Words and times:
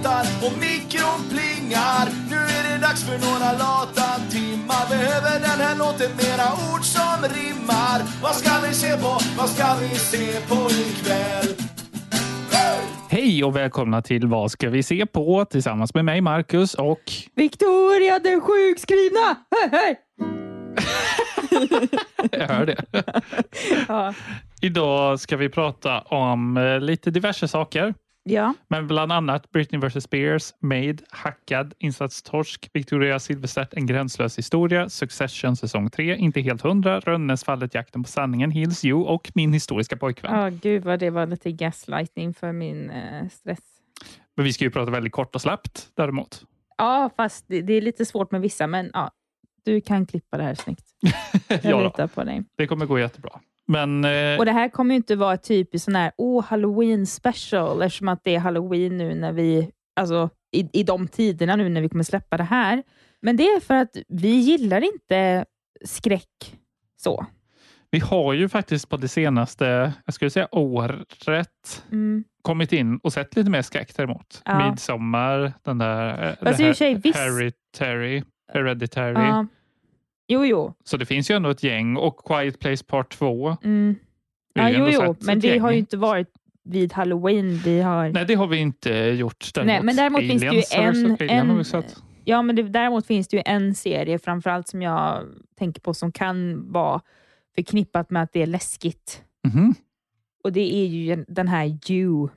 Och 0.00 0.06
väntar 0.06 0.46
och 0.46 0.58
mikron 0.58 1.20
plingar 1.30 2.08
Nu 2.30 2.36
är 2.36 2.72
det 2.72 2.78
dags 2.80 3.04
för 3.04 3.18
några 3.18 3.52
lata 3.52 4.20
timmar 4.30 4.88
Behöver 4.88 5.40
den 5.40 5.60
här 5.60 5.78
låten 5.78 6.10
mera 6.16 6.52
ord 6.52 6.84
som 6.84 7.28
rimmar 7.28 8.22
Vad 8.22 8.34
ska 8.34 8.50
vi 8.68 8.74
se 8.74 8.96
på, 8.96 9.18
vad 9.38 9.48
ska 9.48 9.74
vi 9.80 9.88
se 9.88 10.40
på 10.48 10.70
ikväll? 10.70 11.54
Hej 13.08 13.44
och 13.44 13.56
välkomna 13.56 14.02
till 14.02 14.26
Vad 14.26 14.50
ska 14.50 14.70
vi 14.70 14.82
se 14.82 15.06
på? 15.06 15.44
Tillsammans 15.44 15.94
med 15.94 16.04
mig, 16.04 16.20
Marcus 16.20 16.74
och... 16.74 17.00
Victoria 17.34 18.18
den 18.18 18.40
sjukskrivna! 18.40 19.36
Hej, 19.50 19.68
hej! 19.72 19.96
Jag 22.32 22.48
hör 22.48 22.66
det. 22.66 22.84
Ja. 23.88 24.14
Idag 24.62 25.20
ska 25.20 25.36
vi 25.36 25.48
prata 25.48 26.00
om 26.00 26.56
eh, 26.56 26.80
lite 26.80 27.10
diverse 27.10 27.48
saker. 27.48 27.94
Ja, 28.32 28.54
Men 28.68 28.86
bland 28.86 29.12
annat 29.12 29.50
Britney 29.50 29.80
vs 29.80 30.04
Spears, 30.04 30.54
Made, 30.60 30.96
Hackad, 31.10 31.74
Insatstorsk, 31.78 32.70
Victoria 32.72 33.18
Silvstedt, 33.18 33.74
En 33.74 33.86
gränslös 33.86 34.38
historia, 34.38 34.88
Succession 34.88 35.56
säsong 35.56 35.90
3, 35.90 36.16
Inte 36.16 36.40
helt 36.40 36.62
hundra, 36.62 37.00
Rönnesfallet, 37.00 37.74
Jakten 37.74 38.02
på 38.02 38.08
sanningen, 38.08 38.50
Hills 38.50 38.84
You 38.84 39.04
och 39.04 39.30
Min 39.34 39.52
historiska 39.52 39.96
pojkvän. 39.96 40.40
Ja, 40.40 40.48
gud 40.62 40.84
vad 40.84 41.00
det 41.00 41.10
var 41.10 41.26
lite 41.26 41.52
gaslighting 41.52 42.34
för 42.34 42.52
min 42.52 42.90
eh, 42.90 43.28
stress. 43.28 43.58
Men 44.36 44.44
vi 44.44 44.52
ska 44.52 44.64
ju 44.64 44.70
prata 44.70 44.90
väldigt 44.90 45.12
kort 45.12 45.34
och 45.34 45.40
slappt 45.40 45.88
däremot. 45.94 46.42
Ja, 46.78 47.10
fast 47.16 47.44
det, 47.48 47.62
det 47.62 47.72
är 47.72 47.80
lite 47.80 48.06
svårt 48.06 48.30
med 48.30 48.40
vissa, 48.40 48.66
men 48.66 48.90
ja, 48.92 49.10
du 49.64 49.80
kan 49.80 50.06
klippa 50.06 50.36
det 50.36 50.42
här 50.42 50.54
snyggt. 50.54 50.86
Jag 51.62 51.82
litar 51.82 52.06
på 52.06 52.24
dig. 52.24 52.44
det 52.56 52.66
kommer 52.66 52.86
gå 52.86 52.98
jättebra. 52.98 53.40
Men 53.70 54.04
eh, 54.04 54.38
Och 54.38 54.44
det 54.44 54.52
här 54.52 54.68
kommer 54.68 54.94
ju 54.94 54.96
inte 54.96 55.16
vara 55.16 55.36
typiskt 55.36 55.84
sån 55.84 55.94
här, 55.96 56.12
oh, 56.18 56.44
halloween 56.44 57.06
special, 57.06 57.82
eftersom 57.82 58.08
att 58.08 58.24
det 58.24 58.34
är 58.34 58.38
halloween 58.38 58.98
nu 58.98 59.14
när 59.14 59.32
vi, 59.32 59.70
alltså 60.00 60.30
i, 60.56 60.80
i 60.80 60.82
de 60.82 61.08
tiderna 61.08 61.56
nu 61.56 61.68
när 61.68 61.80
vi 61.80 61.88
kommer 61.88 62.04
släppa 62.04 62.36
det 62.36 62.44
här. 62.44 62.82
Men 63.22 63.36
det 63.36 63.42
är 63.44 63.60
för 63.60 63.74
att 63.74 63.96
vi 64.08 64.28
gillar 64.28 64.80
inte 64.94 65.44
skräck 65.84 66.56
så. 67.02 67.26
vi 67.90 67.98
har 67.98 68.32
ju 68.32 68.48
faktiskt 68.48 68.88
på 68.88 68.96
det 68.96 69.08
senaste, 69.08 69.92
jag 70.04 70.14
skulle 70.14 70.30
säga 70.30 70.48
året, 70.52 71.82
Mm. 71.92 72.24
kommit 72.42 72.72
in 72.72 72.96
och 73.02 73.12
sett 73.12 73.36
lite 73.36 73.50
mer 73.50 73.62
skräck 73.62 73.96
däremot. 73.96 74.42
Ja. 74.44 74.70
Midsommar, 74.70 75.52
den 75.62 75.78
där 75.78 76.28
eh, 76.28 76.34
Fast 76.46 76.58
det 76.58 76.74
sig, 76.74 76.94
visst- 76.94 77.18
Hereditary, 77.18 78.22
Hereditary. 78.52 79.12
Ja. 79.14 79.46
Jo, 80.30 80.44
jo. 80.46 80.74
Så 80.84 80.96
det 80.96 81.06
finns 81.06 81.30
ju 81.30 81.34
ändå 81.36 81.50
ett 81.50 81.62
gäng 81.62 81.96
och 81.96 82.18
Quiet 82.24 82.58
Place 82.58 82.84
Part 82.84 83.10
2. 83.18 83.56
Mm. 83.64 83.94
Vi 84.54 84.60
Ja, 84.60 84.68
jo, 84.70 84.88
jo, 84.90 85.16
men 85.20 85.40
det 85.40 85.48
gäng. 85.48 85.60
har 85.60 85.70
ju 85.72 85.78
inte 85.78 85.96
varit 85.96 86.28
vid 86.64 86.92
halloween. 86.92 87.60
Vi 87.64 87.80
har... 87.80 88.08
Nej, 88.08 88.24
det 88.24 88.34
har 88.34 88.46
vi 88.46 88.56
inte 88.56 88.90
gjort. 88.92 89.50
Nej, 89.64 89.82
men 89.82 89.96
däremot 89.96 90.20
finns 90.20 90.40
det 90.40 90.46
ju 90.46 90.52
vi 90.52 90.62
en- 90.76 91.16
vi 91.20 91.28
en-. 91.28 91.84
Ja, 92.24 92.42
men 92.42 92.56
det, 92.56 92.62
däremot 92.62 93.06
finns 93.06 93.28
det 93.28 93.36
ju 93.36 93.42
en 93.46 93.74
serie 93.74 94.18
framförallt 94.18 94.68
som 94.68 94.82
jag 94.82 95.24
tänker 95.58 95.80
på 95.80 95.94
som 95.94 96.12
kan 96.12 96.64
vara 96.72 97.00
förknippat 97.54 98.10
med 98.10 98.22
att 98.22 98.32
det 98.32 98.42
är 98.42 98.46
läskigt. 98.46 99.22
Mhm. 99.48 99.74
Och 100.44 100.52
det 100.52 100.74
är 100.74 100.86
ju 100.86 101.24
den 101.28 101.48
här 101.48 101.78
You. 101.90 102.28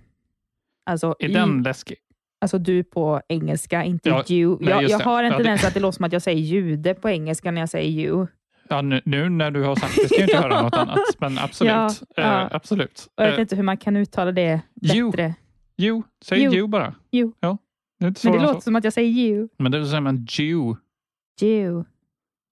Alltså, 0.86 1.16
Är 1.20 1.30
Y- 1.30 1.34
den 1.34 1.64
läskig? 1.64 1.98
Alltså 2.44 2.58
du 2.60 2.84
på 2.84 3.22
engelska, 3.28 3.84
inte 3.84 4.10
Ja, 4.10 4.24
you. 4.30 4.58
nej, 4.62 4.70
Jag, 4.70 4.84
jag 4.84 5.00
det. 5.00 5.04
har 5.04 5.24
en 5.24 5.32
Ja, 5.32 5.38
det- 5.38 5.44
tendens 5.44 5.66
att 5.66 5.74
det 5.74 5.80
låter 5.80 5.96
som 5.96 6.06
att 6.06 6.14
jag 6.14 6.22
säger 6.22 6.40
jude 6.42 6.94
på 6.94 7.10
engelska 7.10 7.52
när 7.52 7.62
jag 7.62 7.70
säger 7.70 7.90
you. 7.90 8.28
Ja, 8.70 8.82
nu, 8.82 9.02
nu 9.06 9.30
när 9.30 9.52
du 9.52 9.64
har 9.64 9.76
sagt 9.76 9.96
det 9.96 10.06
ska 10.08 10.16
jag 10.20 10.24
inte 10.30 10.38
höra 10.42 10.62
något 10.62 10.74
annat. 10.76 10.98
Men 11.20 11.38
absolut. 11.40 11.72
Ja, 11.74 11.90
ja. 12.16 12.42
Eh, 12.42 12.48
absolut. 12.56 13.08
Och 13.18 13.24
jag 13.24 13.30
vet 13.30 13.38
Eh, 13.38 13.42
inte 13.42 13.56
hur 13.56 13.64
man 13.64 13.78
kan 13.78 13.96
uttala 13.98 14.32
det 14.32 14.62
You. 14.94 15.12
bättre. 15.12 15.34
you. 15.78 16.02
Säg 16.26 16.44
You. 16.44 16.56
you 16.56 16.68
bara. 16.68 16.94
You. 17.12 17.32
Ja, 17.40 17.58
det 18.00 18.06
Men 18.24 18.32
det 18.34 18.38
än 18.38 18.44
låter 18.44 18.56
så. 18.56 18.62
som 18.62 18.76
att 18.76 18.84
jag 18.84 18.94
säger 18.94 19.10
you. 19.10 19.48
Men 19.58 19.72
då 19.72 19.86
säger 19.86 20.02
man 20.02 20.28
Jew. 20.30 20.76
You. 21.42 21.84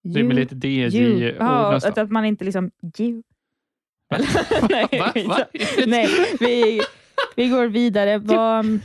Det 0.03 0.19
är 0.19 0.23
med 0.23 0.35
lite 0.35 0.67
you. 0.67 0.89
DJ-ord 0.89 1.35
Ja, 1.39 1.71
nästan. 1.71 1.91
att, 1.91 1.97
att 1.97 2.11
man 2.11 2.25
inte 2.25 2.43
liksom 2.45 2.71
you. 2.99 3.23
Va? 4.09 4.17
Nej, 4.69 4.87
Va? 4.99 5.11
Va? 5.27 5.37
Nej, 5.87 6.07
vi, 6.39 6.81
vi 7.35 7.47
går 7.49 7.67
vidare. 7.67 8.17
Vad, 8.17 8.79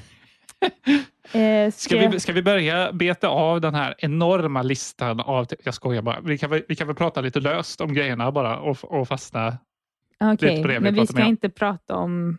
eh, 1.32 1.70
Ska 1.72 2.08
vi, 2.08 2.20
ska 2.20 2.32
vi 2.32 2.42
börja 2.42 2.92
beta 2.92 3.28
av 3.28 3.60
den 3.60 3.74
här 3.74 3.94
enorma 3.98 4.62
listan 4.62 5.20
av... 5.20 5.46
Jag 5.64 5.74
skojar 5.74 6.02
bara. 6.02 6.20
Vi 6.20 6.38
kan 6.38 6.50
väl, 6.50 6.62
vi 6.68 6.76
kan 6.76 6.86
väl 6.86 6.96
prata 6.96 7.20
lite 7.20 7.40
löst 7.40 7.80
om 7.80 7.94
grejerna 7.94 8.32
bara 8.32 8.58
och, 8.58 8.84
och 8.84 9.08
fastna. 9.08 9.58
Okej, 10.20 10.50
lite 10.50 10.62
på 10.62 10.68
det 10.68 10.80
men 10.80 10.94
vi 10.94 11.06
ska 11.06 11.18
med 11.18 11.28
inte 11.28 11.48
prata 11.48 11.96
om... 11.96 12.38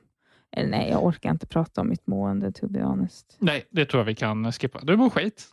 Eller 0.51 0.69
nej, 0.69 0.89
jag 0.89 1.05
orkar 1.05 1.31
inte 1.31 1.47
prata 1.47 1.81
om 1.81 1.89
mitt 1.89 2.07
mående, 2.07 2.51
to 2.51 2.67
be 2.67 2.83
honest. 2.83 3.35
Nej, 3.39 3.65
det 3.69 3.85
tror 3.85 3.99
jag 4.01 4.05
vi 4.05 4.15
kan 4.15 4.51
skippa. 4.51 4.79
Du 4.83 4.97
mår 4.97 5.09
skit. 5.09 5.49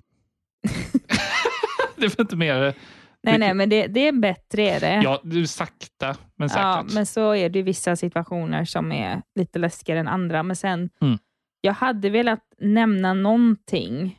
det 1.96 2.04
är 2.04 2.08
väl 2.08 2.20
inte 2.20 2.36
mer... 2.36 2.74
Nej, 3.22 3.38
nej, 3.38 3.54
men 3.54 3.68
det, 3.70 3.86
det 3.86 4.08
är 4.08 4.12
bättre 4.12 4.62
är 4.62 4.80
det. 4.80 5.00
Ja, 5.04 5.20
du 5.24 5.46
sakta 5.46 6.16
men 6.36 6.48
säkert. 6.48 6.62
Ja, 6.62 6.84
men 6.94 7.06
så 7.06 7.34
är 7.34 7.48
det 7.48 7.62
vissa 7.62 7.96
situationer 7.96 8.64
som 8.64 8.92
är 8.92 9.22
lite 9.34 9.58
läskigare 9.58 10.00
än 10.00 10.08
andra. 10.08 10.42
Men 10.42 10.56
sen, 10.56 10.90
Mm. 11.00 11.18
Jag 11.64 11.72
hade 11.74 12.10
velat 12.10 12.40
nämna 12.58 13.14
någonting 13.14 14.18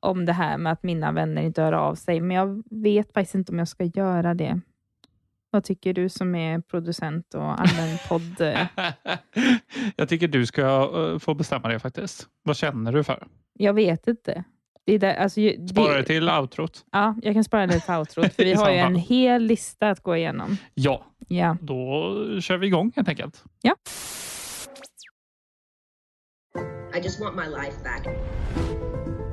om 0.00 0.26
det 0.26 0.32
här 0.32 0.58
med 0.58 0.72
att 0.72 0.82
mina 0.82 1.12
vänner 1.12 1.42
inte 1.42 1.62
hör 1.62 1.72
av 1.72 1.94
sig, 1.94 2.20
men 2.20 2.36
jag 2.36 2.62
vet 2.70 3.12
faktiskt 3.12 3.34
inte 3.34 3.52
om 3.52 3.58
jag 3.58 3.68
ska 3.68 3.84
göra 3.84 4.34
det. 4.34 4.60
Vad 5.50 5.64
tycker 5.64 5.94
du 5.94 6.08
som 6.08 6.34
är 6.34 6.60
producent 6.60 7.34
och 7.34 7.60
allmän 7.60 7.98
podd? 8.08 8.36
jag 9.96 10.08
tycker 10.08 10.28
du 10.28 10.46
ska 10.46 10.62
eh, 10.62 11.18
få 11.18 11.34
bestämma 11.34 11.68
det 11.68 11.78
faktiskt. 11.78 12.26
Vad 12.42 12.56
känner 12.56 12.92
du 12.92 13.04
för? 13.04 13.26
Jag 13.52 13.74
vet 13.74 14.08
inte. 14.08 14.44
Det 14.84 14.92
är 14.94 14.98
där, 14.98 15.14
alltså, 15.14 15.40
det, 15.40 15.68
Spara 15.68 15.96
det 15.96 16.04
till 16.04 16.28
outrot. 16.28 16.84
Ja, 16.92 17.14
jag 17.22 17.34
kan 17.34 17.44
spara 17.44 17.66
det 17.66 17.80
till 17.80 17.94
outrot, 17.94 18.34
för 18.34 18.44
vi 18.44 18.52
har 18.54 18.70
ju 18.70 18.76
en 18.76 18.94
hel 18.94 19.42
lista 19.42 19.90
att 19.90 20.00
gå 20.02 20.16
igenom. 20.16 20.56
Ja, 20.74 21.04
Ja. 21.28 21.56
då 21.60 22.14
kör 22.40 22.56
vi 22.56 22.66
igång 22.66 22.92
helt 22.96 23.08
enkelt. 23.08 23.44
ja. 23.62 23.74
I 26.94 27.00
just 27.00 27.20
want 27.20 27.34
my 27.34 27.46
life 27.46 27.82
back. 27.82 28.06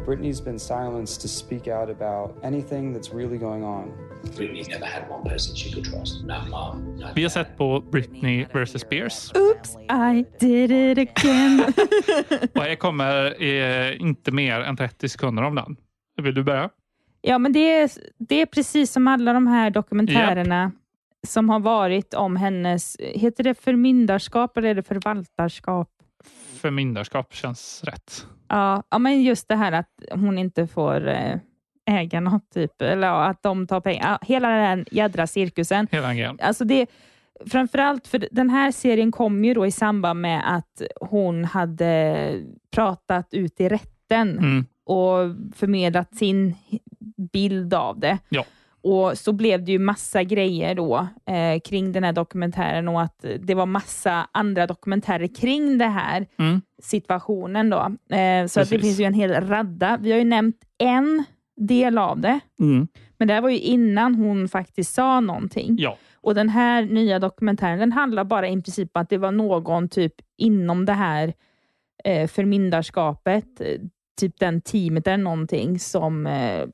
Brittany's 0.06 0.42
been 0.42 0.59
silenced 0.59 1.22
to 1.22 1.28
speak 1.28 1.68
out 1.68 1.90
about 1.90 2.40
anything 2.44 2.94
that's 2.94 3.14
really 3.14 3.38
going 3.38 3.64
on. 3.64 3.92
Britney 4.24 4.68
never 4.70 4.86
had 4.86 5.09
one 5.09 5.30
person 5.30 5.56
she 5.56 5.74
could 5.74 5.86
trust. 5.86 6.24
No 6.24 6.42
mom, 6.50 6.98
no 6.98 7.08
Vi 7.16 7.24
har 7.24 7.30
sett 7.30 7.58
på 7.58 7.84
Britney 7.92 8.46
vs 8.53 8.81
Spears. 8.81 9.31
Oops, 9.36 9.78
I 9.90 10.25
did 10.40 10.72
it 10.72 11.09
again. 11.09 11.59
Och 12.56 12.62
här 12.62 12.75
kommer 12.75 13.44
eh, 13.44 14.02
inte 14.02 14.31
mer 14.31 14.59
än 14.59 14.78
30 14.78 15.09
sekunder 15.09 15.44
om 15.44 15.56
den. 15.56 15.75
Vill 16.22 16.36
du 16.36 16.44
börja? 16.44 16.69
Ja, 17.22 17.38
men 17.38 17.53
det 17.53 17.72
är, 17.72 17.92
det 18.18 18.42
är 18.42 18.46
precis 18.46 18.92
som 18.92 19.07
alla 19.07 19.33
de 19.33 19.48
här 19.48 19.69
dokumentärerna 19.69 20.72
som 21.28 21.50
har 21.50 21.60
varit 21.60 22.13
om 22.13 22.36
hennes, 22.36 22.98
heter 23.00 23.44
det 23.44 23.54
förmyndarskap 23.54 24.57
eller 24.57 24.69
är 24.69 24.75
det 24.75 24.83
förvaltarskap? 24.83 25.89
Förmyndarskap 26.62 27.33
känns 27.33 27.83
rätt. 27.83 28.25
Ja, 28.48 28.83
ja 28.89 29.00
men 29.00 29.21
just 29.24 29.48
det 29.48 29.56
här 29.56 29.71
att 29.71 29.89
hon 30.12 30.38
inte 30.38 30.68
får 30.68 31.07
eh, 31.07 31.36
äga 31.86 32.19
något, 32.19 32.50
typ, 32.54 32.81
eller 32.81 33.07
ja, 33.07 33.25
att 33.25 33.44
de 33.44 33.68
tar 33.68 33.81
pengar. 33.81 34.10
Ja, 34.10 34.19
hela 34.27 34.50
den 34.50 34.86
jädra 34.92 35.27
cirkusen. 35.27 35.88
Hela 35.92 36.13
den. 36.13 36.39
Alltså 36.42 36.66
det, 36.66 36.88
framförallt 37.45 38.07
för 38.07 38.27
den 38.31 38.50
här 38.50 38.71
serien 38.71 39.12
kom 39.12 39.45
ju 39.45 39.54
då 39.54 39.66
i 39.66 39.71
samband 39.71 40.21
med 40.21 40.56
att 40.57 40.81
hon 41.01 41.45
hade 41.45 42.33
pratat 42.71 43.27
ut 43.33 43.60
i 43.62 43.69
rätten 43.69 43.89
Mm. 44.12 44.66
och 44.86 45.18
förmedlat 45.56 46.16
sin 46.16 46.56
bild 47.33 47.74
av 47.74 48.00
det. 48.00 48.18
Ja. 48.30 48.45
Och 48.84 49.18
så 49.18 49.34
blev 49.34 49.64
det 49.64 49.72
ju 49.72 49.80
massa 49.80 50.24
grejer 50.24 50.76
då 50.76 51.08
eh, 51.26 51.60
kring 51.60 51.92
den 51.92 52.04
här 52.04 52.14
dokumentären 52.14 52.88
och 52.88 53.02
att 53.02 53.26
det 53.40 53.56
var 53.56 53.66
massa 53.66 54.28
andra 54.31 54.68
dokumentärer 54.68 55.28
kring 55.36 55.78
det 55.78 55.86
här 55.86 56.28
Mm. 56.40 56.62
situationen. 56.81 57.70
då. 57.70 57.78
Eh, 58.16 58.46
så 58.48 58.62
att 58.62 58.70
det 58.70 58.80
finns 58.80 59.00
ju 59.00 59.04
en 59.06 59.14
hel 59.14 59.31
radda. 59.48 59.98
Vi 60.02 60.12
har 60.12 60.18
ju 60.20 60.24
nämnt 60.26 60.58
en 60.78 61.24
del 61.58 61.98
av 61.98 62.20
det. 62.20 62.40
Mm. 62.60 62.88
Men 63.18 63.28
det 63.28 63.34
här 63.34 63.42
var 63.42 63.50
ju 63.50 63.60
innan 63.60 64.16
hon 64.16 64.48
faktiskt 64.48 64.94
sa 64.94 65.20
någonting. 65.20 65.76
Ja. 65.80 65.98
Och 66.22 66.36
den 66.36 66.50
här 66.50 66.81
nya 66.86 67.20
dokumentären 67.20 67.80
den 67.80 67.92
handlar 67.92 68.24
bara 68.24 68.50
i 68.50 68.54
princip 68.62 68.90
om 68.94 69.02
att 69.02 69.10
det 69.10 69.18
var 69.18 69.31
någon 69.31 69.90
typ 69.90 70.14
inom 70.38 70.86
det 70.86 70.94
här 70.94 71.34
eh, 72.04 72.28
förmyndarskapet, 72.28 73.62
eh, 73.62 73.78
typ 74.20 74.40
den 74.40 74.62
teamet 74.62 75.08
eller 75.08 75.24
någonting, 75.24 75.80
som 75.80 76.28
eh, 76.28 76.66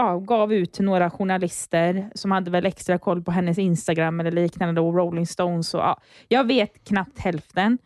ja, 0.00 0.18
gav 0.18 0.52
ut 0.52 0.72
till 0.72 0.84
några 0.84 1.10
journalister 1.10 2.10
som 2.14 2.30
hade 2.30 2.50
väl 2.50 2.66
extra 2.66 2.98
koll 2.98 3.22
på 3.22 3.30
hennes 3.30 3.58
Instagram 3.58 4.20
eller 4.20 4.30
liknande, 4.30 4.80
och 4.80 4.94
Rolling 4.94 5.26
Stones. 5.26 5.74
Och, 5.74 5.80
ja, 5.80 6.00
jag 6.28 6.46
vet 6.46 6.84
knappt 6.88 7.18
hälften. 7.18 7.78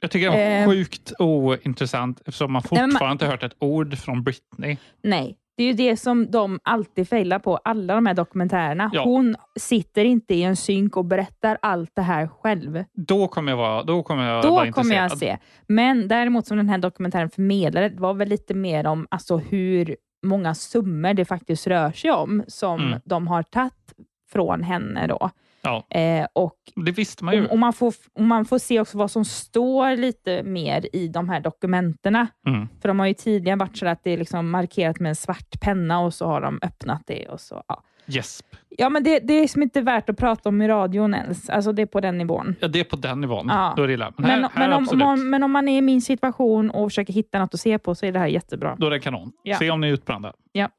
Jag 0.00 0.10
tycker 0.10 0.30
det 0.30 0.36
var 0.36 0.42
Eh. 0.62 0.68
sjukt 0.68 1.12
ointressant 1.18 2.20
eftersom 2.26 2.52
man 2.52 2.62
men 2.70 2.80
man- 2.80 2.90
fortfarande 2.90 3.12
inte 3.12 3.26
hört 3.26 3.42
ett 3.42 3.56
ord 3.58 3.98
från 3.98 4.22
Britney. 4.22 4.76
Nej, 5.02 5.36
det 5.56 5.62
är 5.62 5.66
ju 5.66 5.72
det 5.72 5.96
som 5.96 6.30
de 6.30 6.58
alltid 6.62 7.08
failar 7.08 7.38
på, 7.38 7.56
alla 7.56 7.94
de 7.94 8.06
här 8.06 8.14
dokumentärerna. 8.14 8.90
Ja. 8.94 9.02
Hon 9.04 9.36
sitter 9.58 10.04
inte 10.04 10.34
i 10.34 10.42
en 10.42 10.56
synk 10.56 10.96
och 10.96 11.04
berättar 11.04 11.58
allt 11.62 11.90
det 11.94 12.02
här 12.02 12.26
själv. 12.26 12.84
Då 12.92 13.28
kommer 13.28 13.52
jag 13.52 13.56
vara, 13.56 13.82
då 13.82 14.02
kommer 14.02 14.28
jag 14.30 14.42
Då 14.42 14.50
vara 14.50 14.72
kommer 14.72 14.94
jag 14.94 15.18
se. 15.18 15.38
Men 15.66 16.08
däremot 16.08 16.46
som 16.46 16.56
den 16.56 16.68
här 16.68 16.78
dokumentären 16.78 17.30
förmedlade, 17.30 17.88
det 17.88 18.00
var 18.00 18.14
väl 18.14 18.28
lite 18.28 18.54
mer 18.54 18.86
om 18.86 19.06
alltså, 19.10 19.36
hur 19.36 19.96
många 20.22 20.54
summor 20.54 21.14
det 21.14 21.24
faktiskt 21.24 21.66
rör 21.66 21.92
sig 21.92 22.10
om, 22.10 22.44
som 22.48 22.80
Mm. 22.80 23.00
de 23.04 23.26
har 23.28 23.42
tagit 23.42 23.92
från 24.32 24.62
henne. 24.62 25.06
Då. 25.06 25.30
Ja, 25.64 25.86
Eh, 25.90 26.26
och, 26.32 26.56
det 26.76 26.90
visste 26.92 27.24
man 27.24 27.34
ju. 27.34 27.44
och, 27.46 27.52
och, 27.52 27.58
man 27.58 27.72
får, 27.72 27.94
och 28.14 28.22
man 28.24 28.44
får 28.44 28.58
se 28.58 28.80
också 28.80 28.98
vad 28.98 29.10
som 29.10 29.24
står 29.24 29.96
lite 29.96 30.42
mer 30.42 30.86
i 30.96 31.08
de 31.08 31.28
här 31.28 31.40
dokumenterna. 31.40 32.26
Mm. 32.46 32.68
För 32.80 32.88
de 32.88 32.98
har 33.00 33.06
ju 33.06 33.14
tidigare 33.14 33.56
varit 33.58 33.76
så 33.76 33.86
att 33.86 34.04
det 34.04 34.10
är 34.10 34.16
liksom 34.18 34.50
markerat 34.50 35.00
med 35.00 35.08
en 35.10 35.16
svart 35.16 35.60
penna 35.60 36.00
och 36.00 36.14
så 36.14 36.26
har 36.26 36.40
de 36.40 36.58
öppnat 36.62 37.02
det. 37.06 37.28
och 37.28 37.40
så. 37.40 37.62
Ja, 37.68 37.82
Gäsp. 38.06 38.46
ja 38.68 38.88
men 38.88 39.04
det, 39.04 39.18
det 39.18 39.32
är 39.34 39.48
som 39.48 39.62
inte 39.62 39.80
värt 39.80 40.08
att 40.10 40.16
prata 40.16 40.48
om 40.48 40.62
i 40.62 40.68
radion 40.68 41.14
ens. 41.14 41.50
Alltså 41.50 41.72
det 41.72 41.82
är 41.82 41.86
på 41.86 42.00
den 42.00 42.18
nivån. 42.18 42.54
Ja, 42.60 42.68
det 42.68 42.80
är 42.80 42.84
på 42.84 42.96
den 42.96 43.20
nivån. 43.20 43.46
Ja. 43.48 43.74
Då 43.76 43.82
är 43.82 43.86
det 43.88 43.92
illa. 43.94 44.12
Men, 44.16 44.28
Men, 44.28 44.42
här, 44.42 44.50
här 44.54 44.68
men, 44.68 44.72
om, 44.88 44.98
man- 44.98 45.30
men 45.30 45.42
om 45.42 45.50
man 45.52 45.68
är 45.68 45.78
i 45.78 45.82
min 45.82 46.00
situation 46.02 46.70
och 46.70 46.90
försöker 46.90 47.12
hitta 47.12 47.38
något 47.38 47.54
att 47.54 47.60
se 47.60 47.78
på 47.78 47.94
så 47.94 48.06
är 48.06 48.12
det 48.12 48.18
här 48.18 48.26
jättebra. 48.26 48.76
Då 48.78 48.86
är 48.86 48.90
det 48.90 49.00
kanon. 49.00 49.32
Ja. 49.42 49.58
Se 49.58 49.70
om 49.70 49.80
ni 49.80 49.88
är 49.88 49.92
utbrända. 49.92 50.32
Ja. 50.52 50.68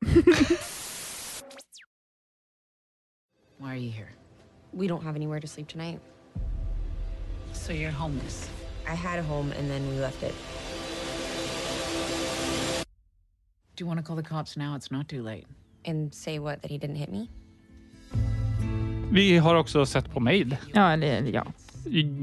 Why 3.57 3.69
are 3.69 3.77
you 3.77 3.91
here? 3.91 4.09
We 4.71 4.87
don't 4.87 5.03
have 5.03 5.15
anywhere 5.15 5.41
to 5.41 5.47
sleep 5.47 5.67
tonight. 5.69 5.99
So 7.53 7.71
you're 7.73 7.91
homeless. 7.91 8.49
I 8.85 8.95
had 8.95 9.19
a 9.19 9.23
home 9.23 9.53
and 9.59 9.69
then 9.69 9.89
we 9.89 10.01
left 10.01 10.23
it. 10.23 10.33
Do 13.75 13.83
you 13.83 13.87
want 13.87 13.99
to 13.99 14.05
call 14.05 14.15
the 14.23 14.29
cops 14.29 14.57
now? 14.57 14.75
It's 14.75 14.91
not 14.91 15.07
too 15.07 15.23
late. 15.23 15.45
And 15.87 16.13
say 16.13 16.39
what? 16.39 16.61
That 16.61 16.71
he 16.71 16.77
didn't 16.77 16.95
hit 16.95 17.09
me? 17.11 17.25
Vi 19.11 19.37
har 19.37 19.55
också 19.55 19.85
sett 19.85 20.11
på 20.13 20.19
Made. 20.19 20.57
Ja, 20.73 20.91
eller 20.93 21.21
ja. 21.21 21.45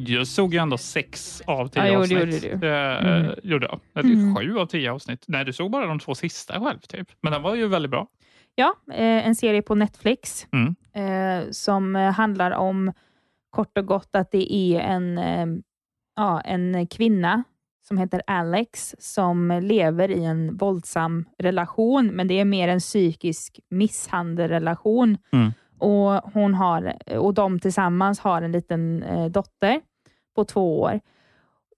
Jag 0.07 0.27
såg 0.27 0.55
ju 0.55 0.61
ändå 0.61 0.79
sex 0.79 1.43
av 1.47 1.69
tio 1.69 1.87
Ja, 1.93 1.99
avsnitt. 1.99 2.19
gjorde 2.19 2.57
du. 2.59 2.69
Eh, 2.69 3.17
Mm. 3.25 3.35
gjorde 3.43 3.67
jag. 3.67 3.81
Eller 3.95 4.15
Mm. 4.15 4.37
sju 4.37 4.59
av 4.59 4.67
tio 4.67 4.93
avsnitt. 4.93 5.25
Nej, 5.29 5.45
du 5.45 5.53
såg 5.53 5.71
bara 5.71 5.87
de 5.87 5.99
två 5.99 6.15
sista 6.15 6.61
själv. 6.61 6.79
Typ. 6.79 7.09
Men 7.21 7.33
den 7.33 7.43
var 7.43 7.55
ju 7.55 7.69
väldigt 7.69 7.91
bra. 7.91 8.07
Ja, 8.55 8.75
eh, 8.93 9.27
en 9.27 9.35
serie 9.35 9.63
på 9.63 9.75
Netflix 9.75 10.47
Mm. 10.53 10.75
eh, 10.95 11.51
som 11.51 11.95
handlar 11.95 12.51
om 12.51 12.93
kort 13.51 13.79
och 13.79 13.87
gott 13.87 14.09
att 14.13 14.31
det 14.33 14.55
är 14.55 14.81
en, 14.81 15.21
ja, 16.17 16.41
en 16.41 16.87
kvinna 16.87 17.45
som 17.91 17.99
heter 17.99 18.23
Alex 18.27 18.95
som 18.99 19.61
lever 19.63 20.11
i 20.11 20.25
en 20.25 20.57
våldsam 20.57 21.25
relation, 21.39 22.07
men 22.07 22.29
det 22.29 22.41
är 22.41 22.45
mer 22.45 22.69
en 22.69 22.81
psykisk 22.81 23.61
misshandelrelation. 23.69 25.19
Mm. 25.33 25.53
Och, 25.79 26.33
hon 26.33 26.55
har, 26.55 26.97
och 27.19 27.35
de 27.35 27.61
tillsammans 27.61 28.21
har 28.21 28.43
en 28.43 28.53
liten 28.53 29.03
eh, 29.03 29.27
dotter 29.27 29.81
på 30.35 30.45
två 30.45 30.81
år. 30.81 31.01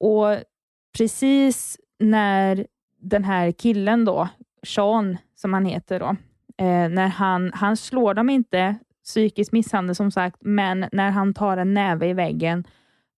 Och 0.00 0.38
precis 0.96 1.78
när 1.98 2.66
den 3.00 3.24
här 3.24 3.52
killen 3.52 4.04
då, 4.04 4.28
Sean 4.62 5.16
som 5.34 5.52
han 5.52 5.64
heter 5.64 6.00
då, 6.00 6.16
eh, 6.64 6.88
när 6.88 7.08
han, 7.08 7.52
han 7.54 7.76
slår 7.76 8.14
dem 8.14 8.30
inte, 8.30 8.76
psykisk 9.04 9.52
misshandel 9.52 9.96
som 9.96 10.10
sagt, 10.10 10.36
men 10.40 10.88
när 10.92 11.10
han 11.10 11.34
tar 11.34 11.56
en 11.56 11.74
näve 11.74 12.08
i 12.08 12.12
väggen, 12.12 12.64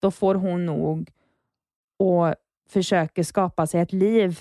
då 0.00 0.11
får 0.11 0.35
hon 0.35 0.67
nog 0.67 1.11
och 1.99 2.35
försöker 2.69 3.22
skapa 3.22 3.66
sig 3.66 3.81
ett 3.81 3.93
liv 3.93 4.38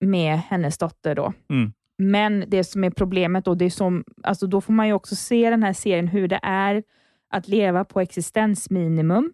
med 0.00 0.38
hennes 0.38 0.78
dotter. 0.78 1.14
då. 1.14 1.32
Mm. 1.50 1.72
Men 1.98 2.44
det 2.48 2.64
som 2.64 2.84
är 2.84 2.90
problemet 2.90 3.44
då, 3.44 3.54
det 3.54 3.64
är 3.64 3.70
som, 3.70 4.04
alltså 4.22 4.46
då 4.46 4.60
får 4.60 4.72
man 4.72 4.86
ju 4.86 4.92
också 4.92 5.16
se 5.16 5.50
den 5.50 5.62
här 5.62 5.72
serien 5.72 6.08
hur 6.08 6.28
det 6.28 6.40
är 6.42 6.82
att 7.30 7.48
leva 7.48 7.84
på 7.84 8.00
existensminimum 8.00 9.32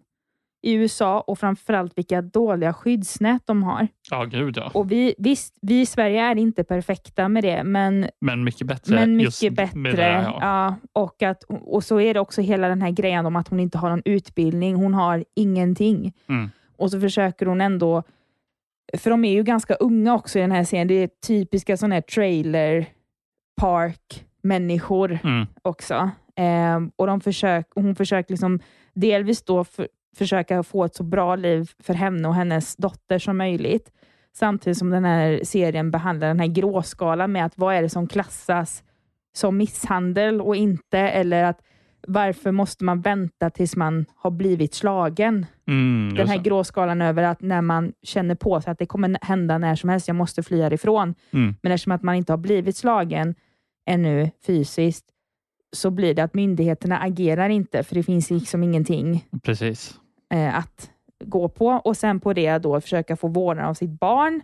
i 0.63 0.73
USA 0.73 1.19
och 1.21 1.39
framförallt 1.39 1.97
vilka 1.97 2.21
dåliga 2.21 2.73
skyddsnät 2.73 3.41
de 3.45 3.63
har. 3.63 3.87
Ja, 4.11 4.23
gud 4.23 4.57
ja. 4.57 4.71
Och 4.73 4.91
vi, 4.91 5.15
visst, 5.17 5.57
vi 5.61 5.81
i 5.81 5.85
Sverige 5.85 6.21
är 6.21 6.35
inte 6.35 6.63
perfekta 6.63 7.29
med 7.29 7.43
det, 7.43 7.63
men, 7.63 8.09
Men 8.21 8.43
mycket 8.43 8.67
bättre. 8.67 8.95
men 8.95 9.15
mycket 9.17 9.53
bättre. 9.53 9.91
det 9.91 10.03
här, 10.03 10.23
ja. 10.23 10.37
ja, 10.41 10.75
och, 11.01 11.23
att, 11.23 11.43
och 11.49 11.83
så 11.83 11.99
är 11.99 12.13
det 12.13 12.19
också 12.19 12.41
hela 12.41 12.67
den 12.67 12.81
här 12.81 12.91
grejen 12.91 13.25
om 13.25 13.35
att 13.35 13.47
hon 13.47 13.59
inte 13.59 13.77
har 13.77 13.89
någon 13.89 14.01
utbildning. 14.05 14.75
Hon 14.75 14.93
har 14.93 15.25
ingenting. 15.35 16.13
Mm. 16.29 16.49
Och 16.77 16.91
så 16.91 16.99
försöker 16.99 17.45
hon 17.45 17.61
ändå, 17.61 18.03
för 18.97 19.09
de 19.09 19.25
är 19.25 19.31
ju 19.33 19.43
ganska 19.43 19.73
unga 19.75 20.13
också 20.15 20.39
i 20.39 20.41
den 20.41 20.51
här 20.51 20.63
serien. 20.63 20.87
Det 20.87 20.93
är 21.03 21.09
typiska 21.27 21.77
sådana 21.77 21.95
här 21.95 22.01
trailer 22.01 22.85
park 23.61 24.25
människor 24.43 25.19
Mm. 25.23 25.47
också. 25.61 26.09
Eh, 26.35 26.79
och 26.95 27.07
de 27.07 27.21
försök, 27.21 27.67
hon 27.75 27.95
försöker 27.95 28.33
liksom 28.33 28.59
delvis 28.93 29.43
då 29.43 29.63
för, 29.63 29.87
försöka 30.17 30.63
få 30.63 30.85
ett 30.85 30.95
så 30.95 31.03
bra 31.03 31.35
liv 31.35 31.71
för 31.79 31.93
henne 31.93 32.27
och 32.27 32.35
hennes 32.35 32.75
dotter 32.75 33.19
som 33.19 33.37
möjligt. 33.37 33.91
Samtidigt 34.33 34.77
som 34.77 34.89
den 34.89 35.05
här 35.05 35.39
serien 35.43 35.91
behandlar 35.91 36.27
den 36.27 36.39
här 36.39 36.47
gråskalan 36.47 37.31
med 37.31 37.45
att 37.45 37.57
vad 37.57 37.75
är 37.75 37.81
det 37.81 37.89
som 37.89 38.07
klassas 38.07 38.83
som 39.35 39.57
misshandel 39.57 40.41
och 40.41 40.55
inte, 40.55 40.99
eller 40.99 41.43
att 41.43 41.61
varför 42.07 42.51
måste 42.51 42.83
man 42.83 43.01
vänta 43.01 43.49
tills 43.49 43.75
man 43.75 44.05
har 44.15 44.31
blivit 44.31 44.73
slagen? 44.73 45.45
Mm, 45.67 46.13
den 46.17 46.27
här 46.27 46.37
det. 46.37 46.43
gråskalan 46.43 47.01
över 47.01 47.23
att 47.23 47.41
när 47.41 47.61
man 47.61 47.93
känner 48.03 48.35
på 48.35 48.61
sig 48.61 48.71
att 48.71 48.79
det 48.79 48.85
kommer 48.85 49.17
hända 49.21 49.57
när 49.57 49.75
som 49.75 49.89
helst, 49.89 50.07
jag 50.07 50.15
måste 50.15 50.43
fly 50.43 50.61
härifrån. 50.61 51.15
Mm. 51.31 51.55
Men 51.61 51.71
eftersom 51.71 51.91
att 51.91 52.03
man 52.03 52.15
inte 52.15 52.33
har 52.33 52.37
blivit 52.37 52.77
slagen 52.77 53.35
ännu 53.85 54.31
fysiskt, 54.45 55.05
så 55.73 55.91
blir 55.91 56.13
det 56.13 56.23
att 56.23 56.33
myndigheterna 56.33 56.97
agerar 56.99 57.49
inte, 57.49 57.83
för 57.83 57.95
det 57.95 58.03
finns 58.03 58.29
liksom 58.29 58.63
ingenting 58.63 59.25
Precis. 59.43 59.99
eh, 60.33 60.57
att 60.57 60.91
gå 61.23 61.49
på. 61.49 61.67
Och 61.67 61.97
sen 61.97 62.19
på 62.19 62.33
det 62.33 62.57
då 62.57 62.81
försöka 62.81 63.15
få 63.15 63.27
vårdnad 63.27 63.65
av 63.65 63.73
sitt 63.73 63.99
barn 63.99 64.41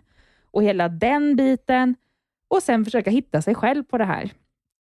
och 0.50 0.62
hela 0.62 0.88
den 0.88 1.36
biten. 1.36 1.94
Och 2.50 2.62
sen 2.62 2.84
försöka 2.84 3.10
hitta 3.10 3.42
sig 3.42 3.54
själv 3.54 3.82
på 3.84 3.98
det 3.98 4.04
här. 4.04 4.30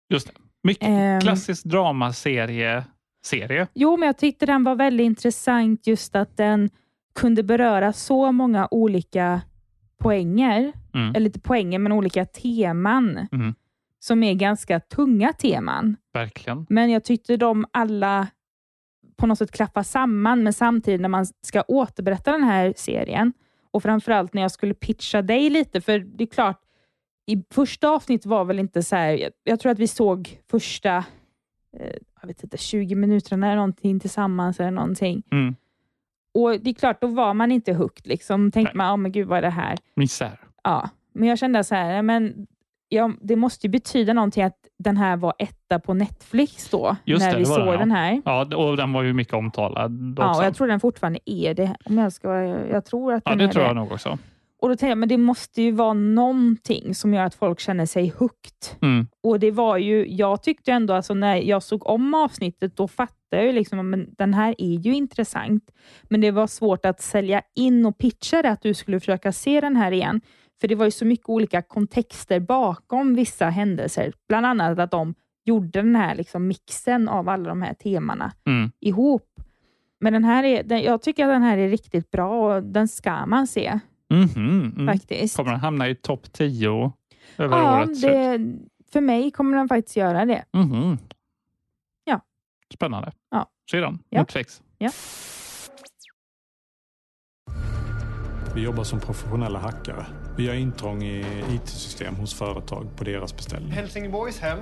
Just 0.09 0.27
det. 0.27 0.33
Mycket 0.65 0.87
Ehm. 0.89 1.21
klassisk 1.21 1.65
dramaserie. 1.65 2.83
Serie. 3.25 3.67
Jo, 3.73 3.97
men 3.97 4.07
jag 4.07 4.17
tyckte 4.17 4.45
den 4.45 4.63
var 4.63 4.75
väldigt 4.75 5.05
intressant 5.05 5.87
just 5.87 6.15
att 6.15 6.37
den 6.37 6.69
kunde 7.15 7.43
beröra 7.43 7.93
så 7.93 8.31
många 8.31 8.67
olika 8.71 9.41
poänger, 9.99 10.73
Mm. 10.93 11.15
eller 11.15 11.25
inte 11.25 11.39
poänger, 11.39 11.79
men 11.79 11.91
olika 11.91 12.25
teman 12.25 13.27
Mm. 13.31 13.53
som 13.99 14.23
är 14.23 14.33
ganska 14.33 14.79
tunga 14.79 15.33
teman. 15.33 15.95
Verkligen. 16.13 16.65
Men 16.69 16.89
jag 16.91 17.03
tyckte 17.03 17.37
de 17.37 17.65
alla 17.71 18.27
på 19.17 19.27
något 19.27 19.37
sätt 19.37 19.51
klaffar 19.51 19.83
samman, 19.83 20.43
men 20.43 20.53
samtidigt 20.53 21.01
när 21.01 21.09
man 21.09 21.25
ska 21.41 21.61
återberätta 21.67 22.31
den 22.31 22.43
här 22.43 22.73
serien 22.77 23.33
och 23.71 23.83
framförallt 23.83 24.33
när 24.33 24.41
jag 24.41 24.51
skulle 24.51 24.73
pitcha 24.73 25.21
dig 25.21 25.49
lite, 25.49 25.81
för 25.81 25.99
det 25.99 26.23
är 26.23 26.27
klart, 26.27 26.61
i 27.25 27.43
första 27.53 27.89
avsnittet 27.89 28.25
var 28.25 28.45
väl 28.45 28.59
inte 28.59 28.83
så 28.83 28.95
här, 28.95 29.11
jag, 29.11 29.31
jag 29.43 29.59
tror 29.59 29.71
att 29.71 29.79
vi 29.79 29.87
såg 29.87 30.39
första 30.51 30.97
eh, 31.79 31.95
jag 32.21 32.27
vet 32.27 32.43
inte, 32.43 32.57
20 32.57 32.95
minuterna 32.95 33.47
eller 33.47 33.55
någonting 33.55 33.99
tillsammans 33.99 34.59
eller 34.59 34.71
någonting. 34.71 35.23
Mm. 35.31 35.55
Och 36.33 36.59
det 36.61 36.69
är 36.69 36.73
klart, 36.73 37.01
då 37.01 37.07
var 37.07 37.33
man 37.33 37.51
inte 37.51 37.73
hooked. 37.73 38.07
Liksom. 38.07 38.51
Tänkte 38.51 38.77
man, 38.77 38.93
oh, 38.93 38.97
men 38.97 39.11
gud 39.11 39.27
vad 39.27 39.37
är 39.37 39.41
det 39.41 39.49
här? 39.49 39.77
Misär. 39.95 40.39
Ja, 40.63 40.89
men 41.13 41.29
jag 41.29 41.39
kände 41.39 41.63
så 41.63 41.75
här, 41.75 42.01
men 42.01 42.47
ja, 42.89 43.11
det 43.21 43.35
måste 43.35 43.67
ju 43.67 43.71
betyda 43.71 44.13
någonting 44.13 44.43
att 44.43 44.57
den 44.79 44.97
här 44.97 45.17
var 45.17 45.33
etta 45.39 45.79
på 45.79 45.93
Netflix 45.93 46.69
då, 46.69 46.95
Just 47.05 47.25
när 47.25 47.33
det, 47.33 47.39
vi 47.39 47.45
såg 47.45 47.57
den, 47.57 47.67
ja. 47.67 47.77
den 47.77 47.91
här. 47.91 48.21
Ja, 48.25 48.55
och 48.55 48.77
den 48.77 48.93
var 48.93 49.03
ju 49.03 49.13
mycket 49.13 49.33
omtalad 49.33 50.15
Ja, 50.17 50.37
och 50.37 50.45
jag 50.45 50.55
tror 50.55 50.67
den 50.67 50.79
fortfarande 50.79 51.19
är 51.25 51.53
det. 51.53 51.75
Om 51.85 51.97
jag, 51.97 52.13
ska, 52.13 52.29
jag 52.71 52.85
tror 52.85 53.13
att 53.13 53.23
ja, 53.25 53.31
den 53.31 53.37
det 53.37 53.45
är 53.45 53.49
tror 53.49 53.63
det. 53.63 53.67
jag 53.67 53.75
nog 53.75 53.91
också. 53.91 54.17
Och 54.65 54.69
då 54.69 54.75
tänkte 54.75 54.87
jag, 54.87 54.97
men 54.97 55.09
det 55.09 55.17
måste 55.17 55.61
ju 55.61 55.71
vara 55.71 55.93
någonting 55.93 56.95
som 56.95 57.13
gör 57.13 57.23
att 57.23 57.35
folk 57.35 57.59
känner 57.59 57.85
sig 57.85 58.13
hooked. 58.17 58.79
Mm. 58.81 59.07
Och 59.23 59.39
det 59.39 59.51
var 59.51 59.77
ju, 59.77 60.07
jag 60.07 60.43
tyckte 60.43 60.71
ändå, 60.71 60.93
alltså 60.93 61.13
när 61.13 61.35
jag 61.35 61.63
såg 61.63 61.85
om 61.85 62.13
avsnittet, 62.13 62.77
då 62.77 62.87
fattade 62.87 63.15
jag 63.29 63.45
ju 63.45 63.51
liksom, 63.51 63.89
men 63.89 64.15
den 64.17 64.33
här 64.33 64.55
är 64.57 64.79
ju 64.79 64.95
intressant. 64.95 65.71
Men 66.03 66.21
det 66.21 66.31
var 66.31 66.47
svårt 66.47 66.85
att 66.85 67.01
sälja 67.01 67.41
in 67.55 67.85
och 67.85 67.97
pitcha 67.97 68.41
det, 68.41 68.49
att 68.49 68.61
du 68.61 68.73
skulle 68.73 68.99
försöka 68.99 69.31
se 69.31 69.61
den 69.61 69.75
här 69.75 69.91
igen. 69.91 70.21
För 70.61 70.67
det 70.67 70.75
var 70.75 70.85
ju 70.85 70.91
så 70.91 71.05
mycket 71.05 71.29
olika 71.29 71.61
kontexter 71.61 72.39
bakom 72.39 73.15
vissa 73.15 73.45
händelser. 73.49 74.13
Bland 74.27 74.45
annat 74.45 74.79
att 74.79 74.91
de 74.91 75.13
gjorde 75.43 75.81
den 75.81 75.95
här 75.95 76.15
liksom 76.15 76.47
mixen 76.47 77.09
av 77.09 77.29
alla 77.29 77.49
de 77.49 77.61
här 77.61 77.73
temana 77.73 78.31
Mm. 78.45 78.71
ihop. 78.79 79.29
Men 79.99 80.13
den 80.13 80.23
här 80.23 80.43
är, 80.43 80.63
den, 80.63 80.83
jag 80.83 81.01
tycker 81.01 81.23
att 81.25 81.31
den 81.31 81.43
här 81.43 81.57
är 81.57 81.69
riktigt 81.69 82.11
bra 82.11 82.55
och 82.55 82.63
den 82.63 82.87
ska 82.87 83.25
man 83.25 83.47
se 83.47 83.79
Mhm, 84.13 84.73
mm. 84.77 84.87
faktiskt. 84.87 85.35
Kommer 85.37 85.51
den 85.51 85.59
hamna 85.59 85.89
i 85.89 85.95
topp 85.95 86.33
10 86.33 86.93
över 87.37 87.57
Ja, 87.57 87.77
årets 87.83 87.99
slut? 87.99 88.11
det, 88.11 88.55
för 88.91 89.01
mig 89.01 89.31
kommer 89.31 89.57
den 89.57 89.67
faktiskt 89.67 89.95
göra 89.97 90.25
det. 90.25 90.45
Mhm. 90.53 90.97
Ja. 92.03 92.21
Spännande. 92.73 93.11
Ja. 93.31 93.49
Sedan, 93.71 93.99
Ja. 94.09 94.19
Netflix. 94.19 94.61
Ja. 94.77 94.91
Vi 98.55 98.61
jobbar 98.61 98.83
som 98.83 98.99
professionella 98.99 99.59
hackare. 99.59 100.05
Vi 100.37 100.43
gör 100.45 100.53
intrång 100.53 101.03
i 101.03 101.25
IT-system 101.51 102.15
hos 102.15 102.33
företag 102.33 102.87
på 102.97 103.03
deras 103.03 103.35
beställning. 103.35 103.71
Helsingborgshem. 103.71 104.59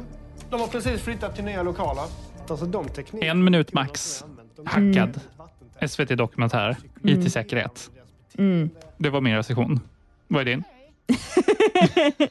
De 0.50 0.60
har 0.62 0.68
precis 0.68 1.02
flyttat 1.02 1.36
till 1.36 1.44
nya 1.46 1.64
lokaler. 1.64 2.04
Alltså. 2.50 2.84
En 3.22 3.44
minut 3.44 3.74
max. 3.74 4.24
Hackad. 4.66 5.20
SVT 5.88 6.16
Dokumentär. 6.18 6.78
Mm. 7.04 7.20
IT-säkerhet. 7.22 7.92
Mm. 8.38 8.70
Det 8.98 9.10
var 9.10 9.22
min 9.22 9.36
recension. 9.36 9.80
Vad 10.28 10.42
är 10.42 10.46
din? 10.46 10.64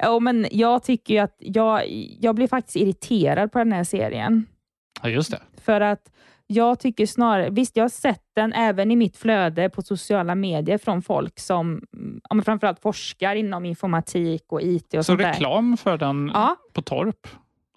Ja, 0.00 0.18
men 0.20 0.46
jag 0.50 0.82
tycker 0.82 1.14
ju 1.14 1.20
att 1.20 1.36
jag, 1.38 1.82
jag 2.20 2.34
blir 2.34 2.46
faktiskt 2.48 2.76
irriterad 2.76 3.52
på 3.52 3.58
den 3.58 3.72
här 3.72 3.84
serien. 3.84 4.46
Ja, 5.02 5.08
just 5.08 5.30
det. 5.30 5.40
För 5.62 5.80
att 5.80 6.12
jag 6.46 6.80
tycker 6.80 7.06
snarare, 7.06 7.50
visst 7.50 7.76
jag 7.76 7.84
har 7.84 7.88
sett 7.88 8.22
den 8.36 8.52
även 8.52 8.90
i 8.90 8.96
mitt 8.96 9.16
flöde 9.16 9.68
på 9.70 9.82
sociala 9.82 10.34
medier 10.34 10.78
från 10.78 11.02
folk 11.02 11.38
som 11.40 11.82
ja, 12.30 12.42
framförallt 12.42 12.80
forskar 12.80 13.34
inom 13.34 13.64
informatik 13.64 14.42
och 14.48 14.62
IT 14.62 14.84
och 14.86 14.90
Så 14.90 15.02
sånt 15.02 15.18
där. 15.20 15.28
reklam 15.32 15.76
för 15.76 15.98
den 15.98 16.30
Ja. 16.34 16.56
på 16.72 16.82
Torp? 16.82 17.26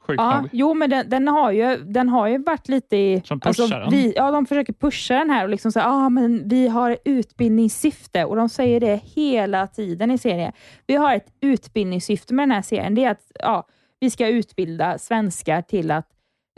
Sjukt 0.08 0.22
Ja, 0.22 0.44
jo, 0.52 0.74
men 0.74 0.90
den, 0.90 1.10
den, 1.10 1.28
har 1.28 1.52
ju, 1.52 1.78
den 1.78 2.10
har 2.10 2.28
ju 2.28 2.38
varit 2.38 2.70
lite 2.70 2.98
i... 2.98 3.22
Som 3.26 3.40
pushar 3.40 3.80
den. 3.80 3.90
vi, 3.90 4.14
ja, 4.16 4.32
de 4.32 4.46
försöker 4.46 4.74
pusha 4.74 5.14
den 5.14 5.30
här 5.30 5.44
och 5.44 5.50
liksom 5.50 5.72
säga 5.72 5.86
ah, 5.88 6.10
men 6.10 6.48
vi 6.48 6.68
har 6.68 6.98
utbildningssyfte 7.06 8.26
och 8.26 8.36
de 8.36 8.50
säger 8.50 8.80
det 8.80 8.96
hela 8.96 9.68
tiden 9.68 10.12
i 10.12 10.18
serien. 10.18 10.54
Vi 10.88 10.96
har 10.96 11.16
ett 11.16 11.28
utbildningssyfte 11.42 12.34
med 12.34 12.44
den 12.44 12.52
här 12.52 12.62
serien. 12.62 12.96
Det 12.96 13.04
är 13.04 13.12
att 13.12 13.32
ja, 13.40 13.68
vi 14.00 14.10
ska 14.10 14.28
utbilda 14.28 14.98
svenskar 14.98 15.62
till 15.62 15.92
att, 15.92 16.08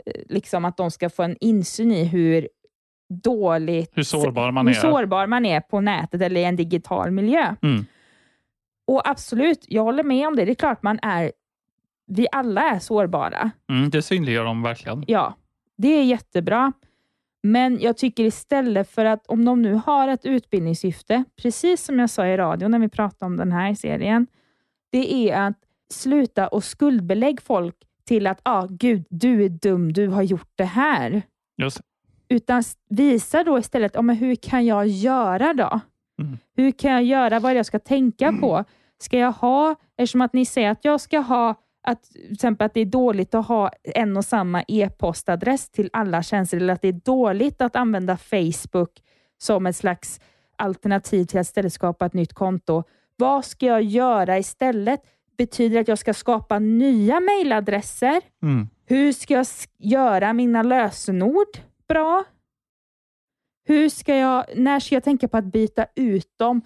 eh, 0.06 0.22
liksom, 0.28 0.64
att 0.64 0.76
de 0.76 0.90
ska 0.90 1.10
få 1.10 1.22
en 1.22 1.36
insyn 1.40 1.92
i 1.92 2.04
hur 2.04 2.48
dåligt... 3.22 3.90
Hur 3.94 4.02
sårbar 4.02 4.50
man 4.50 4.66
hur 4.66 4.76
är. 4.76 4.80
sårbar 4.80 5.26
man 5.26 5.46
är 5.46 5.60
på 5.60 5.80
nätet 5.80 6.22
eller 6.22 6.40
i 6.40 6.44
en 6.44 6.56
digital 6.56 7.10
miljö. 7.10 7.54
Mm. 7.62 7.84
Och 8.86 9.08
absolut, 9.08 9.64
jag 9.68 9.82
håller 9.82 10.02
med 10.02 10.28
om 10.28 10.36
det. 10.36 10.44
Det 10.44 10.52
är 10.52 10.54
klart 10.54 10.82
man 10.82 10.98
är... 11.02 11.32
Vi 12.06 12.26
alla 12.32 12.62
är 12.62 12.78
sårbara. 12.78 13.50
Mm, 13.70 13.90
det 13.90 14.02
synliggör 14.02 14.44
de 14.44 14.62
verkligen. 14.62 15.04
Ja, 15.06 15.34
det 15.76 15.88
är 15.88 16.04
jättebra. 16.04 16.72
Men 17.42 17.80
jag 17.80 17.96
tycker 17.96 18.24
istället 18.24 18.90
för 18.90 19.04
att 19.04 19.26
om 19.26 19.44
de 19.44 19.62
nu 19.62 19.80
har 19.86 20.08
ett 20.08 20.26
utbildningssyfte, 20.26 21.24
precis 21.42 21.84
som 21.84 21.98
jag 21.98 22.10
sa 22.10 22.26
i 22.26 22.36
radio 22.36 22.68
när 22.68 22.78
vi 22.78 22.88
pratade 22.88 23.26
om 23.26 23.36
den 23.36 23.52
här 23.52 23.74
serien, 23.74 24.26
det 24.92 25.30
är 25.30 25.48
att 25.48 25.58
sluta 25.90 26.48
och 26.48 26.64
skuldbelägg 26.64 27.42
folk 27.42 27.74
till 28.04 28.26
att 28.26 28.40
ah, 28.42 28.66
gud, 28.70 29.06
du 29.10 29.44
är 29.44 29.48
dum, 29.48 29.92
du 29.92 30.08
har 30.08 30.22
gjort 30.22 30.52
det 30.54 30.64
här. 30.64 31.22
Just. 31.56 31.80
Utan 32.28 32.62
visa 32.88 33.44
då 33.44 33.58
istället, 33.58 33.96
ah, 33.96 34.02
men 34.02 34.16
hur 34.16 34.34
kan 34.34 34.66
jag 34.66 34.86
göra 34.86 35.54
då? 35.54 35.80
Mm. 36.22 36.38
Hur 36.56 36.70
kan 36.70 36.92
jag 36.92 37.04
göra? 37.04 37.40
Vad 37.40 37.50
är 37.50 37.54
det 37.54 37.58
jag 37.58 37.66
ska 37.66 37.78
tänka 37.78 38.32
på? 38.32 38.64
Ska 38.98 39.18
jag 39.18 39.32
ha, 39.32 39.74
eftersom 39.96 40.20
att 40.20 40.32
ni 40.32 40.46
säger 40.46 40.70
att 40.70 40.84
jag 40.84 41.00
ska 41.00 41.18
ha, 41.18 41.54
att, 41.84 42.02
till 42.02 42.32
exempel 42.32 42.66
att 42.66 42.74
det 42.74 42.80
är 42.80 42.86
dåligt 42.86 43.34
att 43.34 43.46
ha 43.46 43.70
en 43.82 44.16
och 44.16 44.24
samma 44.24 44.62
e-postadress 44.68 45.70
till 45.70 45.90
alla 45.92 46.22
tjänster, 46.22 46.56
eller 46.56 46.74
att 46.74 46.82
det 46.82 46.88
är 46.88 47.00
dåligt 47.04 47.60
att 47.60 47.76
använda 47.76 48.16
Facebook 48.16 48.90
som 49.38 49.66
ett 49.66 49.76
slags 49.76 50.20
alternativ 50.58 51.24
till 51.24 51.38
att 51.38 51.46
istället 51.46 51.72
skapa 51.72 52.06
ett 52.06 52.14
nytt 52.14 52.32
konto. 52.32 52.82
Vad 53.16 53.44
ska 53.44 53.66
jag 53.66 53.82
göra 53.82 54.38
istället? 54.38 55.00
Betyder 55.38 55.74
det 55.74 55.80
att 55.80 55.88
jag 55.88 55.98
ska 55.98 56.14
skapa 56.14 56.58
nya 56.58 57.20
mejladresser? 57.20 58.20
Mm. 58.42 58.68
Hur 58.86 59.12
ska 59.12 59.34
jag 59.34 59.46
göra 59.78 60.32
mina 60.32 60.62
lösenord 60.62 61.58
bra? 61.88 62.24
Hur 63.66 63.88
ska 63.88 64.16
jag, 64.16 64.44
när 64.56 64.80
ska 64.80 64.94
jag 64.94 65.04
tänka 65.04 65.28
på 65.28 65.36
att 65.36 65.44
byta 65.44 65.86
ut 65.94 66.38
dem? 66.38 66.60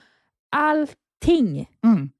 Allting 0.56 1.68
Mm. 1.84 2.10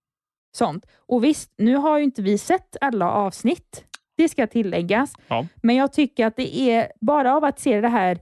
Sånt. 0.59 0.87
Och 0.97 1.25
visst, 1.25 1.53
nu 1.57 1.77
har 1.77 1.99
ju 1.99 2.05
inte 2.05 2.23
vi 2.23 2.39
sett 2.39 2.77
alla 2.81 3.11
avsnitt. 3.11 3.85
Det 4.17 4.29
ska 4.29 4.47
tilläggas. 4.47 5.13
Ja. 5.29 5.47
Men 5.63 5.77
jag 5.77 5.93
tycker 5.93 6.27
att 6.27 6.37
det 6.37 6.71
är 6.71 6.93
bara 7.01 7.37
av 7.37 7.45
att 7.45 7.59
se 7.61 7.81
det 7.81 7.89
här, 7.89 8.19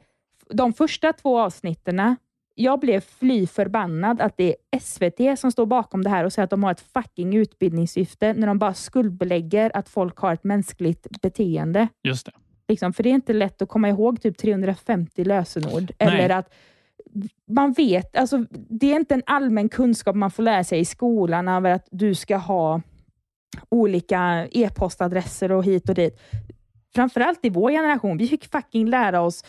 de 0.50 0.72
första 0.72 1.12
två 1.12 1.40
avsnitten. 1.40 2.16
Jag 2.54 2.80
blev 2.80 3.00
fly 3.00 3.46
förbannad 3.46 4.20
att 4.20 4.36
det 4.36 4.56
är 4.70 4.78
SVT 4.78 5.38
som 5.38 5.52
står 5.52 5.66
bakom 5.66 6.04
det 6.04 6.10
här 6.10 6.24
och 6.24 6.32
säger 6.32 6.44
att 6.44 6.50
de 6.50 6.64
har 6.64 6.70
ett 6.70 6.84
fucking 6.92 7.36
utbildningssyfte 7.36 8.32
när 8.32 8.46
de 8.46 8.58
bara 8.58 8.74
skuldbelägger 8.74 9.76
att 9.76 9.88
folk 9.88 10.18
har 10.18 10.32
ett 10.32 10.44
mänskligt 10.44 11.20
beteende. 11.22 11.88
Just 12.02 12.26
det. 12.26 12.32
Liksom, 12.68 12.92
för 12.92 13.02
det 13.02 13.08
är 13.08 13.14
inte 13.14 13.32
lätt 13.32 13.62
att 13.62 13.68
komma 13.68 13.88
ihåg 13.88 14.22
typ 14.22 14.38
350 14.38 15.24
lösenord. 15.24 15.92
Eller 15.98 16.30
att 16.30 16.54
man 17.50 17.72
vet, 17.72 18.16
alltså, 18.16 18.44
det 18.50 18.92
är 18.92 18.96
inte 18.96 19.14
en 19.14 19.22
allmän 19.26 19.68
kunskap 19.68 20.16
man 20.16 20.30
får 20.30 20.42
lära 20.42 20.64
sig 20.64 20.80
i 20.80 20.84
skolan 20.84 21.48
över 21.48 21.70
att 21.70 21.88
du 21.90 22.14
ska 22.14 22.36
ha 22.36 22.80
olika 23.68 24.46
e-postadresser 24.52 25.52
och 25.52 25.64
hit 25.64 25.88
och 25.88 25.94
dit. 25.94 26.20
Framförallt 26.94 27.44
i 27.44 27.50
vår 27.50 27.70
generation. 27.70 28.18
Vi 28.18 28.28
fick 28.28 28.44
fucking 28.52 28.88
lära 28.90 29.20
oss 29.20 29.44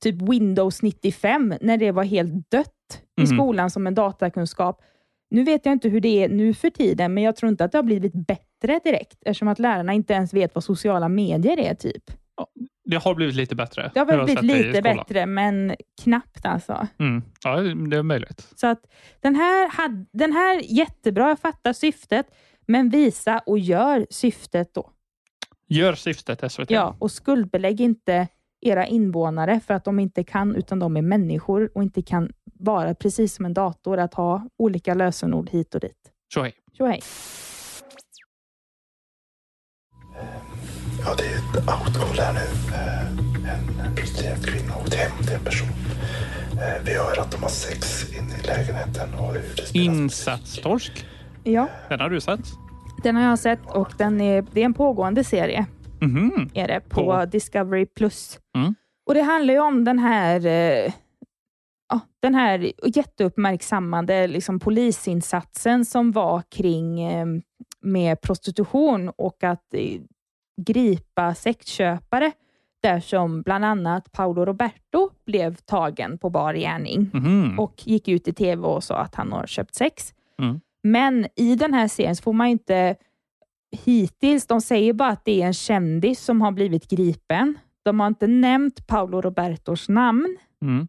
typ 0.00 0.22
Windows 0.22 0.82
95 0.82 1.54
när 1.60 1.76
det 1.76 1.90
var 1.92 2.04
helt 2.04 2.50
dött 2.50 3.02
i 3.20 3.20
Mhm. 3.20 3.26
skolan 3.26 3.70
som 3.70 3.86
en 3.86 3.94
datakunskap. 3.94 4.82
Nu 5.30 5.44
vet 5.44 5.66
jag 5.66 5.72
inte 5.72 5.88
hur 5.88 6.00
det 6.00 6.24
är 6.24 6.28
nu 6.28 6.54
för 6.54 6.70
tiden, 6.70 7.14
men 7.14 7.22
jag 7.24 7.36
tror 7.36 7.48
inte 7.50 7.64
att 7.64 7.72
det 7.72 7.78
har 7.78 7.82
blivit 7.82 8.12
bättre 8.14 8.80
direkt 8.84 9.18
eftersom 9.24 9.48
att 9.48 9.58
lärarna 9.58 9.92
inte 9.92 10.12
ens 10.14 10.34
vet 10.34 10.54
vad 10.54 10.64
sociala 10.64 11.08
medier 11.08 11.58
är. 11.58 11.74
typ. 11.74 12.04
Det 12.90 12.96
har 12.96 13.14
blivit 13.14 13.34
lite 13.34 13.54
bättre. 13.54 13.90
Det 13.94 14.00
har 14.00 14.06
väl 14.06 14.24
blivit 14.24 14.44
lite 14.44 14.82
bättre, 14.82 15.26
men 15.26 15.76
knappt 16.02 16.46
alltså. 16.46 16.86
Mm. 16.98 17.22
Ja, 17.44 17.56
det 17.60 17.96
är 17.96 18.02
möjligt. 18.02 18.48
Så 18.56 18.66
att 18.66 18.80
den 19.20 19.34
här, 19.34 19.68
hade, 19.70 20.06
den 20.12 20.32
här 20.32 20.60
jättebra, 20.64 21.28
jag 21.28 21.38
fattar 21.38 21.72
syftet, 21.72 22.26
men 22.66 22.88
visa 22.88 23.38
och 23.46 23.58
gör 23.58 24.06
syftet 24.10 24.74
då. 24.74 24.90
Gör 25.68 25.94
syftet 25.94 26.52
SVT. 26.52 26.70
Ja, 26.70 26.96
och 26.98 27.10
skuldbelägg 27.10 27.80
inte 27.80 28.28
era 28.60 28.86
invånare 28.86 29.60
för 29.60 29.74
att 29.74 29.84
de 29.84 29.98
inte 29.98 30.24
kan, 30.24 30.56
utan 30.56 30.78
de 30.78 30.96
är 30.96 31.02
människor 31.02 31.70
och 31.74 31.82
inte 31.82 32.02
kan 32.02 32.32
vara 32.44 32.94
precis 32.94 33.34
som 33.34 33.44
en 33.44 33.54
dator, 33.54 33.98
att 33.98 34.14
ha 34.14 34.48
olika 34.56 34.94
lösenord 34.94 35.50
hit 35.50 35.74
och 35.74 35.80
dit. 35.80 36.12
Så 36.76 36.86
hej. 36.86 37.00
Ja, 41.04 41.14
det 41.18 41.24
är 41.24 41.36
ett 41.36 41.56
outcall 41.56 42.18
här 42.18 42.32
nu. 42.32 42.74
Eh, 42.74 43.08
En 43.88 43.94
prostituerad 43.94 44.46
kvinna 44.46 44.76
åkt 44.76 44.94
hem 44.94 45.18
till 45.26 45.32
en 45.34 45.44
person. 45.44 45.68
Eh, 46.52 46.84
Vi 46.84 46.94
hör 46.94 47.20
att 47.20 47.30
de 47.32 47.42
har 47.42 47.48
sex 47.50 48.12
inne 48.12 48.34
i 48.42 48.46
lägenheten 48.46 49.14
och 49.14 49.32
hur 49.32 49.56
det 49.72 49.78
Insatstorsk. 49.78 51.06
Ja, 51.44 51.68
Den 51.88 52.00
har 52.00 52.10
du 52.10 52.20
sett? 52.20 52.40
den 53.02 53.16
har 53.16 53.22
jag 53.22 53.38
sett 53.38 53.60
och 53.66 53.92
den 53.98 54.20
är, 54.20 54.44
det 54.52 54.60
är 54.60 54.64
en 54.64 54.74
pågående 54.74 55.24
serie. 55.24 55.66
Mhm. 56.00 56.50
är 56.54 56.68
det, 56.68 56.80
på, 56.80 56.94
På- 57.04 57.24
Discovery+. 57.24 57.86
Plus. 57.86 58.38
Mm. 58.56 58.74
Och 59.06 59.14
Det 59.14 59.22
handlar 59.22 59.54
ju 59.54 59.60
om 59.60 59.84
den 59.84 59.98
här, 59.98 60.46
eh, 60.46 60.92
ja, 61.88 62.00
den 62.22 62.34
här 62.34 62.72
jätteuppmärksammade 62.96 64.26
liksom, 64.26 64.60
polisinsatsen 64.60 65.84
som 65.84 66.12
var 66.12 66.42
kring 66.56 67.00
eh, 67.02 67.26
med 67.82 68.20
prostitution 68.20 69.08
och 69.16 69.44
att 69.44 69.74
eh, 69.74 70.00
gripa 70.58 71.34
sexköpare 71.34 72.32
där 72.82 73.00
som 73.00 73.42
bland 73.42 73.64
annat 73.64 74.12
Paolo 74.12 74.44
Roberto 74.44 75.10
blev 75.26 75.54
tagen 75.56 76.18
på 76.18 76.30
bar 76.30 76.54
gärning 76.54 77.10
Mhm. 77.14 77.58
och 77.58 77.74
gick 77.86 78.08
ut 78.08 78.28
i 78.28 78.32
tv 78.32 78.62
och 78.66 78.84
sa 78.84 78.96
att 78.98 79.14
han 79.14 79.32
har 79.32 79.46
köpt 79.46 79.74
sex. 79.74 80.14
Mm. 80.42 80.60
Men 80.82 81.26
i 81.36 81.54
den 81.56 81.74
här 81.74 81.88
serien 81.88 82.16
så 82.16 82.22
får 82.22 82.32
man 82.32 82.46
inte 82.46 82.96
hittills, 83.84 84.46
de 84.46 84.60
säger 84.60 84.92
bara 84.92 85.08
att 85.08 85.24
det 85.24 85.42
är 85.42 85.46
en 85.46 85.52
kändis 85.54 86.20
som 86.24 86.42
har 86.42 86.52
blivit 86.52 86.90
gripen. 86.90 87.58
De 87.84 88.00
har 88.00 88.06
inte 88.06 88.26
nämnt 88.26 88.86
Paolo 88.86 89.20
Robertos 89.20 89.88
namn, 89.88 90.36
Mm. 90.62 90.88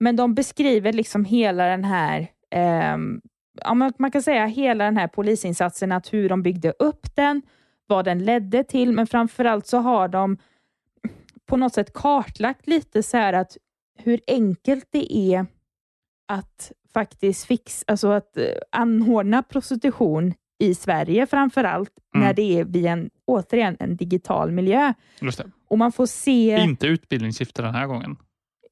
men 0.00 0.16
de 0.16 0.34
beskriver 0.34 0.92
liksom 0.92 1.24
hela 1.24 1.64
den 1.66 1.84
här, 1.84 2.28
ehm, 2.50 3.20
ja, 3.64 3.74
man 3.74 4.10
kan 4.10 4.22
säga 4.22 4.46
hela 4.46 4.84
den 4.84 4.96
här 4.96 5.08
polisinsatsen, 5.08 5.92
att 5.92 6.12
hur 6.12 6.28
de 6.28 6.42
byggde 6.42 6.72
upp 6.78 7.06
den, 7.16 7.42
vad 7.86 8.04
den 8.04 8.24
ledde 8.24 8.64
till, 8.64 8.92
men 8.92 9.06
framförallt 9.06 9.66
så 9.66 9.78
har 9.78 10.08
de 10.08 10.36
på 11.46 11.56
något 11.56 11.74
sätt 11.74 11.92
kartlagt 11.92 12.66
lite 12.66 13.02
så 13.02 13.16
här 13.16 13.32
att 13.32 13.56
hur 13.98 14.20
enkelt 14.26 14.86
det 14.90 15.16
är 15.16 15.46
att 16.28 16.72
faktiskt 16.94 17.44
fix, 17.44 17.84
alltså 17.86 18.08
att 18.08 18.36
eh, 18.36 18.44
anordna 18.72 19.42
prostitution 19.42 20.34
i 20.58 20.74
Sverige 20.74 21.26
framför 21.26 21.64
allt, 21.64 21.90
Mm. 22.14 22.26
när 22.26 22.34
det 22.34 22.42
är 22.60 22.64
via 22.64 22.92
en, 22.92 23.10
återigen 23.24 23.76
en 23.80 23.96
digital 23.96 24.50
miljö. 24.52 24.92
Och 25.68 25.78
man 25.78 25.92
får 25.92 26.06
se... 26.06 26.58
Inte 26.60 26.86
utbildningssyfte 26.86 27.62
den 27.62 27.74
här 27.74 27.86
gången. 27.86 28.16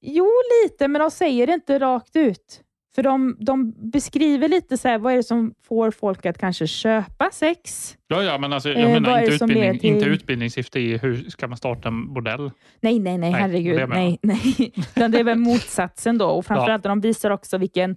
Jo, 0.00 0.30
lite, 0.64 0.88
men 0.88 1.00
de 1.00 1.10
säger 1.10 1.46
det 1.46 1.52
inte 1.54 1.78
rakt 1.78 2.16
ut. 2.16 2.62
För 2.94 3.02
de, 3.02 3.36
de 3.40 3.74
beskriver 3.90 4.48
lite 4.48 4.78
så 4.78 4.88
här, 4.88 4.98
vad 4.98 5.12
är 5.12 5.16
det 5.16 5.22
som 5.22 5.54
får 5.62 5.90
folk 5.90 6.26
att 6.26 6.38
kanske 6.38 6.66
köpa 6.66 7.30
sex? 7.32 7.96
Ja, 8.08 8.22
ja 8.22 8.38
men 8.38 8.52
alltså, 8.52 8.68
jag 8.68 8.80
Eh, 8.80 8.88
menar 9.00 9.20
inte, 9.20 9.34
utbildning, 9.34 9.78
till- 9.78 9.90
inte 9.94 10.06
utbildningssyfte 10.06 10.80
i 10.80 10.96
hur 10.98 11.30
ska 11.30 11.48
man 11.48 11.56
starta 11.56 11.88
en 11.88 12.14
bordell. 12.14 12.50
Nej, 12.80 12.98
nej, 12.98 13.18
nej, 13.18 13.30
herregud. 13.32 13.76
det 13.78 13.86
nej, 13.86 14.18
nej. 14.22 14.72
Utan 14.96 15.10
det 15.10 15.18
är 15.20 15.24
väl 15.24 15.38
motsatsen 15.38 16.18
då. 16.18 16.26
Och 16.26 16.46
framförallt 16.46 16.84
Ja. 16.84 16.88
de 16.88 17.00
visar 17.00 17.30
också 17.30 17.58
vilken 17.58 17.90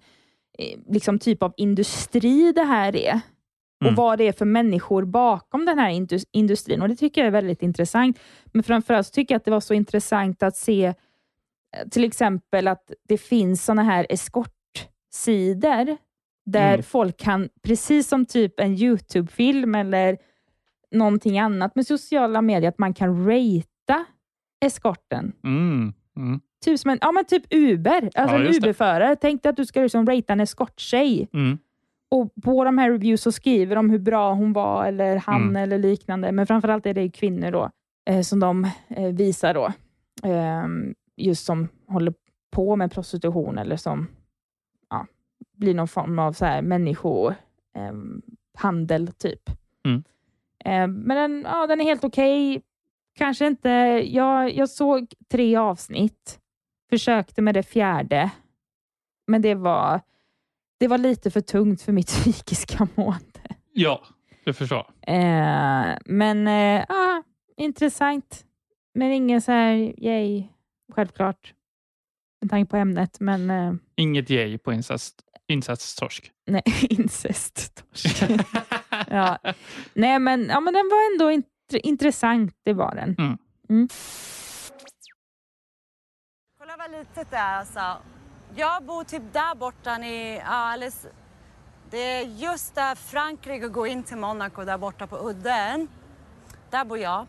eh, 0.59 0.79
liksom, 0.93 1.19
typ 1.19 1.43
av 1.43 1.53
industri 1.57 2.51
det 2.55 2.63
här 2.63 2.95
är. 2.95 3.19
Och 3.79 3.85
Mm. 3.87 3.95
vad 3.95 4.17
det 4.17 4.27
är 4.27 4.31
för 4.33 4.45
människor 4.45 5.05
bakom 5.05 5.65
den 5.65 5.79
här 5.79 5.89
indus- 5.91 6.25
industrin. 6.31 6.81
Och 6.81 6.89
Det 6.89 6.95
tycker 6.95 7.21
jag 7.21 7.27
är 7.27 7.31
väldigt 7.31 7.61
intressant. 7.63 8.19
Men 8.45 8.63
framförallt 8.63 9.13
tycker 9.13 9.33
jag 9.35 9.37
att 9.39 9.45
det 9.45 9.51
var 9.51 9.59
så 9.59 9.73
intressant 9.73 10.43
att 10.43 10.55
se 10.55 10.85
eh, 10.85 10.93
till 11.91 12.03
exempel 12.03 12.67
att 12.67 12.91
det 13.07 13.17
finns 13.17 13.65
såna 13.65 13.83
här 13.83 14.07
eskortsidor 15.17 15.97
där 16.45 16.73
Mm. 16.73 16.83
folk 16.83 17.17
kan, 17.17 17.49
precis 17.63 18.07
som 18.07 18.25
typ 18.25 18.59
en 18.59 18.73
YouTube-film 18.73 19.75
eller 19.75 20.17
någonting 20.91 21.39
annat 21.39 21.75
med 21.75 21.87
sociala 21.87 22.41
medier, 22.41 22.69
att 22.69 22.77
man 22.77 22.93
kan 22.93 23.25
ratea 23.25 24.05
eskorten. 24.65 25.33
Mm. 25.43 25.93
Mm. 26.17 26.39
Typ 26.65 26.79
som 26.79 26.91
en, 26.91 26.97
ja, 27.01 27.11
men 27.11 27.25
typ 27.25 27.43
Uber, 27.53 28.09
alltså 28.15 28.35
Ja, 28.35 28.41
en. 28.45 28.55
Uber-förare. 28.55 29.15
Tänk 29.15 29.43
dig 29.43 29.49
att 29.49 29.57
du 29.57 29.65
ska 29.65 29.81
liksom 29.81 30.05
ratea 30.05 30.33
en 30.33 30.39
eskorttjej. 30.39 31.27
Mm. 31.33 31.57
Och 32.09 32.31
på 32.43 32.63
de 32.63 32.77
här 32.77 32.91
reviews 32.91 33.21
så 33.21 33.31
skriver 33.31 33.75
de 33.75 33.89
hur 33.89 33.99
bra 33.99 34.33
hon 34.33 34.53
var, 34.53 34.85
eller 34.85 35.15
han 35.17 35.41
Mm. 35.41 35.55
eller 35.55 35.77
liknande. 35.77 36.31
Men 36.31 36.47
framförallt 36.47 36.85
är 36.85 36.93
det 36.93 37.01
ju 37.01 37.11
kvinnor 37.11 37.51
då, 37.51 37.69
eh, 38.09 38.21
som 38.21 38.39
de 38.39 38.67
eh, 38.89 39.13
visar 39.13 39.53
då. 39.53 39.71
Ehm, 40.23 40.93
just 41.17 41.45
som 41.45 41.67
håller 41.87 42.13
på 42.51 42.75
med 42.75 42.91
prostitution 42.91 43.57
eller 43.57 43.75
som 43.77 44.07
blir 45.57 45.73
någon 45.73 45.87
form 45.87 46.19
av 46.19 46.33
så 46.33 46.45
här 46.45 46.61
människohandel 46.61 49.07
typ. 49.17 49.49
Mm. 49.85 50.03
Ehm, 50.65 50.93
men 50.93 51.17
den, 51.17 51.43
ja, 51.47 51.67
den 51.67 51.81
är 51.81 51.85
helt 51.85 52.03
okej. 52.03 52.61
Kanske 53.17 53.47
inte... 53.47 53.69
Jag, 54.05 54.55
jag 54.55 54.69
såg 54.69 55.13
tre 55.31 55.55
avsnitt. 55.55 56.39
Försökte 56.89 57.41
med 57.41 57.53
det 57.53 57.63
fjärde. 57.63 58.31
Men 59.27 59.41
det 59.41 59.55
var, 59.55 60.01
det 60.77 60.87
var 60.87 60.97
lite 60.97 61.31
för 61.31 61.41
tungt 61.41 61.81
för 61.81 61.91
mitt 61.91 62.07
psykiska 62.07 62.87
mående. 62.95 63.39
Ja, 63.73 64.03
det 64.45 64.53
förstår 64.53 64.77
jag. 64.77 64.87
Eh, 65.15 65.97
men 66.05 66.47
eh, 66.47 66.85
ja, 66.89 67.23
intressant. 67.57 68.45
Men 68.93 69.11
ingen 69.11 69.41
så 69.41 69.51
här, 69.51 70.03
yay, 70.03 70.43
självklart. 70.93 71.53
Med 72.41 72.49
tanke 72.49 72.71
på 72.71 72.77
ämnet, 72.77 73.19
men 73.19 73.49
eh, 73.49 73.73
Inget 73.95 74.29
yay 74.29 74.57
på 74.57 74.73
incest, 74.73 75.21
incesttorsk. 75.47 76.31
nej, 76.47 76.63
incest. 76.89 77.83
ja. 79.09 79.37
Nej, 79.93 80.19
men, 80.19 80.45
ja, 80.45 80.59
men 80.59 80.73
den 80.73 80.89
var 80.91 81.11
ändå 81.13 81.31
int- 81.31 81.77
intressant, 81.83 82.53
det 82.65 82.73
var 82.73 82.95
den. 82.95 83.15
Mm. 83.19 83.37
Mm. 83.69 83.87
Kolla 86.59 86.77
vad 86.77 86.91
litet 86.91 87.31
det 87.31 87.37
är 87.37 87.57
alltså. 87.59 87.97
Jag 88.55 88.83
bor 88.83 89.03
typ 89.03 89.23
där 89.33 89.55
borta 89.55 90.05
i, 90.05 90.37
ja, 90.37 90.43
alldeles, 90.45 91.07
det 91.91 91.97
är 91.97 92.21
just 92.23 92.75
där 92.75 92.95
Frankrike 92.95 93.67
går 93.67 93.87
in 93.87 94.03
till 94.03 94.17
Monaco, 94.17 94.63
där 94.65 94.77
borta 94.77 95.07
på 95.07 95.29
udden. 95.29 95.87
Där 96.69 96.85
bor 96.85 96.97
jag. 96.97 97.27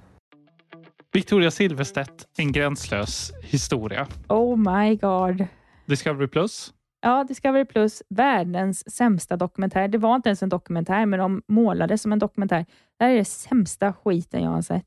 Victoria 1.13 1.51
Silvstedt, 1.51 2.29
En 2.39 2.53
gränslös 2.53 3.33
historia. 3.43 4.07
Oh 4.29 4.57
my 4.57 4.97
god. 4.97 5.47
Discovery 5.87 6.27
Plus. 6.29 6.73
Ja, 7.01 7.25
Discovery 7.25 7.65
Plus, 7.65 8.03
världens 8.09 8.95
sämsta 8.95 9.37
dokumentär. 9.37 9.89
Det 9.89 9.99
var 9.99 10.17
inte 10.17 10.29
ens 10.29 10.43
en 10.43 10.49
dokumentär, 10.49 11.07
men 11.07 11.19
de 11.19 11.43
målade 11.49 11.99
som 11.99 12.13
en 12.13 12.19
dokumentär. 12.19 12.67
Det 12.99 13.05
här 13.05 13.13
är 13.13 13.17
det 13.17 13.25
sämsta 13.25 13.93
skiten 13.93 14.43
jag 14.43 14.51
har 14.51 14.63
sett. 14.63 14.85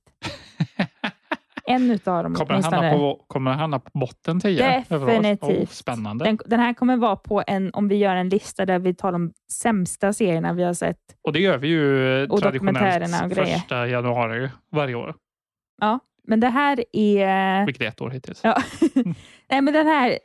en 1.66 1.92
utav 1.92 2.24
dem 2.24 2.36
Kommer 2.36 2.52
åtminstone. 2.52 2.76
hamna 2.76 2.92
på, 2.92 3.24
kommer 3.28 3.52
hamna 3.52 3.80
på 3.80 3.90
botten 3.94 4.40
10? 4.40 4.86
Definitivt. 4.90 5.60
Oh, 5.60 5.66
spännande. 5.66 6.26
Den, 6.26 6.40
den 6.46 6.60
här 6.60 6.74
kommer 6.74 6.98
vara 6.98 7.16
på 7.16 7.44
en, 7.48 7.72
om 7.74 7.88
vi 7.88 7.96
gör 7.96 8.16
en 8.16 8.30
lista 8.30 8.66
där 8.66 8.80
vi 8.80 8.94
tar 8.94 9.12
de 9.12 9.34
sämsta 9.52 10.14
serierna 10.14 10.54
vi 10.54 10.64
har 10.64 10.74
sett. 10.74 10.98
Och 11.22 11.34
det 11.34 11.40
gör 11.40 11.58
vi 11.58 11.68
ju 11.68 12.24
Och 12.28 12.42
dokumentärerna 12.42 12.52
och 12.52 12.60
traditionellt 12.60 13.34
grejer. 13.36 13.58
första 13.58 13.88
januari 13.88 14.50
varje 14.72 14.96
år. 14.96 15.16
Ja, 15.82 16.00
men 16.28 16.40
det 16.40 16.50
här 16.50 16.84
är... 16.94 17.66
Vilket 17.66 17.84
är 17.84 17.88
ett 17.88 18.02
år 18.02 18.10
hittills. 18.10 18.42
Ja. 18.44 18.58
Nej, 19.50 19.62
men 19.62 19.74
den 19.74 19.88
här... 19.88 20.20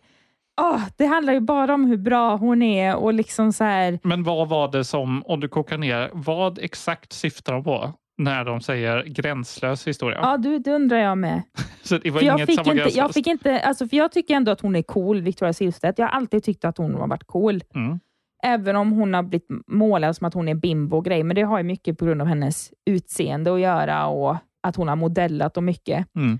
åh, 0.57 0.83
det 0.97 1.07
handlar 1.07 1.33
ju 1.33 1.41
bara 1.41 1.75
om 1.75 1.85
hur 1.85 1.97
bra 1.97 2.37
hon 2.37 2.63
är 2.63 2.97
och 2.97 3.15
liksom 3.15 3.53
så 3.53 3.65
här... 3.65 3.99
Men 4.03 4.23
vad 4.23 4.49
var 4.49 4.73
det 4.73 4.85
som, 4.85 5.23
om 5.27 5.41
du 5.41 5.49
kokar 5.49 5.79
ner, 5.79 6.11
vad 6.13 6.59
exakt 6.59 7.13
syftar 7.13 7.53
de 7.53 7.65
på 7.65 7.93
när 8.19 8.45
de 8.45 8.61
säger 8.61 9.05
gränslös 9.05 9.87
historia? 9.87 10.19
Ja, 10.23 10.37
du, 10.37 10.59
det 10.59 10.73
undrar 10.73 10.99
jag 10.99 11.19
med. 11.19 11.43
Så 11.83 11.99
det 11.99 12.11
var 12.11 12.19
För 12.21 12.27
jag, 12.27 12.39
inget 12.39 12.67
var 12.67 12.75
inte, 12.75 12.99
jag 12.99 13.15
fick 13.15 13.27
inte, 13.27 13.61
alltså 13.61 13.89
för 13.89 13.97
jag 13.97 14.13
tycker 14.13 14.35
ändå 14.35 14.53
att 14.53 14.61
hon 14.61 14.77
är 14.77 14.83
cool, 14.83 15.21
Victoria 15.21 15.53
Silvstedt. 15.53 15.99
Jag 15.99 16.07
har 16.07 16.13
alltid 16.13 16.45
tyckt 16.45 16.65
att 16.65 16.79
hon 16.79 16.95
har 16.95 17.07
varit 17.07 17.25
cool. 17.25 17.65
Mm. 17.75 18.01
Även 18.43 18.77
om 18.77 18.93
hon 18.93 19.15
har 19.15 19.23
blivit 19.23 19.49
målad 19.67 20.17
som 20.17 20.27
att 20.27 20.35
hon 20.35 20.49
är 20.49 20.55
bimbo 20.55 20.97
och 20.97 21.05
grej, 21.05 21.23
men 21.23 21.35
det 21.35 21.43
har 21.43 21.59
ju 21.59 21.65
mycket 21.65 21.99
på 21.99 22.05
grund 22.05 22.21
av 22.21 22.27
hennes 22.27 22.73
utseende 22.87 23.55
att 23.55 23.61
göra 23.61 24.07
och 24.07 24.37
att 24.61 24.77
hon 24.77 24.89
har 24.89 24.97
modellat 24.97 25.57
och 25.57 25.63
mycket. 25.63 26.15
Mm. 26.17 26.39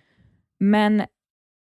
Men, 0.59 1.03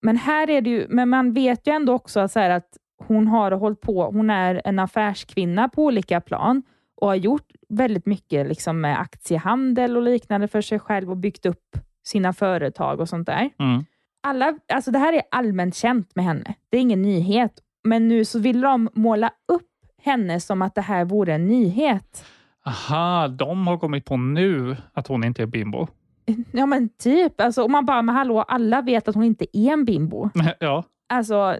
men 0.03 0.17
här 0.17 0.51
är 0.51 0.61
det 0.61 0.71
ju, 0.71 0.87
men 0.89 1.09
man 1.09 1.33
vet 1.33 1.67
ju 1.67 1.73
ändå 1.73 1.93
också 1.93 2.21
att, 2.21 2.33
så 2.33 2.41
att 2.41 2.69
hon 3.09 3.29
har 3.29 3.53
hållit 3.53 3.81
på, 3.81 4.05
hon 4.05 4.31
är 4.31 4.63
en 4.65 4.79
affärskvinna 4.79 5.69
på 5.69 5.85
olika 5.85 6.21
plan 6.21 6.63
och 7.01 7.09
har 7.09 7.15
gjort 7.15 7.49
väldigt 7.69 8.07
mycket 8.07 8.47
liksom 8.47 8.81
med 8.81 9.01
aktiehandel 9.01 9.97
och 9.97 10.03
liknande 10.03 10.49
för 10.49 10.61
sig 10.61 10.79
själv 10.79 11.11
och 11.11 11.17
byggt 11.17 11.47
upp 11.47 11.77
sina 12.05 12.33
företag 12.33 13.01
och 13.01 13.09
sånt 13.09 13.27
där. 13.27 13.51
Mm. 13.59 13.85
Alla, 14.23 14.59
alltså 14.73 14.91
det 14.91 14.99
här 14.99 15.13
är 15.13 15.23
allmänt 15.31 15.75
känt 15.75 16.15
med 16.15 16.25
henne. 16.25 16.55
Det 16.71 16.77
är 16.77 16.81
ingen 16.81 17.03
nyhet. 17.03 17.53
Men 17.85 18.09
nu 18.09 18.25
så 18.25 18.39
vill 18.39 18.61
de 18.61 18.89
måla 18.95 19.31
upp 19.53 19.69
henne 20.03 20.41
som 20.41 20.63
att 20.63 20.75
det 20.75 20.81
här 20.81 21.05
vore 21.05 21.35
en 21.35 21.47
nyhet. 21.47 22.25
Aha, 22.67 23.29
de 23.29 23.67
har 23.67 23.79
kommit 23.79 24.05
på 24.05 24.17
nu 24.17 24.77
att 24.93 25.07
hon 25.07 25.25
inte 25.25 25.43
är 25.43 25.47
bimbo. 25.47 25.89
Ja 26.53 26.67
men 26.67 26.89
typ. 26.89 27.41
Alltså, 27.41 27.63
och 27.63 27.71
man 27.71 27.87
bara, 27.87 28.03
men 28.03 28.15
hallå, 28.15 28.43
alla 28.43 28.83
vet 28.83 29.09
att 29.09 29.15
hon 29.15 29.25
inte 29.25 29.59
är 29.59 29.73
en 29.73 29.85
bimbo. 29.85 30.31
ja. 30.59 30.85
Alltså, 31.09 31.57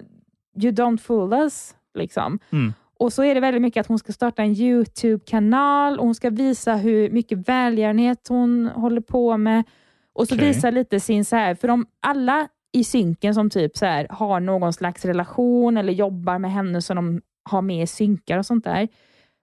you 0.63 0.73
don't 0.73 0.99
fool 0.99 1.33
us. 1.33 1.75
Liksom. 1.95 2.39
Mm. 2.51 2.73
Och 2.99 3.13
så 3.13 3.25
är 3.25 3.35
det 3.35 3.41
väldigt 3.41 3.63
mycket 3.63 3.81
att 3.81 3.87
hon 3.87 3.99
ska 3.99 4.13
starta 4.13 4.43
en 4.43 4.53
YouTube-kanal 4.53 5.99
och 5.99 6.05
hon 6.05 6.15
ska 6.15 6.31
visa 6.31 6.75
hur 6.75 7.11
mycket 7.11 7.49
välgörenhet 7.49 8.27
hon 8.29 8.71
håller 8.75 9.01
på 9.01 9.37
med. 9.37 9.65
Och 10.13 10.29
så 10.29 10.35
Okej. 10.35 10.49
visa 10.49 10.71
lite 10.71 11.01
sin, 11.01 11.25
så 11.25 11.37
här, 11.37 11.55
för 11.55 11.69
de 11.69 11.87
alla 12.01 12.49
i 12.73 12.85
synken 12.85 13.35
som 13.35 13.51
typ 13.51 13.77
så 13.77 13.87
här, 13.87 14.07
har 14.11 14.41
någon 14.41 14.73
slags 14.73 15.05
relation 15.05 15.77
eller 15.77 15.93
jobbar 15.93 16.39
med 16.39 16.53
henne 16.53 16.83
som 16.83 16.97
de 16.97 17.21
har 17.43 17.63
med 17.63 17.83
i 17.83 17.87
synkar 17.87 18.39
och 18.39 18.47
sånt 18.47 18.65
där. 18.65 18.89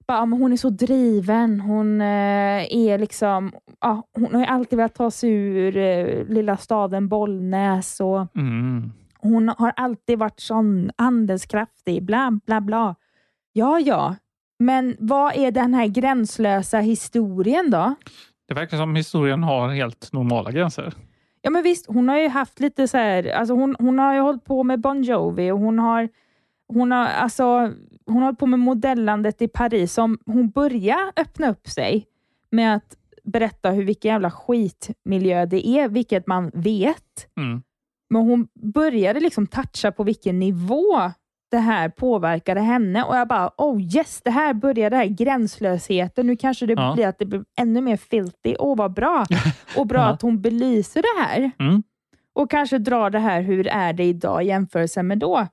Bara, 0.10 0.18
ja, 0.18 0.26
men 0.26 0.40
hon 0.42 0.54
är 0.54 0.58
så 0.58 0.70
driven, 0.70 1.60
hon 1.60 2.02
eh, 2.02 2.08
är 2.76 2.98
liksom, 2.98 3.52
ja, 3.82 4.04
hon 4.14 4.34
har 4.34 4.40
ju 4.42 4.46
alltid 4.48 4.78
velat 4.78 4.96
ta 4.96 5.12
sig 5.12 5.30
ur 5.30 5.78
eh, 5.78 6.24
lilla 6.28 6.58
staden 6.58 7.08
Bollnäs 7.08 8.00
och 8.00 8.28
Mm. 8.36 8.92
hon 9.20 9.50
har 9.58 9.74
alltid 9.76 10.20
varit 10.20 10.40
sån 10.40 10.92
handelskraftig, 10.98 12.04
bla 12.04 12.40
bla 12.46 12.62
bla. 12.62 12.96
Ja, 13.54 13.80
ja, 13.80 14.16
men 14.60 14.96
vad 15.00 15.36
är 15.36 15.52
den 15.52 15.74
här 15.74 15.88
gränslösa 15.88 16.80
historien 16.80 17.72
då? 17.72 17.96
Det 18.48 18.54
verkar 18.54 18.78
som 18.78 18.96
historien 18.96 19.44
har 19.44 19.70
helt 19.70 20.14
normala 20.14 20.52
gränser. 20.52 20.94
Ja, 21.42 21.50
men 21.50 21.64
visst, 21.64 21.86
hon 21.88 22.10
har 22.10 22.18
ju 22.18 22.28
haft 22.28 22.60
lite 22.60 22.88
så 22.88 22.98
här, 22.98 23.32
alltså 23.34 23.54
hon, 23.54 23.76
hon 23.80 24.00
har 24.00 24.14
ju 24.14 24.20
hållit 24.20 24.46
på 24.46 24.64
med 24.64 24.80
Bon 24.80 25.04
Jovi 25.04 25.52
och 25.52 25.60
hon 25.60 25.80
har, 25.80 26.10
hon 26.74 26.92
har, 26.92 27.06
alltså, 27.08 27.72
hon 28.10 28.18
har 28.18 28.26
hållit 28.26 28.40
på 28.40 28.46
med 28.46 28.60
modellandet 28.60 29.42
i 29.42 29.48
Paris. 29.48 29.94
Som 29.94 30.18
hon 30.26 30.50
börjar 30.50 31.12
öppna 31.16 31.50
upp 31.50 31.68
sig 31.68 32.06
med 32.52 32.76
att 32.76 32.96
berätta 33.24 33.70
hur 33.72 33.84
vilken 33.84 34.12
jävla 34.12 34.32
skitmiljö 34.32 35.46
det 35.46 35.68
är, 35.68 35.90
vilket 35.90 36.28
man 36.28 36.52
vet. 36.54 37.28
Mm. 37.38 37.62
Men 38.10 38.22
hon 38.22 38.48
började 38.74 39.20
liksom 39.20 39.48
toucha 39.48 39.92
på 39.92 40.04
vilken 40.04 40.40
nivå 40.40 41.12
det 41.52 41.58
här 41.58 41.90
påverkade 41.90 42.62
henne 42.62 43.04
och 43.04 43.16
jag 43.18 43.28
bara, 43.28 43.52
oh 43.58 43.82
yes, 43.96 44.22
det 44.24 44.32
här 44.32 44.54
börjar, 44.54 44.90
det 44.90 44.96
här 44.96 45.06
gränslösheten. 45.06 46.28
Nu 46.28 46.36
kanske 46.36 46.66
det 46.66 46.74
Ja. 46.74 46.94
blir 46.96 47.08
att 47.08 47.20
det 47.20 47.26
blir 47.26 47.44
ännu 47.60 47.82
mer 47.82 47.98
filthy. 47.98 48.56
Åh, 48.60 48.78
vad 48.78 48.94
bra! 48.94 49.26
Och 49.78 49.88
bra 49.88 50.02
att 50.02 50.22
hon 50.22 50.42
belyser 50.42 51.02
det 51.02 51.22
här. 51.24 51.52
Mm. 51.60 51.84
Och 52.34 52.50
kanske 52.52 52.78
drar 52.78 53.10
det 53.10 53.20
här, 53.20 53.42
hur 53.42 53.68
är 53.68 53.94
det 53.94 54.04
idag 54.04 54.44
i 54.44 54.48
jämförelse 54.48 55.04
med 55.04 55.18
då? 55.20 55.48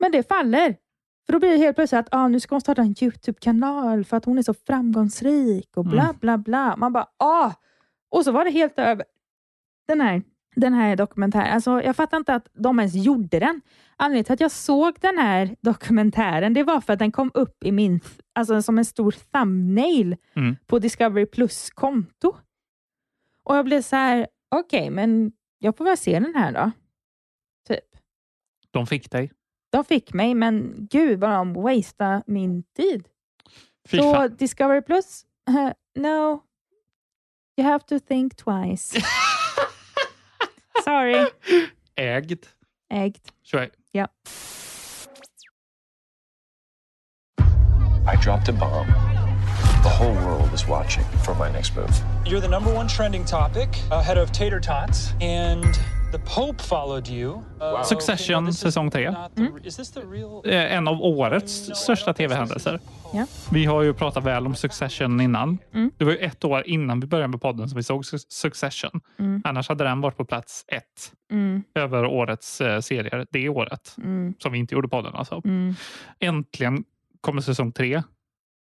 Men 0.00 0.12
det 0.12 0.28
faller. 0.28 0.76
För 1.26 1.32
då 1.32 1.38
blir 1.38 1.50
det 1.50 1.56
helt 1.56 1.76
plötsligt 1.76 1.98
att 1.98 2.08
ah, 2.10 2.28
nu 2.28 2.40
ska 2.40 2.54
hon 2.54 2.60
starta 2.60 2.82
en 2.82 2.94
YouTube-kanal 3.02 4.04
för 4.04 4.16
att 4.16 4.24
hon 4.24 4.38
är 4.38 4.42
så 4.42 4.54
framgångsrik 4.54 5.76
och 5.76 5.84
bla 5.84 6.02
Mm. 6.02 6.16
bla 6.20 6.38
bla. 6.38 6.76
Man 6.76 6.92
bara 6.92 7.06
ah! 7.16 7.52
Och 8.10 8.24
så 8.24 8.32
var 8.32 8.44
det 8.44 8.50
helt 8.50 8.78
över. 8.78 9.04
Den 9.88 10.00
här, 10.00 10.22
den 10.56 10.72
här 10.74 10.96
dokumentären. 10.96 11.52
Alltså, 11.54 11.82
jag 11.82 11.96
fattar 11.96 12.16
inte 12.16 12.34
att 12.34 12.48
de 12.52 12.78
ens 12.80 12.94
gjorde 12.94 13.38
den. 13.38 13.60
Anledningen 13.96 14.24
till 14.24 14.32
att 14.34 14.40
jag 14.40 14.50
såg 14.50 14.96
den 15.00 15.18
här 15.18 15.56
dokumentären, 15.60 16.54
det 16.54 16.62
var 16.62 16.80
för 16.80 16.92
att 16.92 16.98
den 16.98 17.12
kom 17.12 17.30
upp 17.34 17.64
i 17.64 17.72
min, 17.72 18.00
alltså 18.32 18.62
som 18.62 18.78
en 18.78 18.84
stor 18.84 19.14
thumbnail 19.32 20.16
Mm. 20.36 20.56
på 20.66 20.78
Discovery 20.78 21.26
Plus 21.26 21.70
konto. 21.70 22.36
Och 23.42 23.56
jag 23.56 23.64
blev 23.64 23.82
så 23.82 23.96
här, 23.96 24.26
okej, 24.50 24.90
men 24.90 25.32
jag 25.58 25.76
får 25.76 25.84
väl 25.84 25.96
se 25.96 26.18
den 26.20 26.34
här 26.34 26.52
då. 26.52 26.70
Typ. 27.68 27.84
De 28.70 28.86
fick 28.86 29.10
dig. 29.10 29.32
De 29.76 29.84
fick 29.84 30.14
mig, 30.14 30.34
men 30.34 30.86
gud 30.90 31.20
vad 31.20 31.30
de 31.30 31.52
wasteade 31.54 32.22
min 32.26 32.62
tid. 32.76 33.08
Fy 33.88 33.96
Så 33.98 34.14
fan. 34.14 34.36
Discovery 34.36 34.80
Plus, 34.82 35.24
eh, 35.48 35.70
no. 35.94 36.42
You 37.58 37.64
have 37.68 37.80
to 37.88 37.98
think 38.08 38.36
twice. 38.36 39.00
Sorry. 40.84 41.26
Ägd. 41.96 42.46
Ägd. 42.90 43.20
Så 43.42 43.58
är- 43.58 43.70
Ja. 43.92 44.06
I 48.12 48.16
dropped 48.24 48.48
a 48.48 48.52
bomb. 48.52 48.86
The 49.82 49.88
whole 49.90 50.14
world 50.26 50.52
is 50.54 50.66
watching 50.68 51.04
for 51.24 51.34
my 51.34 51.48
next 51.52 51.76
move. 51.76 51.90
You're 52.24 52.40
the 52.40 52.48
number 52.48 52.72
one 52.78 52.88
trending 52.88 53.24
topic 53.24 53.68
ahead 53.90 54.18
of 54.18 54.30
tater 54.32 54.60
tots, 54.60 55.12
and 55.20 55.64
the 56.12 56.18
Pope 56.18 56.62
followed 56.62 57.08
you. 57.08 57.32
Uh, 57.60 57.82
Succession 57.82 58.52
säsong 58.52 58.90
3. 58.90 59.14
Is 59.64 59.76
this 59.76 59.90
the 59.92 60.00
real? 60.00 60.42
Eh, 60.46 60.72
En 60.76 60.88
av 60.88 61.02
årets 61.02 61.70
största 61.74 62.14
tv-händelser. 62.14 62.80
Ja. 63.12 63.26
Vi 63.52 63.64
har 63.64 63.82
ju 63.82 63.94
pratat 63.94 64.24
väl 64.24 64.46
om 64.46 64.54
Succession 64.54 65.20
innan. 65.20 65.58
Mm. 65.74 65.90
Det 65.98 66.04
var 66.04 66.12
ju 66.12 66.18
ett 66.18 66.44
år 66.44 66.62
innan 66.66 67.00
vi 67.00 67.06
började 67.06 67.28
med 67.28 67.40
podden 67.40 67.68
som 67.68 67.76
vi 67.76 67.82
såg 67.82 68.02
Su- 68.02 68.26
Succession. 68.28 69.00
Mm. 69.18 69.42
Annars 69.44 69.68
hade 69.68 69.84
den 69.84 70.00
varit 70.00 70.16
på 70.16 70.24
plats 70.24 70.64
ett 70.68 71.12
Mm. 71.30 71.62
över 71.74 72.04
årets 72.04 72.60
eh, 72.60 72.80
serier 72.80 73.26
det 73.30 73.48
året. 73.48 73.94
Mm. 73.98 74.34
Som 74.38 74.52
vi 74.52 74.58
inte 74.58 74.74
gjorde 74.74 74.88
podden 74.88 75.14
alltså. 75.14 75.40
Mm. 75.44 75.74
Äntligen 76.20 76.84
kommer 77.20 77.40
säsong 77.42 77.72
tre. 77.72 78.02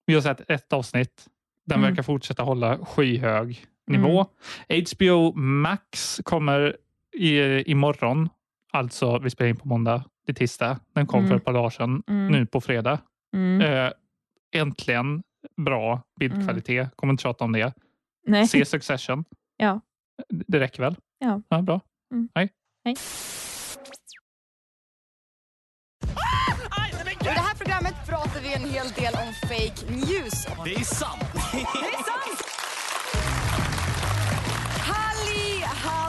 Vi 0.05 0.13
har 0.13 0.21
sett 0.21 0.49
ett 0.49 0.73
avsnitt. 0.73 1.25
Den 1.65 1.77
Mm. 1.79 1.89
verkar 1.89 2.03
fortsätta 2.03 2.43
hålla 2.43 2.77
skyhög 2.77 3.65
nivå. 3.87 4.25
HBO 4.69 5.33
Max 5.35 6.21
kommer 6.23 6.75
i, 7.17 7.63
imorgon. 7.71 8.29
Alltså, 8.73 9.19
vi 9.19 9.29
spelar 9.29 9.49
in 9.49 9.55
på 9.57 9.67
måndag. 9.67 10.03
Det 10.25 10.31
är 10.31 10.35
tisdag. 10.35 10.79
Den 10.95 11.07
kom 11.07 11.19
Mm. 11.19 11.29
för 11.29 11.37
ett 11.37 11.45
par 11.45 11.53
dagar 11.53 11.69
sedan. 11.69 12.03
Mm. 12.07 12.27
Nu 12.31 12.45
på 12.45 12.61
fredag. 12.61 12.99
Mm. 13.35 13.61
Eh, 13.61 13.91
äntligen 14.55 15.23
bra 15.57 16.01
bildkvalitet. 16.19 16.89
Kommer 16.95 17.13
inte 17.13 17.23
tjata 17.23 17.43
om 17.43 17.51
det. 17.51 17.73
Nej. 18.27 18.47
Se 18.47 18.65
Succession. 18.65 19.23
Ja. 19.57 19.81
Det 20.29 20.59
räcker 20.59 20.83
väl? 20.83 20.95
Ja. 21.19 21.41
ja 21.49 21.61
bra. 21.61 21.81
Mm. 22.13 22.29
Hej. 22.35 22.49
Hej. 22.85 22.95
I 27.21 27.27
det 27.27 27.29
här 27.41 27.55
programmet 27.55 27.93
pratar 28.09 28.41
vi 28.41 28.53
en 28.53 28.69
hel 28.69 28.87
del 28.87 29.13
om 29.13 29.33
fake 29.49 29.91
news. 29.95 30.45
Det 30.65 30.73
är 30.75 30.83
sant. 30.83 31.21
Det 31.51 31.57
är 31.59 32.03
sant! 32.03 32.41
Halli 34.89 35.61
hallå 35.63 36.04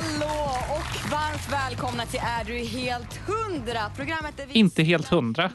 och 1.04 1.10
varmt 1.10 1.52
välkomna 1.52 2.02
till 2.04 2.20
Är 2.40 2.44
du 2.44 2.52
helt 2.78 3.14
hundra? 3.26 3.80
Programmet 3.96 4.36
där 4.36 4.46
vi 4.46 4.58
Inte 4.58 4.82
helt 4.82 5.08
hundra. 5.08 5.50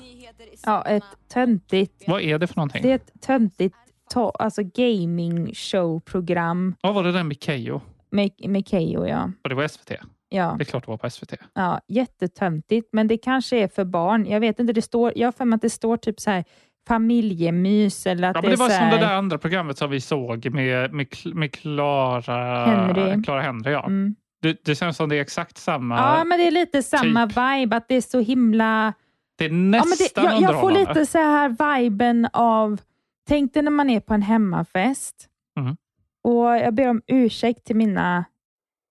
Ja, 0.65 0.85
ett 0.85 1.03
töntigt... 1.33 2.03
Vad 2.07 2.21
är 2.21 2.39
det 2.39 2.47
för 2.47 2.55
någonting? 2.55 2.81
Det 2.83 2.91
är 2.91 2.95
ett 2.95 3.11
töntigt 3.21 3.75
to- 4.13 4.31
alltså 4.39 4.61
gaming 4.63 5.53
show-program 5.53 6.75
Ja, 6.81 6.91
var 6.91 7.03
det 7.03 7.11
den 7.11 7.27
med 7.27 7.43
Keyyo? 7.43 7.81
med, 8.11 8.31
med 8.47 8.67
Keyyo, 8.67 9.07
ja. 9.07 9.31
Och 9.43 9.49
det 9.49 9.55
var 9.55 9.67
SVT? 9.67 9.91
Ja. 10.29 10.55
Det 10.57 10.63
är 10.63 10.65
klart 10.65 10.85
det 10.85 10.91
var 10.91 10.97
på 10.97 11.09
SVT. 11.09 11.33
Ja, 11.53 11.79
jättetöntigt, 11.87 12.89
men 12.93 13.07
det 13.07 13.17
kanske 13.17 13.57
är 13.57 13.67
för 13.67 13.85
barn. 13.85 14.25
Jag 14.25 14.39
vet 14.39 14.59
inte, 14.59 14.73
det 14.73 14.81
står, 14.81 15.13
jag 15.15 15.27
har 15.27 15.31
för 15.31 15.45
mig 15.45 15.55
att 15.55 15.61
det 15.61 15.69
står 15.69 15.97
typ 15.97 16.19
så 16.19 16.31
här 16.31 16.43
familjemys 16.87 18.07
eller 18.07 18.27
att 18.29 18.35
Ja, 18.35 18.41
det 18.41 18.47
men 18.47 18.53
är 18.53 18.57
det 18.57 18.59
var 18.63 18.69
så 18.69 18.75
som 18.75 18.85
här, 18.85 18.99
det 18.99 19.05
där 19.05 19.13
andra 19.15 19.37
programmet 19.37 19.77
som 19.77 19.89
vi 19.89 20.01
såg 20.01 20.49
med, 20.53 20.93
med, 20.93 21.07
med 21.33 21.53
Clara 21.53 22.65
Henry. 22.65 23.23
Clara 23.23 23.41
Henry. 23.41 23.71
Ja. 23.71 23.85
Mm. 23.85 24.15
Det, 24.41 24.65
det 24.65 24.75
känns 24.75 24.97
som 24.97 25.09
det 25.09 25.15
är 25.17 25.21
exakt 25.21 25.57
samma. 25.57 25.97
Ja, 25.97 26.23
men 26.23 26.39
det 26.39 26.47
är 26.47 26.51
lite 26.51 26.83
samma 26.83 27.25
vibe, 27.25 27.75
att 27.75 27.87
det 27.87 27.95
är 27.95 28.01
så 28.01 28.19
himla... 28.19 28.93
Det 29.37 29.45
är 29.45 29.49
Ja, 29.49 29.53
men 29.55 29.71
det, 29.71 29.79
nästan 29.79 30.23
jag, 30.23 30.41
jag 30.41 30.61
får 30.61 30.71
lite 30.71 31.05
så 31.05 31.17
här 31.17 31.79
viben 31.79 32.27
av... 32.33 32.81
Tänk 33.27 33.53
dig 33.53 33.63
när 33.63 33.71
man 33.71 33.89
är 33.89 33.99
på 33.99 34.13
en 34.13 34.21
hemmafest 34.21 35.27
Mm. 35.59 35.77
och 36.23 36.45
jag 36.45 36.73
ber 36.73 36.87
om 36.89 37.01
ursäkt 37.07 37.65
till 37.65 37.75
mina 37.75 38.25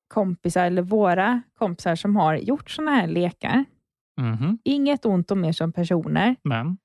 kompisar 0.08 0.64
eller 0.64 0.82
våra 0.82 1.42
kompisar 1.58 1.96
som 1.96 2.16
har 2.16 2.34
gjort 2.34 2.70
såna 2.70 2.90
här 2.90 3.06
lekar. 3.06 3.64
Mhm. 4.20 4.58
Inget 4.64 5.04
ont 5.06 5.30
om 5.30 5.44
er 5.44 5.52
som 5.52 5.72
personer, 5.72 6.36
Men 6.42 6.78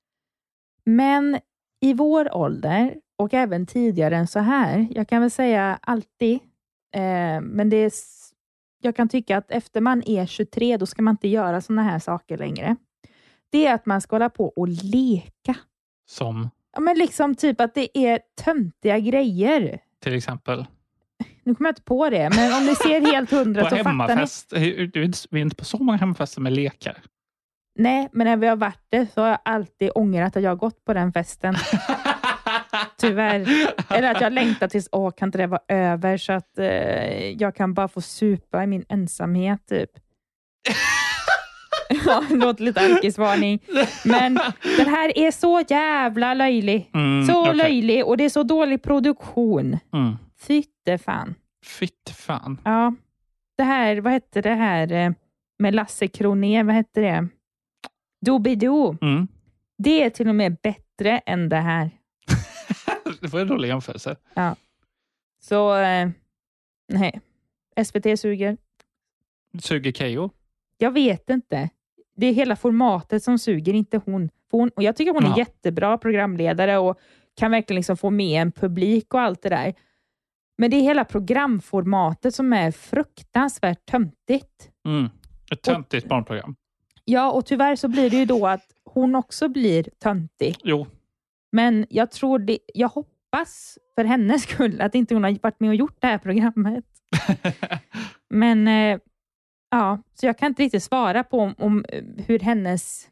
men 0.84 1.38
i 1.80 1.94
vår 1.94 2.36
ålder 2.36 2.94
och 3.16 3.34
även 3.34 3.66
tidigare 3.66 4.16
än 4.16 4.26
så 4.26 4.38
här, 4.38 4.86
jag 4.90 5.08
kan 5.08 5.20
väl 5.20 5.30
säga 5.30 5.78
alltid, 5.82 6.34
eh, 6.94 7.40
men 7.40 7.70
det 7.70 7.76
är, 7.76 7.92
jag 8.86 8.96
kan 8.96 9.08
tycka 9.08 9.36
att 9.38 9.50
efter 9.50 9.80
man 9.80 10.02
är 10.06 10.26
23, 10.26 10.76
då 10.76 10.86
ska 10.86 11.02
man 11.02 11.12
inte 11.14 11.28
göra 11.28 11.60
såna 11.60 11.82
här 11.82 11.98
saker 11.98 12.38
längre. 12.38 12.76
Det 13.50 13.66
är 13.66 13.74
att 13.74 13.86
man 13.86 14.00
ska 14.00 14.14
hålla 14.16 14.30
på 14.30 14.46
och 14.48 14.68
leka. 14.68 15.54
som 16.08 16.50
Ja, 16.72 16.80
men 16.80 16.98
liksom 16.98 17.34
typ 17.34 17.60
att 17.60 17.74
det 17.74 17.98
är 17.98 18.20
töntiga 18.44 18.98
grejer. 18.98 19.78
till 20.02 20.14
exempel 20.14 20.66
Nu 21.44 21.54
kommer 21.54 21.68
jag 21.68 21.72
inte 21.72 21.82
på 21.82 22.10
det, 22.10 22.30
men 22.36 22.54
om 22.54 22.66
ni 22.66 22.74
ser 22.74 23.00
helt 23.00 23.30
hundra 23.30 23.62
så 23.70 23.76
fattar 23.76 23.84
ni. 23.84 23.88
hemmafest. 23.90 24.52
Är 24.52 24.96
inte- 25.04 25.18
Vi 25.30 25.40
är 25.40 25.42
inte 25.42 25.56
på 25.56 25.64
så 25.64 25.78
många 25.78 25.98
hemmafester 25.98 26.40
med 26.40 26.52
lekar. 26.52 27.02
Nej, 27.78 28.08
men 28.12 28.26
när 28.26 28.36
vi 28.36 28.46
har 28.46 28.56
varit 28.56 28.82
det 28.88 29.06
så 29.14 29.20
har 29.20 29.28
jag 29.28 29.38
alltid 29.44 29.90
ångrat 29.94 30.36
att 30.36 30.42
jag 30.42 30.50
har 30.50 30.56
gått 30.56 30.84
på 30.84 30.94
den 30.94 31.12
festen. 31.12 31.54
Tyvärr. 33.00 33.46
Eller 33.90 34.10
att 34.14 34.20
jag 34.20 34.32
längtar 34.32 34.68
tills, 34.68 34.88
åh, 34.92 35.10
kan 35.10 35.28
inte 35.28 35.38
det 35.38 35.46
vara 35.46 35.62
över 35.68 36.16
så 36.16 36.32
att 36.32 36.58
eh, 36.58 37.30
jag 37.30 37.54
kan 37.54 37.74
bara 37.74 37.88
få 37.88 38.00
supa 38.00 38.62
i 38.62 38.66
min 38.66 38.84
ensamhet, 38.88 39.66
typ. 39.68 39.90
ja, 42.06 42.24
det 42.28 42.36
låter 42.36 42.64
lite 42.64 42.80
alkisvarning. 42.80 43.58
Men 44.04 44.34
den 44.76 44.86
här 44.86 45.18
är 45.18 45.30
så 45.30 45.62
jävla 45.68 46.34
löjlig. 46.34 46.90
Mm, 46.94 47.26
så 47.26 47.42
okej. 47.42 47.56
löjlig 47.56 48.06
och 48.06 48.16
det 48.16 48.24
är 48.24 48.28
så 48.28 48.42
dålig 48.42 48.82
produktion. 48.82 49.78
Mm. 49.92 50.16
Fytte 50.40 50.98
fan. 50.98 51.34
Fitt 51.64 52.10
fan. 52.26 52.60
Ja, 52.64 52.94
det 53.56 53.64
här, 53.64 54.00
vad 54.00 54.12
hette 54.12 54.40
det 54.42 54.54
här 54.54 54.92
eh, 54.92 55.12
med 55.58 55.74
Lasse 55.74 56.08
Kronér, 56.08 56.64
vad 56.64 56.74
hette 56.74 57.00
det? 57.00 57.28
Doobidoo. 58.26 58.96
Mm. 59.02 59.28
Det 59.78 60.02
är 60.02 60.10
till 60.10 60.28
och 60.28 60.34
med 60.34 60.56
bättre 60.62 61.18
än 61.18 61.48
det 61.48 61.56
här. 61.56 61.90
Det 63.26 63.32
var 63.32 63.40
en 63.40 63.48
rolig 63.48 63.68
jämförelse. 63.68 64.16
Ja. 64.34 64.56
Så, 65.40 65.76
eh, 65.76 66.08
nej. 66.88 67.20
SVT 67.84 68.16
suger. 68.20 68.56
Suger 69.62 69.92
Keyyo? 69.92 70.30
Jag 70.78 70.90
vet 70.90 71.30
inte. 71.30 71.70
Det 72.16 72.26
är 72.26 72.32
hela 72.32 72.56
formatet 72.56 73.22
som 73.22 73.38
suger, 73.38 73.74
inte 73.74 74.00
hon. 74.04 74.28
För 74.50 74.58
hon 74.58 74.68
och 74.76 74.82
jag 74.82 74.96
tycker 74.96 75.12
hon 75.12 75.24
är 75.24 75.28
Ja. 75.28 75.38
jättebra 75.38 75.98
programledare 75.98 76.78
och 76.78 76.98
kan 77.34 77.50
verkligen 77.50 77.76
liksom 77.76 77.96
få 77.96 78.10
med 78.10 78.42
en 78.42 78.52
publik 78.52 79.14
och 79.14 79.20
allt 79.20 79.42
det 79.42 79.48
där. 79.48 79.74
Men 80.58 80.70
det 80.70 80.76
är 80.76 80.80
hela 80.82 81.04
programformatet 81.04 82.34
som 82.34 82.52
är 82.52 82.70
fruktansvärt 82.70 83.86
töntigt. 83.86 84.70
Mm. 84.84 85.08
Ett 85.50 85.62
töntigt 85.62 86.08
barnprogram. 86.08 86.56
Ja, 87.04 87.30
och 87.32 87.46
tyvärr 87.46 87.76
så 87.76 87.88
blir 87.88 88.10
det 88.10 88.16
ju 88.16 88.24
då 88.24 88.46
att 88.46 88.72
hon 88.84 89.14
också 89.14 89.48
blir 89.48 89.88
töntig. 89.98 90.56
Jo, 90.64 90.86
Men 91.52 91.86
jag 91.90 92.10
tror 92.10 92.38
det, 92.38 92.58
jag 92.74 92.88
hoppas 92.88 93.15
för 93.94 94.04
hennes 94.04 94.42
skull 94.42 94.80
att 94.80 94.94
inte 94.94 95.14
hon 95.14 95.24
har 95.24 95.38
varit 95.42 95.60
med 95.60 95.68
och 95.68 95.74
gjort 95.74 95.96
det 96.00 96.06
här 96.06 96.18
programmet. 96.18 96.84
Men 98.30 98.68
eh, 98.68 98.98
ja, 99.70 100.02
så 100.14 100.26
jag 100.26 100.38
kan 100.38 100.46
inte 100.48 100.62
riktigt 100.62 100.82
svara 100.82 101.24
på 101.24 101.40
om, 101.40 101.54
om 101.58 101.84
eh, 101.88 102.04
hur 102.26 102.38
hennes... 102.38 103.08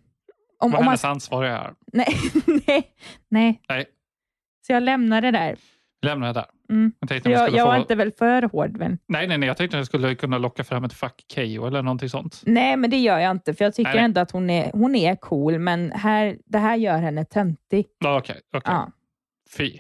Om, 0.59 0.71
vad 0.71 0.79
om 0.79 0.85
man, 0.85 0.93
hennes 0.93 1.05
ansvar 1.05 1.45
är. 1.45 1.75
nej, 1.93 2.07
nej, 2.67 2.89
nej. 3.29 3.61
Nej, 3.69 3.87
Så 4.67 4.73
jag 4.73 4.83
lämnar 4.83 5.21
det 5.21 5.31
där. 5.31 5.57
lämnar 6.03 6.27
det 6.27 6.33
där. 6.33 6.47
Mm. 6.71 6.93
Jag 7.01 7.21
jag, 7.27 7.51
jag 7.51 7.61
få... 7.61 7.67
var 7.67 7.77
inte 7.77 7.95
väl 7.95 8.13
för 8.13 8.43
hård, 8.43 8.77
men 8.77 8.99
Nej, 9.07 9.27
nej, 9.29 9.39
nej. 9.39 9.47
Jag 9.47 9.57
tänkte 9.57 9.77
att 9.77 9.79
jag 9.79 9.87
skulle 9.87 10.15
kunna 10.15 10.39
locka 10.39 10.65
fram 10.65 10.85
ett 10.85 10.93
fuck 10.93 11.25
Keyyo 11.29 11.67
eller 11.67 11.83
någonting 11.83 12.09
sånt. 12.09 12.43
nej, 12.47 12.77
men 12.77 12.91
det 12.91 12.97
gör 12.97 13.19
jag 13.19 13.31
inte. 13.31 13.55
För 13.55 13.65
jag 13.65 13.75
tycker 13.75 13.95
Nej, 13.95 14.05
ändå 14.05 14.21
att 14.21 14.31
hon 14.31 14.51
är, 14.51 14.71
hon 14.73 14.95
är 14.95 15.17
cool, 15.17 15.59
men 15.59 15.93
här, 15.93 16.39
det 16.45 16.59
här 16.59 16.77
gör 16.77 16.99
henne 16.99 17.25
töntig. 17.25 17.87
Okej, 18.05 18.41
okej. 18.57 18.73
Ja. 18.75 18.91
Fy. 19.57 19.79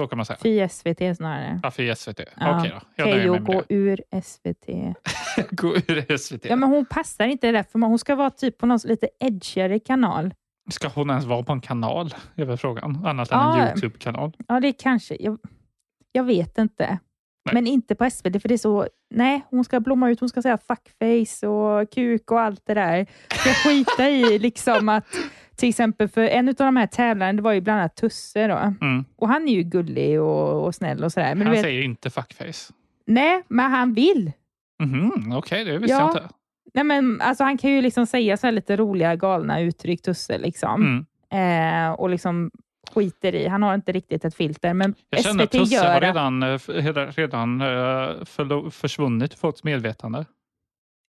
Så 0.00 0.06
kan 0.06 0.16
man 0.16 0.26
säga. 0.26 0.38
Fy 0.42 0.68
SVT 0.68 1.16
snarare. 1.16 1.60
Ja, 1.62 1.70
fy 1.70 1.94
SVT. 1.94 2.20
Ja. 2.36 2.58
Okej 2.58 2.70
då. 2.70 2.80
Jag 2.96 3.06
Keyyo, 3.06 3.38
gå 3.44 3.62
ur 3.68 4.02
SVT. 4.22 4.66
Gå 5.50 5.76
ur 5.76 6.16
SVT. 6.16 6.44
Ja, 6.44 6.56
men 6.56 6.68
hon 6.68 6.86
passar 6.86 7.26
inte 7.26 7.46
det 7.46 7.52
där, 7.52 7.62
för 7.62 7.78
hon 7.78 7.98
ska 7.98 8.14
vara 8.14 8.30
typ 8.30 8.58
på 8.58 8.66
någon 8.66 8.78
lite 8.84 9.08
edgigare 9.20 9.78
kanal. 9.78 10.34
Ska 10.70 10.88
hon 10.88 11.10
ens 11.10 11.24
vara 11.24 11.42
på 11.42 11.52
en 11.52 11.60
kanal? 11.60 12.14
är 12.34 12.44
väl 12.44 12.56
frågan. 12.56 13.06
Annat 13.06 13.32
än 13.32 13.38
en. 13.38 13.68
Youtube-kanal. 13.68 14.32
Ja, 14.48 14.60
det 14.60 14.72
kanske. 14.72 15.16
Jag, 15.20 15.38
jag 16.12 16.24
vet 16.24 16.58
inte. 16.58 16.98
Men 17.52 17.66
inte 17.66 17.94
på 17.94 18.10
SVT, 18.10 18.42
för 18.42 18.48
det 18.48 18.54
är 18.54 18.58
så... 18.58 18.88
Nej, 19.14 19.46
hon 19.50 19.64
ska 19.64 19.80
blomma 19.80 20.10
ut. 20.10 20.20
Hon 20.20 20.28
ska 20.28 20.42
säga 20.42 20.58
fuckface 20.58 21.46
och 21.46 21.90
kuk 21.92 22.30
och 22.30 22.40
allt 22.40 22.62
det 22.66 22.74
där. 22.74 23.06
Ska 23.28 23.50
skita 23.50 24.10
i 24.10 24.38
liksom 24.38 24.88
att... 24.88 25.06
Till 25.60 25.68
exempel 25.68 26.08
för 26.08 26.20
en 26.20 26.48
av 26.48 26.54
de 26.54 26.76
här 26.76 26.86
tävlarna, 26.86 27.32
det 27.32 27.42
var 27.42 27.52
ju 27.52 27.60
bland 27.60 27.78
annat 27.80 27.96
Tusse 27.96 28.46
då. 28.46 28.56
Mm. 28.56 29.04
Och 29.16 29.28
han 29.28 29.48
är 29.48 29.52
ju 29.52 29.62
gullig 29.62 30.20
och, 30.20 30.64
och 30.66 30.74
snäll 30.74 31.04
och 31.04 31.12
sådär. 31.12 31.34
Men 31.34 31.46
Han 31.46 31.56
vet, 31.56 31.62
säger 31.64 31.82
inte 31.82 32.10
fuckface. 32.10 32.72
nej, 33.06 33.42
men 33.48 33.70
han 33.70 33.94
vill. 33.94 34.32
Mhm, 34.82 35.32
Okej, 35.36 35.64
det 35.64 35.78
visste 35.78 35.92
Ja. 35.96 36.00
jag 36.00 36.10
inte. 36.10 36.28
Nej, 36.74 36.84
men 36.84 37.20
alltså, 37.20 37.44
han 37.44 37.58
kan 37.58 37.70
ju 37.70 37.82
liksom 37.82 38.06
säga 38.06 38.36
så 38.36 38.46
här 38.46 38.52
lite 38.52 38.76
roliga, 38.76 39.16
galna 39.16 39.60
uttryck, 39.60 40.02
Tusse. 40.02 40.38
Liksom. 40.38 41.06
Mm. 41.30 41.88
Eh, 41.88 41.92
och 41.92 42.10
liksom 42.10 42.50
skiter 42.92 43.34
i. 43.34 43.48
Han 43.48 43.62
har 43.62 43.74
inte 43.74 43.92
riktigt 43.92 44.24
ett 44.24 44.34
filter. 44.34 44.74
Men 44.74 44.94
Jag 45.10 45.24
känner 45.24 45.44
att 45.44 45.50
Tusse 45.50 45.88
har 45.92 46.00
redan, 46.00 46.42
eh, 46.42 46.58
redan, 46.68 47.12
redan 47.12 47.60
eh, 47.60 48.70
försvunnit 48.70 49.34
i 49.34 49.36
folks 49.36 49.64
medvetande. 49.64 50.24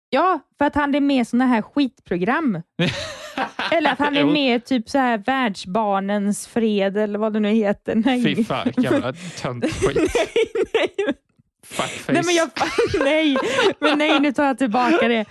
Ja, 0.10 0.40
för 0.58 0.66
att 0.66 0.76
han 0.76 0.96
är 0.96 1.02
med 1.02 1.22
i 1.22 1.26
såna 1.26 1.46
här 1.46 1.62
skitprogram. 1.62 2.62
eller 3.72 3.92
att 3.92 4.00
han 4.00 4.18
är 4.18 4.26
med 4.34 4.56
i 4.56 4.60
typ 4.60 4.90
så 4.90 4.98
här 4.98 5.18
Världsbarnens 5.18 6.48
fred 6.48 6.98
eller 6.98 7.20
vad 7.20 7.34
det 7.34 7.40
nu 7.40 7.50
heter. 7.50 7.96
Nej. 7.96 8.24
Fy 8.24 8.44
fan, 8.44 8.72
jävla 8.78 9.14
töntskit. 9.14 10.12
Fuckface. 11.64 12.12
nej, 12.14 12.24
men 12.26 12.36
jag, 12.36 12.50
nej, 13.04 13.38
men 13.80 13.98
nej, 13.98 14.20
nu 14.20 14.34
tar 14.34 14.46
jag 14.46 14.58
tillbaka 14.58 15.08
det. 15.08 15.26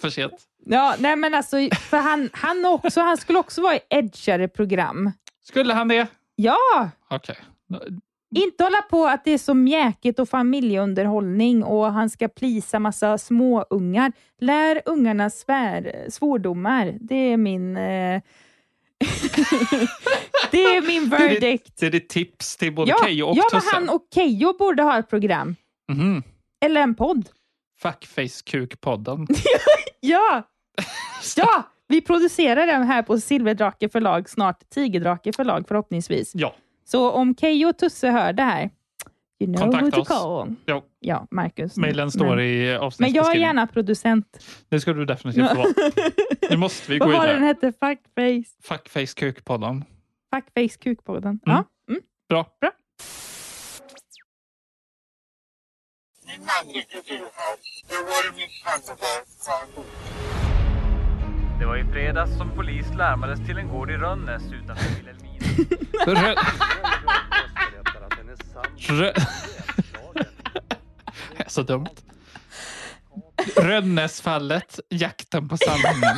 För 0.00 0.10
sent. 0.10 0.32
Ja, 0.66 0.94
nej, 0.98 1.16
men 1.16 1.34
alltså, 1.34 1.56
för 1.90 1.96
han, 1.96 2.30
han, 2.32 2.64
också, 2.64 3.00
han 3.00 3.16
skulle 3.16 3.38
också 3.38 3.62
vara 3.62 3.74
i 3.74 3.80
edgare 3.90 4.48
program. 4.48 5.12
Skulle 5.44 5.74
han 5.74 5.88
det? 5.88 6.06
Ja! 6.36 6.90
Okej. 7.10 7.36
Inte 8.34 8.64
hålla 8.64 8.82
på 8.82 9.06
att 9.06 9.24
det 9.24 9.30
är 9.30 9.38
så 9.38 9.54
mjäkigt 9.54 10.18
och 10.18 10.28
familjeunderhållning 10.28 11.64
och 11.64 11.92
han 11.92 12.10
ska 12.10 12.28
plisa 12.28 12.78
massa 12.78 13.18
småungar. 13.18 14.12
Lär 14.40 14.82
ungarna 14.84 15.30
svär, 15.30 16.06
svordomar. 16.08 16.94
Det 17.00 17.14
är 17.32 17.36
min... 17.36 17.76
Eh, 17.76 17.82
det 20.50 20.64
är 20.64 20.86
min 20.86 21.08
verdict. 21.08 21.76
Det 21.80 21.86
är 21.86 21.90
ditt 21.90 22.08
tips 22.08 22.56
till 22.56 22.74
både 22.74 22.90
Ja, 22.90 22.96
Keyyo 23.04 23.24
och 23.24 23.36
ja 23.36 23.44
men 23.52 23.62
han 23.72 23.88
och 23.88 24.06
Keyyo 24.14 24.56
borde 24.58 24.82
ha 24.82 24.98
ett 24.98 25.10
program. 25.10 25.56
Mhm. 25.92 26.22
Eller 26.64 26.80
en 26.80 26.94
podd. 26.94 27.28
Fuckface-kuk-podden. 27.82 29.26
Ja! 30.00 30.42
ja! 31.36 31.62
Vi 31.88 32.00
producerar 32.00 32.66
den 32.66 32.82
här 32.82 33.02
på 33.02 33.20
Silverdrake 33.20 33.88
förlag, 33.88 34.30
snart 34.30 34.70
Tigerdrake 34.70 35.32
förlag 35.32 35.64
förhoppningsvis. 35.68 36.30
Ja. 36.34 36.54
Så 36.84 37.10
om 37.10 37.36
Keyyo 37.36 37.68
och 37.68 37.78
Tusse 37.78 38.10
hör 38.10 38.32
det 38.32 38.42
här, 38.42 38.70
you 39.40 39.54
know 39.54 39.66
who 39.66 39.72
Kontakta 39.72 39.96
to 39.96 40.00
oss. 40.02 40.08
call. 40.08 40.54
Jo. 40.66 40.82
Ja, 41.00 41.26
Marcus. 41.30 41.76
Mailen 41.76 42.10
står 42.10 42.36
Men- 42.36 42.40
i 42.40 42.56
Men 42.58 42.66
jag 42.66 42.74
är 42.74 42.78
avsnittsbeskrivningen. 42.78 43.40
gärna 43.48 43.66
producent. 43.66 44.44
Det 44.68 44.80
ska 44.80 44.92
du 44.92 45.04
definitivt 45.04 45.48
få 45.48 45.54
vara. 45.54 45.66
Nu 46.50 46.56
måste 46.56 46.92
vi 46.92 46.98
gå 46.98 47.04
Vad 47.06 47.14
var 47.14 47.20
vidare. 47.22 47.36
den 47.38 47.46
hette? 47.46 47.72
Fuckface. 47.72 48.44
Fuckface-kuk-podden. 48.62 49.84
Fuckface 50.34 50.78
kukpodden. 50.78 51.40
Ja. 51.44 51.64
Mm. 51.88 52.00
Bra. 52.28 52.46
Bra. 52.60 52.70
Det 57.88 58.04
var 58.04 58.24
i 61.62 61.84
fredags 61.92 62.36
som 62.38 62.50
polis 62.50 62.86
larmades 62.94 63.46
till 63.46 63.58
en 63.58 63.68
gård 63.68 63.90
i 63.90 63.94
Rönnäs 63.94 64.42
utanför 64.52 64.96
Vilhelmina. 64.96 65.34
Rö- 66.06 66.34
Rö- 68.78 69.12
Det 71.36 71.44
är 71.44 71.48
så 71.48 71.62
dumt. 71.62 71.86
Rönnäsfallet, 73.56 74.80
jakten 74.88 75.48
på 75.48 75.56
sanningen. 75.56 76.16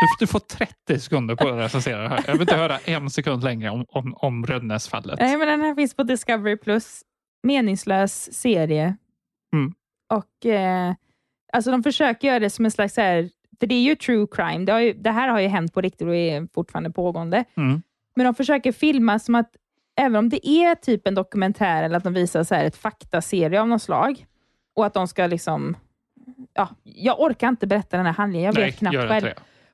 Du, 0.00 0.06
du 0.18 0.26
får 0.26 0.38
30 0.38 1.00
sekunder 1.00 1.34
på 1.36 1.48
att 1.48 1.54
recensera 1.58 2.02
det 2.02 2.08
här. 2.08 2.24
Jag 2.26 2.32
vill 2.32 2.40
inte 2.40 2.56
höra 2.56 2.78
en 2.78 3.10
sekund 3.10 3.44
längre 3.44 3.70
om, 3.70 3.84
om, 3.88 4.14
om 4.16 4.46
Rönnäsfallet. 4.46 5.18
Nej, 5.20 5.36
men 5.36 5.48
den 5.48 5.60
här 5.60 5.74
finns 5.74 5.94
på 5.96 6.02
Discovery+. 6.02 6.56
Plus. 6.56 7.02
Meningslös 7.42 8.34
serie. 8.34 8.96
Mm. 9.54 9.74
Och 10.12 10.46
eh, 10.46 10.94
alltså 11.52 11.70
De 11.70 11.82
försöker 11.82 12.28
göra 12.28 12.38
det 12.40 12.50
som 12.50 12.64
en 12.64 12.70
slags... 12.70 12.94
Så 12.94 13.00
här, 13.00 13.30
för 13.62 13.66
det 13.66 13.74
är 13.74 13.82
ju 13.82 13.94
true 13.94 14.26
crime. 14.30 14.64
Det, 14.64 14.82
ju, 14.82 14.92
det 14.92 15.10
här 15.10 15.28
har 15.28 15.40
ju 15.40 15.48
hänt 15.48 15.74
på 15.74 15.80
riktigt 15.80 16.08
och 16.08 16.16
är 16.16 16.48
fortfarande 16.54 16.90
pågående. 16.90 17.44
Mm. 17.56 17.82
Men 18.16 18.24
de 18.26 18.34
försöker 18.34 18.72
filma 18.72 19.18
som 19.18 19.34
att, 19.34 19.50
även 19.96 20.16
om 20.16 20.28
det 20.28 20.48
är 20.48 20.74
typ 20.74 21.06
en 21.06 21.14
dokumentär 21.14 21.82
eller 21.82 21.96
att 21.96 22.04
de 22.04 22.14
visar 22.14 22.44
så 22.44 22.54
här 22.54 22.64
ett 22.64 22.76
faktaserie 22.76 23.60
av 23.60 23.68
något 23.68 23.82
slag, 23.82 24.26
och 24.76 24.86
att 24.86 24.94
de 24.94 25.08
ska 25.08 25.26
liksom... 25.26 25.76
Ja, 26.54 26.68
jag 26.82 27.20
orkar 27.20 27.48
inte 27.48 27.66
berätta 27.66 27.96
den 27.96 28.06
här 28.06 28.12
handlingen, 28.12 28.46
jag 28.46 28.52
vet 28.52 28.62
Nej, 28.62 28.72
knappt 28.72 28.94
gör 28.94 29.08
själv. 29.08 29.28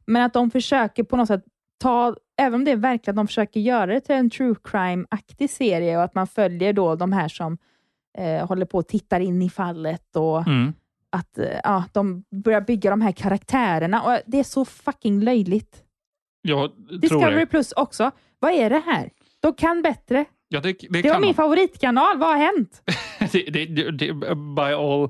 Men 0.07 0.23
att 0.23 0.33
de 0.33 0.51
försöker 0.51 1.03
på 1.03 1.17
något 1.17 1.29
sätt 1.29 1.45
ta, 1.79 2.17
även 2.37 2.55
om 2.55 2.65
det 2.65 2.71
är 2.71 2.77
verkligen 2.77 3.19
att 3.19 3.23
de 3.23 3.27
försöker 3.27 3.61
göra 3.61 3.87
det 3.87 4.01
till 4.01 4.15
en 4.15 4.31
true 4.31 4.55
crime-aktig 4.65 5.51
serie 5.51 5.97
och 5.97 6.03
att 6.03 6.15
man 6.15 6.27
följer 6.27 6.73
då 6.73 6.95
de 6.95 7.13
här 7.13 7.29
som 7.29 7.59
eh, 8.19 8.47
håller 8.47 8.67
på 8.67 8.79
och 8.79 8.89
tittar 8.89 9.21
in 9.21 9.43
i 9.43 9.51
fallet 9.51 10.17
och 10.17 10.47
Mm. 10.47 10.73
Att 11.17 11.39
eh, 11.39 11.47
ja, 11.65 11.85
de 11.93 12.25
börjar 12.45 12.61
bygga 12.61 12.91
de 12.91 13.01
här 13.01 13.13
karaktärerna. 13.13 14.03
Och 14.03 14.19
det 14.27 14.39
är 14.39 14.45
så 14.45 14.65
fucking 14.65 15.21
löjligt. 15.21 15.83
Jag 16.43 16.71
Discovery 17.01 17.35
det. 17.41 17.47
Plus 17.47 17.73
också. 17.73 18.11
Vad 18.39 18.53
är 18.53 18.71
det 18.71 18.83
här? 18.87 19.11
De 19.41 19.53
kan 19.55 19.83
bättre. 19.83 20.25
Ja, 20.49 20.61
det, 20.61 20.73
det, 20.91 21.03
Det, 21.03 21.09
var 21.11 21.21
min 21.21 21.27
man. 21.29 21.35
favoritkanal. 21.35 22.19
Vad 22.19 22.29
har 22.29 22.39
hänt? 22.39 22.83
by 24.57 24.63
all 24.75 25.09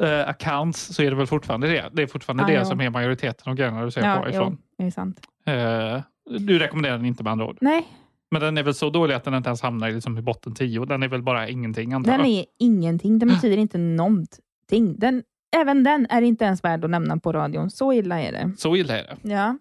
eh, 0.00 0.28
accounts 0.28 0.94
så 0.94 1.02
är 1.02 1.10
det 1.10 1.16
väl 1.16 1.26
fortfarande 1.26 1.66
det. 1.66 1.90
Det 1.92 2.02
är 2.02 2.06
fortfarande 2.06 2.42
Ah, 2.42 2.46
det 2.46 2.52
ja. 2.52 2.64
som 2.64 2.80
är 2.80 2.90
majoriteten 2.90 3.50
av 3.50 3.54
grejerna 3.56 3.84
du 3.84 3.90
ser 3.90 4.04
Ja, 4.08 4.16
på 4.16 4.24
jo, 4.28 4.30
ifrån. 4.30 4.58
är 4.78 4.90
sant. 4.90 5.20
Eh, 5.46 6.02
du 6.38 6.58
rekommenderar 6.58 6.96
den 6.96 7.06
inte 7.06 7.22
med 7.22 7.32
andra 7.32 7.46
ord. 7.46 7.58
Nej, 7.60 7.86
Men 8.30 8.40
den 8.42 8.58
är 8.58 8.62
väl 8.62 8.74
så 8.74 8.90
dålig 8.90 9.14
att 9.14 9.24
den 9.24 9.34
inte 9.34 9.48
ens 9.48 9.62
hamnar 9.62 9.90
liksom, 9.90 10.18
i 10.18 10.22
botten 10.22 10.54
10. 10.54 10.84
Den 10.84 11.02
är 11.02 11.08
väl 11.08 11.22
bara 11.22 11.48
ingenting 11.48 11.92
antar 11.92 12.12
den 12.18 12.26
är 12.26 12.44
ingenting. 12.58 13.18
Den 13.18 13.28
betyder 13.28 13.56
inte 13.56 13.78
någonting. 13.78 14.94
Den, 14.98 15.22
även 15.54 15.82
den 15.82 16.06
är 16.10 16.22
inte 16.22 16.44
ens 16.44 16.64
värd 16.64 16.84
att 16.84 16.90
nämna 16.90 17.16
på 17.18 17.32
radion. 17.32 17.70
Så 17.70 17.92
illa 17.92 18.20
är 18.20 18.32
det. 18.32 18.52
Så 18.56 18.76
illa 18.76 18.98
är 18.98 19.02
det. 19.22 19.30
Ja. 19.34 19.58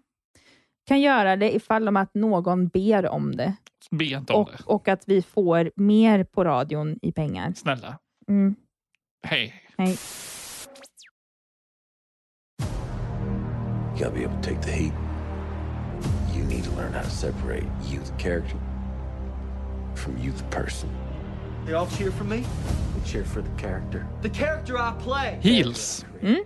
Kan 0.88 1.02
göra 1.02 1.36
det 1.36 1.56
ifall 1.56 1.88
om 1.88 1.98
att 1.98 2.14
någon 2.14 2.68
ber 2.68 3.10
om 3.10 3.36
det. 3.36 3.54
Be 3.92 4.06
inte 4.06 4.34
om 4.34 4.42
Och, 4.42 4.50
det. 4.58 4.64
och 4.66 4.88
att 4.88 5.04
vi 5.08 5.22
får 5.22 5.72
mer 5.76 6.24
på 6.24 6.44
radion 6.44 7.00
i 7.02 7.12
pengar. 7.12 7.54
Snälla. 7.56 7.98
Mm. 8.28 8.56
Hej. 9.28 9.54
Hej. 9.78 9.98
You 13.96 14.00
gotta 14.00 14.12
be 14.12 14.26
able 14.26 14.36
to 14.42 14.50
take 14.50 14.62
the 14.62 14.72
heat. 14.72 14.94
You 16.36 16.44
need 16.46 16.64
to 16.64 16.72
learn 16.72 16.94
how 16.94 17.04
to 17.04 17.10
separate 17.10 17.68
you, 17.92 18.00
the 18.04 18.24
character, 18.24 18.58
from 19.96 20.18
you, 20.18 20.32
the 20.32 20.44
person. 20.46 20.90
They 21.66 21.74
all 21.76 21.88
cheer 21.88 22.12
for 22.12 22.24
me? 22.26 22.38
We 22.38 23.08
cheer 23.12 23.24
for 23.24 23.42
the 23.42 23.62
character. 23.62 24.06
The 24.22 24.30
character 24.30 24.74
I 24.76 25.04
play. 25.04 25.40
Heels. 25.54 26.06
Mm. 26.22 26.44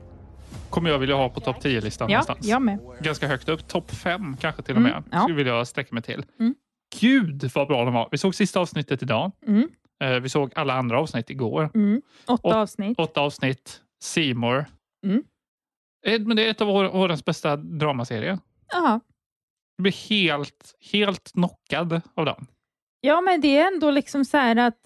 Kommer 0.69 0.89
jag 0.89 0.99
vilja 0.99 1.15
ha 1.15 1.29
på 1.29 1.39
topp 1.39 1.57
10-listan 1.63 2.09
Ja, 2.09 2.17
någonstans. 2.17 2.45
jag 2.47 2.61
med. 2.61 2.79
Ganska 3.01 3.27
högt 3.27 3.49
upp. 3.49 3.67
Topp 3.67 3.91
5 3.91 4.37
kanske 4.37 4.61
till 4.61 4.75
och 4.75 4.81
med. 4.81 4.91
Mm, 4.91 5.03
ja. 5.11 5.21
Skulle 5.21 5.35
vilja 5.35 5.65
sträcka 5.65 5.89
mig 5.95 6.03
till. 6.03 6.25
Mm. 6.39 6.55
Gud 6.99 7.51
vad 7.55 7.67
bra 7.67 7.85
de 7.85 7.93
var. 7.93 8.07
Vi 8.11 8.17
såg 8.17 8.35
sista 8.35 8.59
avsnittet 8.59 9.01
idag. 9.03 9.31
Mm. 9.47 9.69
Eh, 10.03 10.09
vi 10.19 10.29
såg 10.29 10.51
alla 10.55 10.73
andra 10.73 10.99
avsnitt 10.99 11.29
igår. 11.29 11.69
Mm. 11.75 12.01
Åtta 12.27 12.47
Åt- 12.47 12.53
avsnitt. 12.55 12.99
Åtta 12.99 13.21
avsnitt. 13.21 13.81
Seymour. 14.03 14.65
Mm. 15.05 15.23
Eh, 16.05 16.19
Men 16.21 16.37
det 16.37 16.45
är 16.45 16.51
ett 16.51 16.61
av 16.61 16.69
år- 16.69 16.95
årens 16.95 17.25
bästa 17.25 17.55
dramaserier. 17.55 18.39
Jaha. 18.73 18.99
Jag 19.77 19.83
blir 19.83 20.09
helt, 20.09 20.73
helt 20.91 21.31
knockad 21.31 22.01
av 22.13 22.25
den. 22.25 22.47
Ja, 23.01 23.21
men 23.21 23.41
det 23.41 23.57
är 23.57 23.67
ändå 23.73 23.91
liksom 23.91 24.25
så 24.25 24.37
här 24.37 24.55
att 24.55 24.77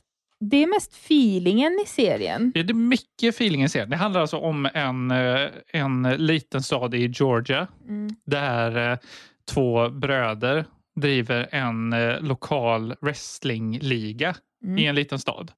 det 0.41 0.63
är 0.63 0.67
mest 0.67 0.93
feelingen 0.93 1.79
i 1.83 1.87
serien. 1.87 2.51
Det 2.53 2.59
är 2.59 2.73
mycket 2.73 3.35
feeling 3.35 3.63
i 3.63 3.69
serien. 3.69 3.89
Det 3.89 3.95
handlar 3.97 4.21
alltså 4.21 4.37
om 4.37 4.69
en, 4.73 5.11
eh, 5.11 5.47
en 5.73 6.03
liten 6.03 6.63
stad 6.63 6.95
i 6.95 7.07
Georgia 7.07 7.67
Mm. 7.87 8.15
där 8.25 8.91
eh, 8.91 8.97
två 9.51 9.89
bröder 9.89 10.65
driver 10.95 11.47
en 11.51 11.93
eh, 11.93 12.21
lokal 12.21 12.95
wrestlingliga 13.01 14.35
Mm. 14.63 14.77
i 14.77 14.85
en 14.85 14.95
liten 14.95 15.19
stad 15.19 15.51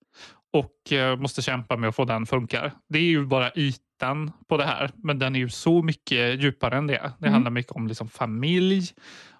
och 0.54 0.94
måste 1.20 1.42
kämpa 1.42 1.78
med 1.78 1.90
att 1.90 1.96
få 1.96 2.06
den 2.06 2.26
funkar. 2.26 2.72
Det 2.90 2.98
är 3.00 3.04
ju 3.04 3.26
bara 3.26 3.52
ytan 3.56 3.80
på 4.50 4.58
det 4.58 4.64
här, 4.66 4.92
men 5.04 5.20
den 5.20 5.36
är 5.36 5.40
ju 5.40 5.50
så 5.50 5.82
mycket 5.82 6.42
djupare 6.44 6.78
än 6.78 6.88
det. 6.88 6.94
Det 7.20 7.26
Mm. 7.28 7.34
handlar 7.34 7.52
mycket 7.52 7.72
om 7.72 7.88
liksom 7.88 8.10
familj, 8.10 8.84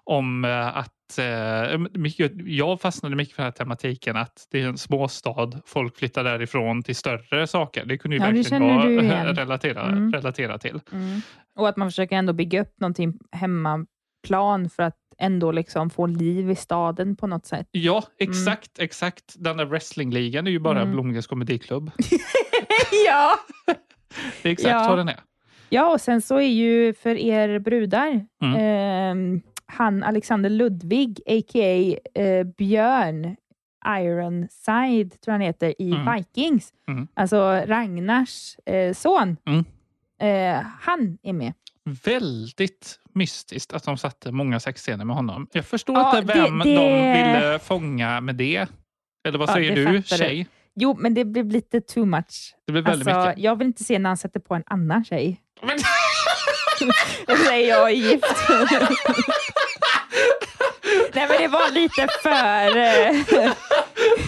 om 0.04 0.44
eh, 0.44 0.76
att 0.76 1.18
eh, 1.18 1.78
mycket, 1.92 2.32
jag 2.46 2.80
fastnade 2.80 3.16
mycket 3.16 3.34
för 3.36 3.42
den 3.42 3.46
här 3.46 3.52
tematiken 3.56 4.16
att 4.16 4.46
det 4.50 4.62
är 4.62 4.68
en 4.68 4.78
småstad, 4.78 5.50
folk 5.66 5.96
flyttar 5.98 6.24
därifrån 6.24 6.82
till 6.82 6.96
större 6.96 7.46
saker. 7.46 7.84
Det 7.86 7.98
kunde 7.98 8.16
ju 8.16 8.22
Ja, 8.22 8.30
verkligen 8.30 8.62
vara 8.62 9.32
relatera, 9.32 9.82
Mm. 9.86 10.12
relatera 10.12 10.58
till. 10.58 10.80
Mm. 10.92 11.20
Och 11.58 11.68
att 11.68 11.76
man 11.76 11.88
försöker 11.90 12.16
ändå 12.16 12.32
bygga 12.32 12.60
upp 12.62 12.80
någonting 12.80 13.18
hemma 13.32 13.86
plan 14.26 14.70
för 14.70 14.82
att 14.82 14.96
ändå 15.18 15.52
liksom 15.52 15.90
få 15.90 16.06
liv 16.06 16.50
i 16.50 16.56
staden 16.56 17.16
på 17.16 17.26
något 17.26 17.46
sätt. 17.46 17.68
Ja, 17.70 18.04
exakt. 18.18 18.78
exakt. 18.78 19.34
Den 19.38 19.56
där 19.56 19.64
wrestlingligan 19.64 20.46
är 20.46 20.50
ju 20.50 20.58
bara 20.58 20.80
Mm. 20.80 20.92
Blomgrens 20.92 21.26
komediklubb. 21.26 21.90
ja! 23.06 23.38
Det 24.42 24.48
är 24.48 24.52
exakt 24.52 24.70
Ja. 24.70 24.88
vad 24.88 24.98
den 24.98 25.08
är. 25.08 25.20
Ja, 25.68 25.92
och 25.92 26.00
sen 26.00 26.22
så 26.22 26.36
är 26.36 26.48
ju 26.48 26.94
för 26.94 27.16
er 27.16 27.58
brudar, 27.58 28.26
Mm. 28.42 28.56
ehm, 28.60 29.42
han 29.66 30.02
Alexander 30.02 30.50
Ludvig, 30.50 31.20
a.k.a. 31.26 31.96
Eh, 32.22 32.44
Björn 32.44 33.36
Ironside, 33.88 35.20
tror 35.20 35.32
han 35.32 35.40
heter, 35.40 35.74
i 35.82 35.90
Mm. 35.92 36.14
Vikings. 36.14 36.72
Mm. 36.88 37.08
Alltså 37.14 37.62
Ragnars 37.66 38.56
eh, 38.66 38.92
son. 38.94 39.36
Mm. 39.46 39.64
Eh, 40.20 40.62
han 40.80 41.18
är 41.22 41.32
med. 41.32 41.52
Väldigt 42.04 43.00
mystiskt 43.12 43.72
att 43.72 43.84
de 43.84 43.96
satte 43.96 44.32
många 44.32 44.60
sexscener 44.60 45.04
med 45.04 45.16
honom. 45.16 45.46
Jag 45.52 45.64
förstår 45.64 45.96
Ja, 45.96 46.18
inte 46.18 46.34
det- 46.34 46.40
vem 46.42 46.58
det- 46.58 46.74
de 46.74 47.12
ville 47.12 47.58
fånga 47.58 48.20
med 48.20 48.34
det. 48.36 48.66
Eller 49.28 49.38
vad 49.38 49.48
säger 49.50 49.76
det 49.76 49.84
du, 49.92 50.02
tjej? 50.02 50.46
Jo, 50.76 50.96
men 50.98 51.14
det 51.14 51.24
blev 51.24 51.48
lite 51.50 51.80
too 51.80 52.04
much. 52.06 52.54
Det 52.66 52.72
blev 52.72 52.84
väldigt 52.84 53.08
alltså, 53.08 53.28
mycket. 53.28 53.44
Jag 53.44 53.56
vill 53.58 53.66
inte 53.66 53.84
se 53.84 53.98
när 53.98 54.10
han 54.10 54.16
sätter 54.16 54.40
på 54.40 54.54
en 54.54 54.62
annan 54.66 55.04
tjej. 55.04 55.40
Det 57.26 57.36
säger 57.36 57.68
jag 57.78 57.90
är 57.90 57.94
gift. 57.94 58.24
Nej, 61.14 61.28
men 61.28 61.38
det 61.38 61.48
var 61.48 61.70
lite 61.70 62.08
för... 62.22 62.74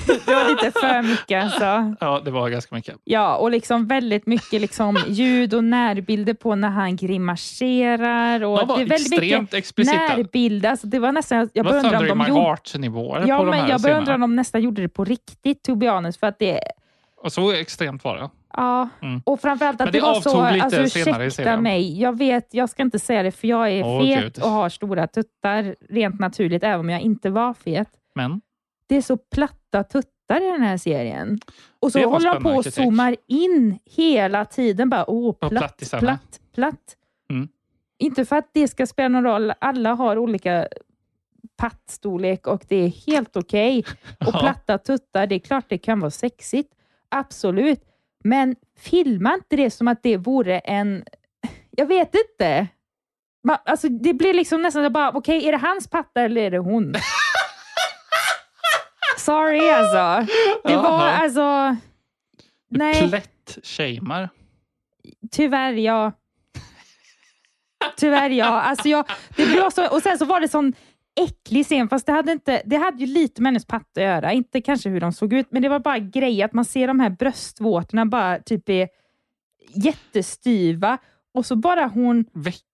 det 0.07 0.35
var 0.35 0.49
lite 0.51 0.81
för 0.81 1.03
mycket 1.03 1.45
alltså. 1.45 1.95
Ja, 2.01 2.21
det 2.25 2.31
var 2.31 2.49
ganska 2.49 2.75
mycket. 2.75 2.97
Ja, 3.05 3.37
och 3.37 3.51
liksom 3.51 3.87
väldigt 3.87 4.27
mycket 4.27 4.61
liksom 4.61 4.99
ljud 5.09 5.55
och 5.55 5.65
närbilder 5.65 6.35
på 6.35 6.55
när 6.55 6.69
han 6.69 6.97
grimaserar. 6.97 8.45
Och 8.45 8.59
De 8.59 8.69
var 8.69 8.77
det 8.77 8.83
är 8.83 8.87
väldigt 8.87 9.13
extremt 9.13 9.55
explicita. 9.55 9.99
närbilder. 10.17 10.71
Alltså, 10.71 10.87
det 10.87 10.99
var 10.99 11.13
nästan... 11.13 11.39
Jag 11.53 11.65
Det 11.67 11.71
var 11.73 11.79
undra 11.85 11.99
om 11.99 12.07
de 12.09 12.19
my 12.19 12.25
gjorde... 12.29 12.41
heart-nivåer 12.41 13.25
Ja, 13.29 13.37
på 13.39 13.45
de 13.45 13.51
men 13.51 13.61
här 13.61 13.69
jag 13.69 13.81
börjar 13.83 13.99
undra 13.99 14.15
om 14.15 14.21
de 14.21 14.37
nästan 14.37 14.63
gjorde 14.63 14.83
det 14.83 14.89
på 14.89 15.05
riktigt, 15.05 15.63
to 15.63 15.75
be 15.75 15.91
honest, 15.91 16.21
för 16.21 16.27
att 16.27 16.39
det... 16.39 16.61
Och 17.23 17.33
så 17.33 17.53
extremt 17.53 18.05
var 18.05 18.17
det. 18.17 18.31
Ja, 18.53 18.89
Mm. 19.03 19.23
och 19.25 19.41
framförallt 19.41 19.79
Men 19.79 19.89
att 19.89 19.93
det 19.93 19.99
det, 19.99 20.03
var 20.03 20.21
så... 20.21 20.51
lite 20.51 20.65
Alltså, 20.65 20.89
senare 20.89 21.25
i 21.25 21.27
ursäkta 21.27 21.43
serien. 21.45 21.63
mig, 21.63 22.01
jag 22.01 22.19
vet, 22.19 22.49
jag 22.55 22.69
ska 22.71 22.83
inte 22.83 22.99
säga 22.99 23.23
det 23.23 23.31
för 23.33 23.49
jag 23.49 23.71
är 23.71 23.85
Åh, 23.85 24.03
fet 24.05 24.23
Gud. 24.23 24.39
och 24.45 24.51
har 24.51 24.69
stora 24.69 25.07
tuttar 25.07 25.75
rent 25.91 26.21
naturligt, 26.21 26.63
även 26.63 26.81
om 26.81 26.91
jag 26.91 27.01
inte 27.01 27.31
var 27.31 27.55
fet. 27.55 27.89
Men 28.15 28.41
Det 28.87 28.97
är 28.97 29.03
så 29.03 29.17
platta 29.17 29.85
tuttar 29.85 30.41
i 30.49 30.53
den 30.53 30.63
här 30.63 30.77
serien. 30.77 31.39
Och 31.81 31.93
så 31.93 32.05
håller 32.09 32.35
de 32.35 32.43
på 32.43 32.51
och 32.51 32.65
kritik. 32.65 32.85
zoomar 32.85 33.17
in 33.29 33.79
hela 33.85 34.45
tiden. 34.45 34.91
Bara, 34.91 35.11
åh, 35.11 35.33
platt, 35.35 35.51
plattisarna. 35.51 36.01
platt, 36.01 36.41
platt. 36.55 36.97
Mm. 37.31 37.49
Inte 37.99 38.25
för 38.25 38.37
att 38.37 38.51
det 38.53 38.69
ska 38.69 38.87
spela 38.87 39.09
någon 39.09 39.25
roll. 39.25 39.53
Alla 39.59 39.95
har 39.95 40.19
olika 40.19 40.69
pattstorlek 41.57 42.47
och 42.47 42.65
det 42.69 42.77
är 42.77 42.89
helt 43.13 43.37
okej. 43.37 43.85
Och 44.21 44.35
Ja. 44.35 44.41
platta 44.41 44.79
tuttar, 44.79 45.27
det 45.27 45.35
är 45.35 45.39
klart 45.39 45.65
det 45.69 45.79
kan 45.79 46.01
vara 46.01 46.11
sexigt. 46.11 46.73
Absolut. 47.09 47.81
Men 48.25 48.57
filma 48.79 49.35
inte 49.35 49.57
det 49.57 49.71
som 49.71 49.89
att 49.89 50.03
det 50.03 50.17
vore 50.17 50.59
en... 50.59 51.05
Jag 51.71 51.87
vet 51.87 52.15
inte. 52.15 52.67
Man, 53.45 53.57
alltså, 53.65 53.89
det 53.89 54.15
blir 54.15 54.35
liksom 54.35 54.63
nästan 54.63 54.93
bara, 54.93 55.11
okej, 55.13 55.49
är 55.49 55.53
det 55.53 55.59
hans 55.59 55.89
patta 55.89 56.21
eller 56.23 56.41
är 56.43 56.51
det 56.51 56.59
hon? 56.59 56.95
Sorry 59.27 59.71
alltså. 59.71 60.33
Det 60.65 60.77
var 60.77 61.09
alltså... 61.09 61.77
Nej, 62.71 63.09
plätt-shamear. 63.09 64.29
tyvärr 65.31 65.73
ja. 65.73 66.13
Tyvärr 67.97 68.31
ja. 68.31 68.47
Alltså 68.47 68.89
jag, 68.89 69.05
det 69.37 69.47
blev 69.47 69.71
så, 69.71 69.89
och 69.89 70.03
sen 70.03 70.19
så 70.19 70.25
var 70.25 70.41
det 70.41 70.49
sån 70.49 70.73
äcklig 71.21 71.67
scen, 71.67 71.89
fast 71.89 72.07
det 72.07 72.13
hade, 72.13 72.33
inte, 72.33 72.63
det 72.65 72.77
hade 72.77 72.99
ju 72.99 73.07
lite 73.07 73.43
med 73.43 73.51
hennes 73.51 73.67
patta 73.67 74.01
att 74.01 74.07
göra. 74.07 74.33
Inte 74.33 74.61
kanske 74.61 74.89
hur 74.89 75.01
de 75.01 75.13
såg 75.13 75.33
ut, 75.33 75.47
men 75.51 75.63
det 75.63 75.69
var 75.69 75.79
bara 75.79 75.99
grej 75.99 76.43
att 76.43 76.53
man 76.53 76.65
ser 76.65 76.87
de 76.87 77.01
här 77.01 77.11
bröstvårtorna 77.11 78.07
bara 78.07 78.39
typ 78.39 78.69
är 78.69 78.89
jättestyva 79.75 80.99
och 81.35 81.47
så 81.47 81.57
bara 81.57 81.87
hon 81.87 82.25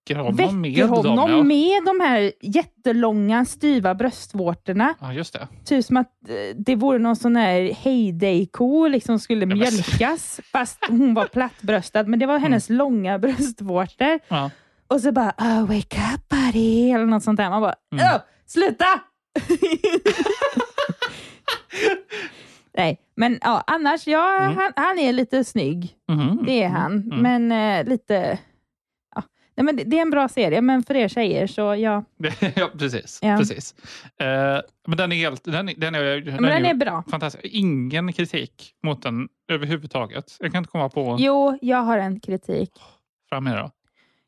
Väcker 0.09 0.17
honom 0.21 0.37
väcker 0.37 0.53
med 0.53 0.89
honom 0.89 1.17
dem. 1.17 1.31
Ja. 1.31 1.43
med 1.43 1.85
de 1.85 2.01
här 2.05 2.33
jättelånga 2.41 3.45
styva 3.45 3.95
bröstvårtorna. 3.95 4.95
ja, 5.01 5.13
just 5.13 5.33
det. 5.33 5.49
Typ 5.65 5.85
som 5.85 5.97
att 5.97 6.29
eh, 6.29 6.57
det 6.57 6.77
vore 6.77 6.99
någon 6.99 7.17
sån 7.17 7.37
här 7.37 7.61
heyday-ko 7.61 8.89
liksom 8.89 9.19
skulle 9.19 9.47
men- 9.47 9.59
mjölkas, 9.59 10.41
fast 10.53 10.79
hon 10.89 11.15
var 11.15 11.27
plattbröstad. 11.27 12.03
Men 12.05 12.19
det 12.19 12.27
var 12.27 12.39
hennes 12.39 12.71
långa 12.71 13.19
bröstvårtor. 13.19 14.07
Mm. 14.07 14.21
Ja. 14.29 14.51
Och 14.87 15.01
så 15.01 15.13
bara, 15.13 15.33
oh, 15.39 15.61
wake 15.67 15.97
up 16.15 16.29
buddy, 16.29 16.91
eller 16.91 17.07
något 17.07 17.23
sånt 17.23 17.37
där. 17.37 17.51
Man 17.51 17.61
bara, 17.63 17.75
Mm. 17.93 18.05
"Åh, 18.15 18.21
sluta! 18.47 18.85
Nej, 22.77 22.99
men 23.17 23.39
ja, 23.41 23.65
annars, 23.67 24.07
ja, 24.07 24.37
Mm. 24.41 24.57
han, 24.57 24.73
han 24.77 24.99
är 24.99 25.13
lite 25.13 25.45
snygg. 25.45 25.95
Mhm. 26.09 26.43
Det 26.47 26.63
är 26.63 26.69
han. 26.69 26.93
Mm. 27.13 27.19
Men 27.49 27.53
eh, 27.79 27.85
lite... 27.91 28.39
Nej, 29.55 29.65
men 29.65 29.77
det, 29.77 29.97
är 29.99 30.03
en 30.03 30.11
bra 30.11 30.29
serie, 30.29 30.61
men 30.61 30.83
för 30.83 30.95
er 30.97 31.09
tjejer 31.09 31.47
så 31.47 31.61
ja. 31.75 32.05
ja, 32.57 32.71
precis. 32.79 33.19
Ja. 33.23 33.37
precis. 33.39 33.75
Eh, 34.21 34.61
men 34.87 34.97
den 34.97 35.13
är 35.13 35.17
helt... 35.17 35.45
Den, 35.45 35.69
är- 35.69 35.75
den, 35.75 35.95
är, 35.95 36.21
den, 36.21 36.35
men 36.35 36.43
den 36.43 36.65
ju 36.65 36.71
är 36.71 36.75
bra. 36.75 37.05
Fantastisk. 37.11 37.45
Ingen 37.45 38.13
kritik 38.13 38.75
mot 38.83 39.03
den 39.03 39.29
överhuvudtaget. 39.53 40.37
Jag 40.41 40.53
kan 40.53 40.59
inte 40.59 40.71
komma 40.71 40.89
på 40.89 41.17
Jo, 41.21 41.59
jag 41.63 41.77
har 41.83 41.99
en 41.99 42.21
kritik. 42.21 42.71
fram 43.29 43.47
här 43.47 43.57
då. 43.63 43.71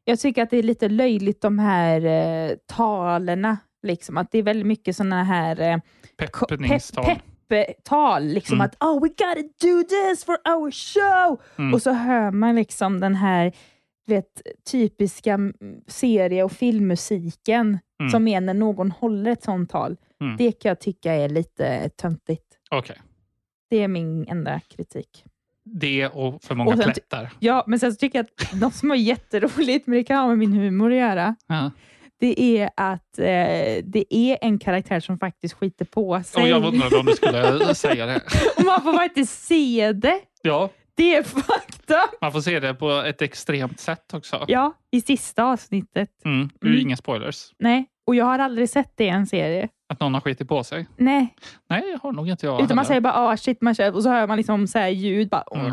Jag 0.05 0.21
tycker 0.21 0.43
att 0.43 0.51
det 0.51 0.57
är 0.57 0.63
lite 0.63 0.89
löjligt 0.89 1.41
de 1.41 1.59
här 1.59 2.05
eh, 2.05 2.57
talerna. 2.67 3.57
Liksom, 3.83 4.17
att 4.17 4.31
det 4.33 4.39
är 4.39 4.43
väldigt 4.43 4.67
mycket 4.67 4.97
sådana 4.97 5.25
här 5.25 5.61
eh, 5.61 5.79
Peppningstal. 6.17 7.05
pepp, 7.05 7.19
pepptal. 7.49 8.25
Liksom 8.25 8.55
Mm. 8.55 8.65
att 8.65 8.77
oh, 8.83 9.03
we 9.03 9.09
gotta 9.09 9.43
do 9.61 9.83
this 9.89 10.25
for 10.25 10.37
our 10.49 10.71
show. 10.71 11.41
Mm. 11.59 11.75
Och 11.75 11.83
så 11.83 11.93
hör 11.93 12.31
man 12.31 12.55
liksom 12.55 13.01
den 13.01 13.15
här 13.15 13.53
vet, 14.07 14.43
typiska 14.71 15.39
serie 15.87 16.43
och 16.45 16.53
filmmusiken 16.53 17.79
Mm. 18.01 18.11
som 18.11 18.29
är 18.29 18.41
när 18.41 18.55
någon 18.55 18.91
håller 18.91 19.31
ett 19.31 19.43
sånt 19.43 19.71
tal. 19.71 19.97
Mm. 20.21 20.37
Det 20.37 20.53
kan 20.53 20.69
jag 20.69 20.81
tycka 20.81 21.13
är 21.15 21.29
lite 21.29 21.89
töntigt. 21.89 22.45
Okej. 22.71 22.97
Det 23.71 23.77
är 23.83 23.89
min 23.89 24.27
enda 24.29 24.61
kritik. 24.61 25.25
Det 25.65 26.09
och 26.09 26.43
för 26.43 26.55
många 26.55 26.71
Och 26.71 26.79
sen 26.79 26.93
plättar. 26.93 27.31
Ja, 27.39 27.65
men 27.67 27.79
sen 27.79 27.93
så 27.93 27.97
tycker 27.97 28.19
jag 28.19 28.27
att 28.27 28.61
något 28.61 28.75
som 28.75 28.91
är 28.91 28.95
jätteroligt, 28.95 29.87
men 29.87 29.97
det 29.99 30.05
kan 30.05 30.17
ha 30.19 30.29
med 30.29 30.39
min 30.39 30.53
humor 30.53 30.91
att 30.93 30.99
göra, 30.99 31.37
Ja. 31.47 31.71
det 32.21 32.41
är 32.59 32.71
att 32.77 33.19
eh, 33.19 33.25
det 33.85 34.05
är 34.11 34.39
en 34.41 34.59
karaktär 34.59 35.01
som 35.01 35.19
faktiskt 35.19 35.55
skiter 35.55 35.85
på 35.85 36.23
sig. 36.23 36.43
Och 36.43 36.49
jag 36.49 36.65
undrade 36.65 36.97
om 36.97 37.07
du 37.07 37.13
skulle 37.13 37.75
säga 37.75 38.07
det. 38.07 38.21
Och 38.59 38.65
man 38.65 38.83
får 38.83 38.93
faktiskt 38.93 39.45
se 39.45 39.93
det. 39.93 40.21
Ja, 40.43 40.71
Det 40.97 41.17
är 41.17 41.23
fakta. 41.43 41.97
man 42.21 42.33
får 42.33 42.41
se 42.41 42.61
det 42.61 42.75
på 42.75 42.91
ett 42.91 43.23
extremt 43.23 43.81
sätt 43.81 44.15
också. 44.15 44.45
Ja, 44.49 44.73
i 44.91 45.01
sista 45.01 45.45
avsnittet. 45.45 46.11
Mm. 46.25 46.51
Det 46.61 46.67
är 46.67 46.71
Mm. 46.71 46.81
Inga 46.81 46.97
spoilers. 46.97 47.53
Nej, 47.59 47.87
och 48.07 48.15
jag 48.15 48.25
har 48.25 48.39
aldrig 48.39 48.71
sett 48.71 48.93
det 48.97 49.05
i 49.05 49.09
en 49.09 49.27
serie. 49.27 49.69
Att 49.89 50.01
någon 50.01 50.15
har 50.15 50.21
skitit 50.21 50.49
på 50.49 50.65
sig. 50.65 50.87
Nej, 50.97 51.35
Nej, 51.71 51.97
har 52.03 52.13
nog 52.13 52.29
inte 52.29 52.47
jag 52.47 52.55
utan 52.55 52.67
man 52.69 52.79
heller. 52.79 52.89
säger 52.89 53.01
bara 53.01 53.15
ah 53.15 53.37
shit, 53.37 53.63
man 53.63 53.75
kör, 53.75 53.95
och 53.95 54.03
så 54.03 54.09
hör 54.09 54.27
man 54.27 54.37
liksom 54.37 54.67
så 54.67 54.79
här 54.79 54.89
ljud, 54.89 55.29
bara, 55.29 55.45
Mm. 55.55 55.73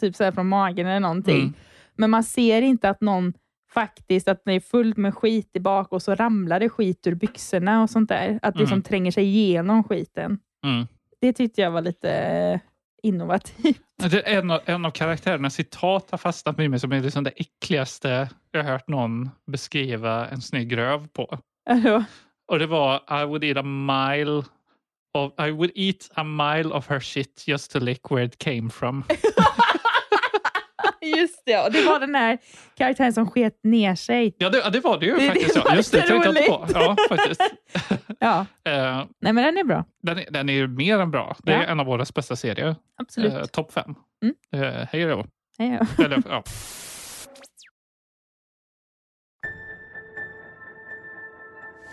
typ 0.00 0.16
så 0.16 0.24
här 0.24 0.32
från 0.32 0.48
magen 0.48 0.86
eller 0.86 1.00
någonting. 1.00 1.40
Mm. 1.40 1.54
Men 1.96 2.10
man 2.10 2.24
ser 2.24 2.62
inte 2.62 2.88
att 2.90 3.00
någon 3.00 3.32
faktiskt, 3.74 4.28
att 4.28 4.42
det 4.44 4.52
är 4.52 4.60
fullt 4.60 4.96
med 4.96 5.14
skit 5.14 5.50
i 5.54 5.60
bak 5.60 5.92
och 5.92 6.02
så 6.02 6.14
ramlar 6.14 6.60
det 6.60 6.68
skit 6.68 7.06
ur 7.06 7.14
byxorna 7.14 7.82
och 7.82 7.90
sånt 7.90 8.08
där. 8.08 8.38
Att 8.42 8.54
det 8.54 8.60
liksom 8.60 8.76
Mm. 8.76 8.82
tränger 8.82 9.10
sig 9.10 9.24
igenom 9.24 9.84
skiten. 9.84 10.38
Mm. 10.64 10.86
Det 11.20 11.32
tyckte 11.32 11.60
jag 11.60 11.70
var 11.70 11.80
lite 11.82 12.10
eh, 12.10 12.60
innovativt. 13.04 13.80
En, 14.24 14.50
av, 14.50 14.60
en 14.64 14.84
av 14.84 14.90
karaktärerna 14.90 15.50
citat 15.50 16.10
har 16.10 16.18
fastnat 16.18 16.58
med 16.58 16.70
mig 16.70 16.80
som 16.80 16.92
är 16.92 17.00
liksom 17.00 17.24
det 17.24 17.30
äckligaste 17.30 18.28
jag 18.50 18.64
har 18.64 18.70
hört 18.70 18.88
någon 18.88 19.30
beskriva 19.46 20.28
en 20.28 20.40
snygg 20.40 20.76
röv 20.76 21.08
på. 21.08 21.38
Alltså, 21.70 22.04
Och 22.48 22.58
det 22.58 22.66
var 22.66 23.22
I 23.22 23.24
would 23.24 23.44
eat 23.44 23.56
a 23.56 23.62
mile 23.62 24.42
of, 25.14 25.32
I 25.38 25.50
would 25.50 25.70
eat 25.74 26.10
a 26.14 26.24
mile 26.24 26.68
of 26.74 26.86
her 26.86 27.00
shit 27.00 27.44
just 27.46 27.72
to 27.72 27.78
lick 27.78 28.10
where 28.10 28.24
it 28.24 28.38
came 28.38 28.70
from. 28.70 29.04
Just 31.04 31.42
det, 31.46 31.58
och 31.66 31.72
det 31.72 31.84
var 31.84 32.00
den 32.00 32.14
här 32.14 32.38
karaktären 32.78 33.12
som 33.12 33.30
sket 33.30 33.60
ner 33.62 33.94
sig. 33.94 34.34
Ja, 34.38 34.48
det, 34.50 34.58
ja, 34.58 34.70
det 34.70 34.80
var 34.80 34.98
det 34.98 35.06
ju 35.06 35.12
Det- 35.14 35.20
det 35.20 35.26
faktiskt. 35.28 35.56
var 35.56 35.64
ja. 35.68 35.76
Just 35.76 35.92
det, 35.92 35.98
tänkte 36.02 36.28
jag 36.28 36.36
inte 36.36 36.50
på. 36.50 36.66
Ja, 36.74 36.96
faktiskt. 37.08 37.40
Ja, 38.20 38.46
Eh, 38.64 39.04
nej 39.20 39.32
men 39.32 39.36
den 39.44 39.56
är 39.58 39.64
bra. 39.64 39.84
den, 40.02 40.18
är, 40.18 40.30
den 40.30 40.48
är 40.48 40.52
ju 40.52 40.68
mer 40.68 40.98
än 40.98 41.10
bra. 41.10 41.36
Det 41.42 41.52
är 41.52 41.56
Ja. 41.62 41.64
en 41.64 41.80
av 41.80 41.88
årets 41.88 42.14
bästa 42.14 42.36
serier. 42.36 42.76
Absolut. 43.00 43.32
Eh, 43.32 43.44
Topp 43.44 43.72
fem. 43.72 43.94
Mm. 44.22 44.64
Eh, 44.64 44.86
hej 44.92 45.04
då. 45.04 45.26
Hej 45.58 45.78
då. 45.96 46.02
Eller, 46.04 46.22
ja. 46.28 46.42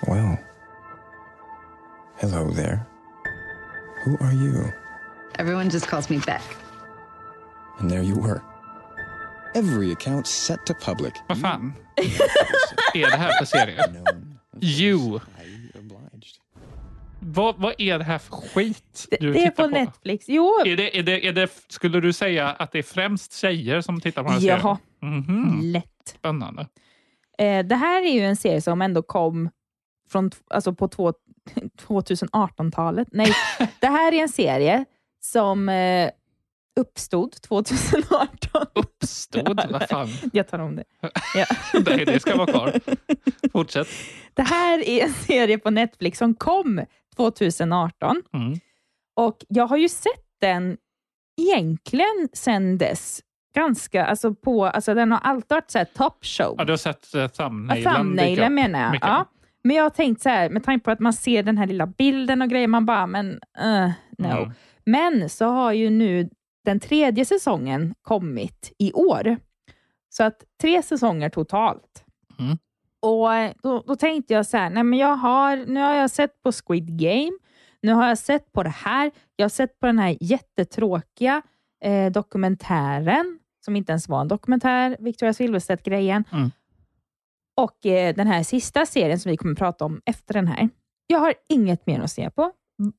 Well, 0.08 0.38
hello 2.18 2.52
there. 2.54 2.86
Who 4.06 4.18
are 4.26 4.34
you? 4.34 4.72
Everyone 5.38 5.70
just 5.70 5.88
calls 5.88 6.10
me 6.10 6.20
Beck. 6.26 6.42
And 7.80 7.90
there 7.90 8.02
you 8.04 8.16
were, 8.16 8.42
Every 9.56 9.92
account 9.94 10.28
set 10.28 10.66
to 10.66 10.74
public. 10.86 11.14
Vad 11.28 11.42
fan 11.42 11.74
är 12.94 13.12
det 13.12 13.18
här 13.18 13.32
för 13.40 13.46
serie? 13.46 13.84
You. 14.62 15.20
Vad, 17.20 17.56
vad 17.58 17.74
är 17.78 17.98
det 17.98 18.04
här 18.04 18.18
för 18.18 18.36
skit 18.36 19.08
du 19.20 19.34
det 19.34 19.40
är 19.40 19.50
tittar 19.50 19.64
på, 19.64 19.70
Netflix. 19.70 20.26
Jo, 20.28 20.60
Är 20.66 20.76
det, 20.78 20.98
är 20.98 21.04
det, 21.04 21.28
är 21.28 21.34
det, 21.34 21.52
skulle 21.68 22.00
du 22.00 22.14
säga 22.14 22.50
att 22.50 22.72
det 22.72 22.80
är 22.80 22.84
främst 22.84 23.34
tjejer 23.34 23.82
som 23.82 24.02
tittar 24.02 24.24
på 24.24 24.30
den 24.32 24.42
här 24.42 24.48
Jaha. 24.48 24.78
serien? 25.02 25.18
Mhm. 25.28 25.60
lätt. 25.62 25.86
Spännande. 26.20 26.68
Eh, 27.38 27.66
det 27.66 27.76
här 27.76 28.02
är 28.02 28.14
ju 28.14 28.22
en 28.26 28.36
serie 28.36 28.62
som 28.62 28.82
ändå 28.82 29.02
kom 29.02 29.50
från, 30.10 30.32
alltså 30.50 30.74
på 30.74 30.88
två, 30.88 31.14
2018-talet. 31.88 33.08
Nej, 33.12 33.32
det 33.80 33.88
här 33.88 34.14
är 34.14 34.22
en 34.22 34.30
serie 34.30 34.86
som 35.20 35.70
eh, 35.70 36.10
uppstod 36.80 37.32
2018. 37.42 38.66
Uppstod? 38.76 39.62
Vad 39.72 39.90
fan? 39.90 40.08
Jag 40.34 40.48
tar 40.48 40.60
om 40.60 40.76
det. 40.76 40.84
Ja. 41.36 41.46
Nej, 41.86 42.06
det 42.06 42.20
ska 42.20 42.36
vara 42.38 42.52
kvar. 42.52 42.74
Fortsätt. 43.52 43.88
Det 44.34 44.42
här 44.44 44.88
är 44.90 45.04
en 45.04 45.14
serie 45.14 45.58
på 45.58 45.70
Netflix 45.70 46.18
som 46.18 46.34
kom 46.36 46.82
2018 47.16 48.22
Mm. 48.34 48.60
och 49.16 49.38
jag 49.48 49.68
har 49.68 49.78
ju 49.78 49.90
sett 49.90 50.26
den 50.42 50.78
egentligen 51.42 52.30
sedan 52.34 52.78
dess. 52.78 53.22
Ganska, 53.56 54.06
alltså 54.06 54.34
på, 54.34 54.66
alltså 54.66 54.94
den 54.94 55.12
har 55.12 55.20
alltid 55.20 55.50
varit 55.50 55.72
så 55.72 55.78
här 55.78 55.86
top 55.86 56.26
show. 56.26 56.56
Ja, 56.58 56.64
du 56.66 56.72
har 56.72 56.78
sett 56.78 57.16
uh, 57.16 57.22
Ja, 57.22 57.28
thumbnailen? 57.28 57.78
dyka 57.86 57.94
thumbnailen 57.98 58.54
menar 58.56 58.82
jag. 58.82 58.92
mycket. 58.92 59.08
Ja. 59.08 59.26
Men 59.64 59.76
jag 59.76 59.84
har 59.84 59.90
tänkt 59.90 60.22
så 60.22 60.30
här, 60.30 60.50
med 60.50 60.64
tanke 60.64 60.84
på 60.86 60.92
att 60.92 61.00
man 61.00 61.14
ser 61.14 61.44
den 61.44 61.58
här 61.58 61.68
lilla 61.68 61.88
bilden 61.88 62.42
och 62.42 62.50
grejer, 62.50 62.68
man 62.68 62.86
bara, 62.86 63.08
men 63.08 63.28
uh, 63.64 63.90
no. 64.18 64.28
Mm. 64.28 64.52
Men 64.86 65.30
så 65.30 65.46
har 65.46 65.72
ju 65.74 65.90
nu 65.90 66.30
den 66.66 66.80
tredje 66.80 67.26
säsongen 67.26 67.94
kommit 68.02 68.72
i 68.78 68.94
år. 68.94 69.38
Så 70.10 70.24
att 70.24 70.44
tre 70.62 70.82
säsonger 70.84 71.30
totalt. 71.30 72.04
Mm. 72.40 72.58
Och 73.02 73.34
eh, 73.34 73.54
då, 73.64 73.84
då 73.88 73.96
tänkte 73.96 74.34
jag 74.34 74.46
så 74.46 74.58
här, 74.58 74.70
nej 74.70 74.84
men 74.84 75.00
jag 75.00 75.16
har, 75.16 75.58
nu 75.58 75.80
har 75.80 75.94
jag 75.94 76.12
sett 76.12 76.44
på 76.44 76.52
Squid 76.52 77.00
Game, 77.00 77.38
nu 77.82 77.94
har 77.94 78.08
jag 78.08 78.18
sett 78.18 78.52
på 78.52 78.64
det 78.64 78.70
här, 78.70 79.12
jag 79.36 79.44
har 79.44 79.50
sett 79.50 79.80
på 79.80 79.86
den 79.86 80.00
här 80.00 80.18
jättetråkiga 80.22 81.42
eh, 81.84 82.12
dokumentären, 82.12 83.40
som 83.66 83.76
inte 83.76 83.92
ens 83.92 84.10
var 84.10 84.22
en 84.22 84.28
dokumentär, 84.28 84.98
Victoria 85.00 85.34
Silvstedt-grejen. 85.34 86.24
Mm. 86.32 86.52
Och 87.56 87.86
eh, 87.86 88.16
den 88.16 88.28
här 88.28 88.44
sista 88.44 88.86
serien 88.86 89.20
som 89.20 89.32
vi 89.32 89.38
kommer 89.38 89.56
prata 89.56 89.86
om 89.86 90.02
efter 90.06 90.34
den 90.34 90.48
här. 90.48 90.70
Jag 91.08 91.20
har 91.20 91.34
inget 91.50 91.88
mer 91.88 92.00
att 92.00 92.12
se 92.12 92.30
på. 92.30 92.52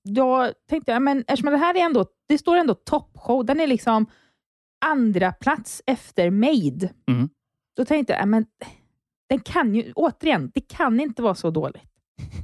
Då 0.04 0.52
tänkte 0.68 0.92
jag, 0.92 1.02
men 1.02 1.18
eftersom 1.18 1.50
det 1.50 1.56
här 1.56 1.74
är 1.76 1.80
ändå, 1.80 2.06
det 2.28 2.38
står 2.38 2.56
ändå 2.56 2.74
toppshow, 2.74 3.44
den 3.44 3.60
är 3.60 3.66
liksom 3.66 4.06
andra 4.84 5.32
plats 5.32 5.82
efter 5.86 6.30
Made. 6.30 6.90
Mm. 7.08 7.28
Då 7.76 7.84
tänkte 7.84 8.12
jag, 8.12 8.22
ja, 8.22 8.26
men 8.26 8.46
den 9.28 9.40
kan 9.40 9.74
ju, 9.74 9.92
återigen, 9.92 10.50
det 10.54 10.60
kan 10.60 11.00
inte 11.00 11.22
vara 11.22 11.34
så 11.34 11.50
dåligt. 11.50 11.82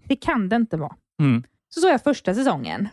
Det 0.05 0.17
kan 0.17 0.49
det 0.49 0.57
inte 0.57 0.77
vara. 0.77 0.97
Mm. 1.21 1.43
Så 1.69 1.81
såg 1.81 1.91
jag 1.91 2.03
första 2.03 2.35
säsongen. 2.35 2.89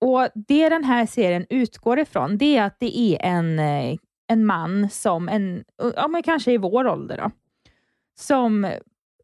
Och 0.00 0.28
Det 0.34 0.68
den 0.68 0.84
här 0.84 1.06
serien 1.06 1.46
utgår 1.50 1.98
ifrån, 1.98 2.38
det 2.38 2.56
är 2.56 2.64
att 2.64 2.80
det 2.80 2.98
är 2.98 3.18
en, 3.22 3.58
eh, 3.58 3.98
en 4.26 4.46
man 4.46 4.90
som, 4.90 5.28
en, 5.28 5.64
ja, 5.96 6.08
men 6.08 6.22
kanske 6.22 6.52
i 6.52 6.58
vår 6.58 6.86
ålder, 6.86 7.16
då, 7.16 7.30
som 8.14 8.64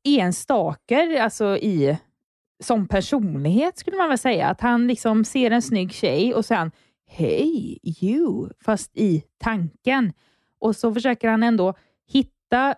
är 0.03 0.19
en 0.19 0.33
stalker, 0.33 1.21
alltså 1.21 1.57
i, 1.57 1.99
som 2.65 2.89
personlighet 2.89 3.79
skulle 3.79 3.97
man 3.97 4.09
väl 4.09 4.19
säga. 4.19 4.49
Att 4.49 4.61
han 4.61 4.87
liksom 4.87 5.25
ser 5.25 5.51
en 5.51 5.63
snygg 5.63 5.93
tjej 5.93 6.35
och 6.35 6.45
sen 6.45 6.71
Hej, 7.09 7.79
you, 8.03 8.51
fast 8.65 8.97
i 8.97 9.23
tanken. 9.39 10.13
Och 10.61 10.77
så 10.77 10.95
försöker 10.95 11.29
han 11.29 11.43
ändå 11.43 11.75
hitta 12.13 12.75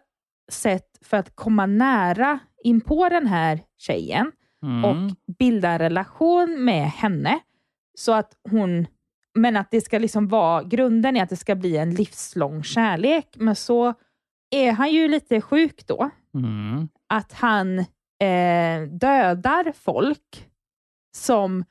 sätt 0.50 0.98
för 1.02 1.16
att 1.16 1.36
komma 1.36 1.66
nära 1.66 2.38
in 2.64 2.80
på 2.80 3.08
den 3.08 3.26
här 3.26 3.60
tjejen 3.78 4.32
Mm. 4.62 4.84
och 4.84 4.96
bilda 5.38 5.68
en 5.70 5.78
relation 5.78 6.64
med 6.64 6.90
henne. 6.90 7.38
Så 7.94 8.12
att 8.12 8.32
hon, 8.50 8.86
men 9.34 9.56
att 9.56 9.70
det 9.70 9.80
ska 9.80 9.98
liksom 9.98 10.28
vara, 10.28 10.62
grunden 10.62 11.16
är 11.16 11.22
att 11.22 11.28
det 11.28 11.36
ska 11.36 11.54
bli 11.54 11.76
en 11.76 11.94
livslång 11.94 12.62
kärlek. 12.62 13.28
Men 13.36 13.56
så 13.56 13.94
är 14.50 14.72
han 14.72 14.92
ju 14.92 15.08
lite 15.08 15.40
sjuk 15.40 15.86
då. 15.86 16.10
Mm. 16.34 16.88
Att 17.08 17.32
han 17.32 17.84
eh, 18.18 18.88
dödar 18.88 19.72
folk 19.72 20.48
som 21.16 21.64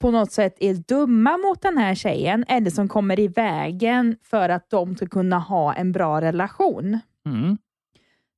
på 0.00 0.10
något 0.10 0.32
sätt 0.32 0.56
är 0.60 0.74
dumma 0.74 1.36
mot 1.36 1.62
den 1.62 1.78
här 1.78 1.94
tjejen 1.94 2.44
eller 2.48 2.70
som 2.70 2.88
kommer 2.88 3.20
i 3.20 3.28
vägen 3.28 4.16
för 4.22 4.48
att 4.48 4.70
de 4.70 4.96
ska 4.96 5.06
kunna 5.06 5.38
ha 5.38 5.74
en 5.74 5.92
bra 5.92 6.20
relation. 6.20 6.98
Mm. 7.26 7.58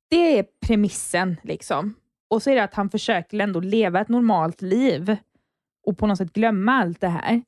Det 0.09 0.39
är 0.39 0.45
premissen. 0.67 1.35
liksom. 1.43 1.95
Och 2.29 2.43
så 2.43 2.49
är 2.49 2.55
det 2.55 2.63
att 2.63 2.73
han 2.73 2.89
försöker 2.89 3.39
ändå 3.39 3.59
leva 3.59 4.01
ett 4.01 4.09
normalt 4.09 4.61
liv 4.61 5.17
och 5.85 5.97
på 5.97 6.07
något 6.07 6.17
sätt 6.17 6.33
glömma 6.33 6.73
allt 6.73 7.01
det 7.01 7.07
här. 7.07 7.41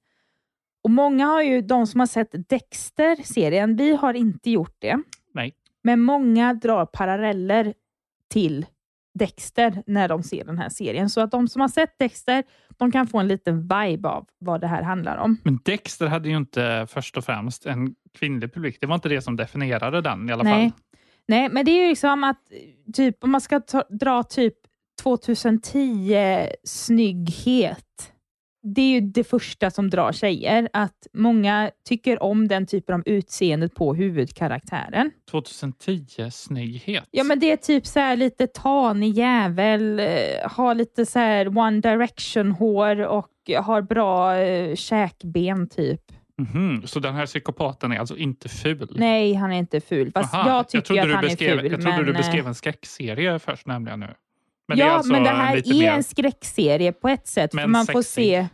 Och 0.84 0.90
Många 0.90 1.26
har 1.26 1.42
ju, 1.42 1.62
de 1.62 1.88
som 1.88 2.00
har 2.00 2.08
sett 2.08 2.50
Dexter-serien, 2.50 3.76
vi 3.76 3.96
har 3.96 4.14
inte 4.14 4.52
gjort 4.52 4.76
det. 4.80 5.04
Nej. 5.34 5.54
Men 5.84 6.02
många 6.02 6.54
drar 6.54 6.86
paralleller 6.86 7.74
till 8.30 8.66
Dexter 9.14 9.84
när 9.88 10.08
de 10.08 10.24
ser 10.24 10.44
den 10.44 10.58
här 10.58 10.70
serien. 10.70 11.10
Så 11.10 11.22
att 11.22 11.32
de 11.32 11.48
som 11.48 11.62
har 11.62 11.68
sett 11.68 12.00
Dexter, 12.00 12.44
de 12.78 12.92
kan 12.92 13.08
få 13.08 13.20
en 13.20 13.28
liten 13.28 13.62
vibe 13.62 14.10
av 14.10 14.28
vad 14.40 14.62
det 14.62 14.68
här 14.68 14.82
handlar 14.82 15.18
om. 15.18 15.38
Men 15.44 15.60
Dexter 15.64 16.08
hade 16.08 16.30
ju 16.30 16.38
inte 16.38 16.88
först 16.90 17.18
och 17.18 17.26
främst 17.26 17.66
en 17.66 17.96
kvinnlig 18.20 18.54
publik. 18.54 18.78
Det 18.82 18.88
var 18.88 18.96
inte 18.96 19.10
det 19.10 19.22
som 19.22 19.36
definierade 19.36 20.02
den 20.02 20.30
i 20.30 20.34
alla 20.34 20.44
Nej. 20.44 20.70
fall. 20.70 20.80
Nej, 21.28 21.50
men 21.50 21.66
det 21.66 21.72
är 21.72 21.84
ju 21.84 21.90
liksom 21.90 22.24
att 22.24 22.40
typ, 22.94 23.24
om 23.24 23.32
man 23.32 23.42
ska 23.42 23.60
ta, 23.60 23.84
dra 23.90 24.24
typ 24.24 24.54
2010 25.04 26.48
snygghet. 26.64 28.11
Det 28.64 28.82
är 28.82 28.90
ju 28.90 29.02
det 29.02 29.24
första 29.24 29.72
som 29.72 29.90
drar 29.90 30.12
tjejer. 30.12 30.70
Att 30.74 31.08
många 31.14 31.72
tycker 31.86 32.24
om 32.24 32.48
den 32.48 32.66
typen 32.66 32.96
av 32.96 33.04
utseendet 33.06 33.76
på 33.76 33.94
huvudkaraktären. 33.94 35.12
2010 35.32 36.30
snygghet. 36.32 37.04
Ja, 37.12 37.24
men 37.24 37.40
det 37.40 37.52
är 37.52 37.58
typ 37.58 37.88
så 37.88 38.00
här 38.00 38.16
lite 38.16 38.48
tanig 38.48 39.14
jävel, 39.18 40.00
eh, 40.00 40.06
har 40.44 40.76
lite 40.76 41.06
så 41.06 41.20
här 41.20 41.58
One 41.58 41.82
Direction-hår 41.82 43.00
och 43.00 43.28
har 43.60 43.82
bra 43.82 44.36
eh, 44.36 44.76
käkben 44.76 45.70
typ. 45.70 46.02
Mhm, 46.38 46.82
Så 46.88 47.00
den 47.00 47.16
här 47.16 47.26
psykopaten 47.26 47.92
är 47.92 48.00
alltså 48.00 48.18
inte 48.18 48.50
ful? 48.50 48.96
Nej, 48.96 49.34
han 49.34 49.52
är 49.52 49.58
inte 49.58 49.82
ful. 49.82 50.12
Fast 50.12 50.34
Aha, 50.34 50.50
jag 50.50 50.70
tycker 50.70 50.86
trodde 50.86 51.02
att 51.02 51.12
han 51.12 51.24
beskrev, 51.24 51.58
är 51.58 51.62
ful. 51.62 51.72
Jag 51.72 51.82
trodde 51.82 51.98
men, 51.98 52.06
du 52.06 52.12
eh, 52.12 52.18
beskrev 52.18 52.48
en 52.48 52.56
skräckserie 52.56 53.40
först 53.40 53.68
nämligen 53.68 54.00
nu. 54.00 54.14
Men 54.72 54.80
ja, 54.80 54.86
det 54.86 54.92
alltså 54.98 55.12
men 55.12 55.24
det 55.24 55.30
här 55.30 55.56
är 55.58 55.80
mer... 55.80 55.92
en 55.92 56.04
skräckserie 56.04 56.92
på 56.92 57.10
ett 57.10 57.28
sätt. 57.28 57.54
Men 57.54 57.62
för 57.64 57.70
man 57.70 57.86
får 57.86 58.02
sexig. 58.02 58.24
se... 58.24 58.48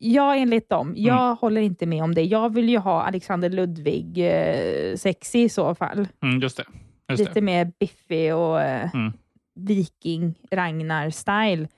Ja, 0.00 0.34
enligt 0.36 0.68
dem. 0.68 0.94
Jag 0.96 1.24
Mm. 1.24 1.36
håller 1.36 1.60
inte 1.60 1.86
med 1.86 2.02
om 2.02 2.14
det. 2.14 2.22
Jag 2.22 2.54
vill 2.54 2.68
ju 2.68 2.78
ha 2.78 3.02
Alexander 3.02 3.50
Ludvig 3.50 4.18
eh, 4.18 4.96
sexig 4.96 5.42
i 5.44 5.48
så 5.48 5.74
fall. 5.74 6.08
Mm, 6.22 6.40
just 6.40 6.56
det. 6.56 6.64
Just 7.08 7.18
Lite 7.20 7.32
det. 7.34 7.40
mer 7.40 7.72
biffig 7.80 8.34
och 8.34 8.60
eh, 8.62 8.90
Mm. 8.94 9.12
viking 9.54 10.34
Ragnar-style. 10.50 11.68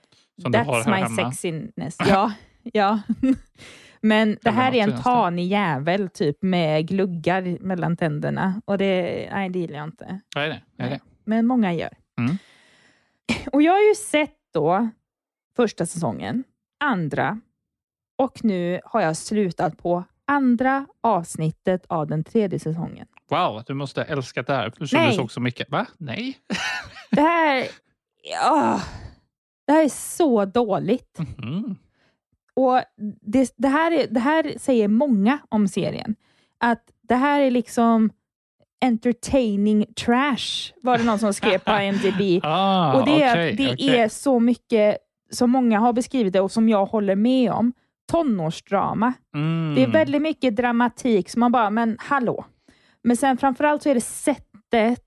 That's 0.44 0.86
my 0.90 0.96
hemma. 0.96 1.16
sexiness. 1.32 1.96
Ja, 2.08 2.32
ja. 2.72 3.00
Men 4.02 4.36
det 4.42 4.50
här 4.50 4.74
är 4.74 4.82
en 4.82 5.02
tanig 5.02 5.46
jävel 5.46 6.08
typ 6.08 6.42
med 6.42 6.88
gluggar 6.88 7.56
mellan 7.60 7.96
tänderna. 7.96 8.62
Och 8.64 8.78
det, 8.78 9.28
nej, 9.32 9.48
det 9.48 9.58
gillar 9.58 9.78
jag 9.78 9.86
inte. 9.86 10.20
Nej, 10.36 10.48
nej, 10.48 10.62
nej. 10.90 11.00
Men 11.24 11.46
många 11.46 11.72
gör. 11.74 11.90
Mm. 12.18 12.38
Och 13.52 13.62
jag 13.62 13.72
har 13.72 13.88
ju 13.88 13.94
sett 13.94 14.36
då 14.52 14.88
första 15.56 15.86
säsongen, 15.86 16.44
andra 16.80 17.40
och 18.18 18.44
nu 18.44 18.80
har 18.84 19.00
jag 19.00 19.16
slutat 19.16 19.78
på 19.78 20.04
andra 20.24 20.86
avsnittet 21.00 21.86
av 21.88 22.06
den 22.06 22.24
tredje 22.24 22.58
säsongen. 22.58 23.06
Wow, 23.30 23.62
du 23.66 23.74
måste 23.74 24.00
ha 24.00 24.04
älskat 24.04 24.46
det 24.46 24.54
här 24.54 24.72
du 24.78 24.86
såg 25.12 25.32
så 25.32 25.40
mycket. 25.40 25.70
Va? 25.70 25.86
Nej? 25.98 26.38
Det 27.10 27.20
här, 27.20 27.66
ja, 28.22 28.80
det 29.66 29.72
här 29.72 29.84
är 29.84 29.88
så 29.88 30.44
dåligt. 30.44 31.18
Mm. 31.18 31.76
Och 32.54 32.82
det, 33.20 33.54
det, 33.56 33.68
här 33.68 33.92
är, 33.92 34.06
det 34.06 34.20
här 34.20 34.54
säger 34.58 34.88
många 34.88 35.38
om 35.48 35.68
serien. 35.68 36.16
Att 36.58 36.90
det 37.02 37.14
här 37.14 37.40
är 37.40 37.50
liksom 37.50 38.10
entertaining 38.80 39.86
trash, 39.94 40.72
var 40.82 40.98
det 40.98 41.04
någon 41.04 41.18
som 41.18 41.34
skrev 41.34 41.58
på 41.58 41.70
IMDb. 41.80 42.44
Ah, 42.44 42.94
och 42.94 43.04
det 43.06 43.24
att 43.24 43.56
det 43.56 43.72
okej. 43.72 43.98
är 43.98 44.08
så 44.08 44.40
mycket 44.40 44.98
som 45.30 45.50
många 45.50 45.78
har 45.78 45.92
beskrivit 45.92 46.32
det 46.32 46.40
och 46.40 46.52
som 46.52 46.68
jag 46.68 46.86
håller 46.86 47.16
med 47.16 47.52
om. 47.52 47.72
Tonårsdrama. 48.12 49.12
Mm. 49.34 49.74
Det 49.74 49.82
är 49.82 49.86
väldigt 49.86 50.22
mycket 50.22 50.56
dramatik 50.56 51.30
som 51.30 51.40
man 51.40 51.52
bara, 51.52 51.70
men 51.70 51.96
hallå. 52.00 52.44
Men 53.04 53.16
sen 53.16 53.36
framförallt 53.36 53.82
så 53.82 53.88
är 53.88 53.94
det 53.94 54.00
sättet 54.00 55.04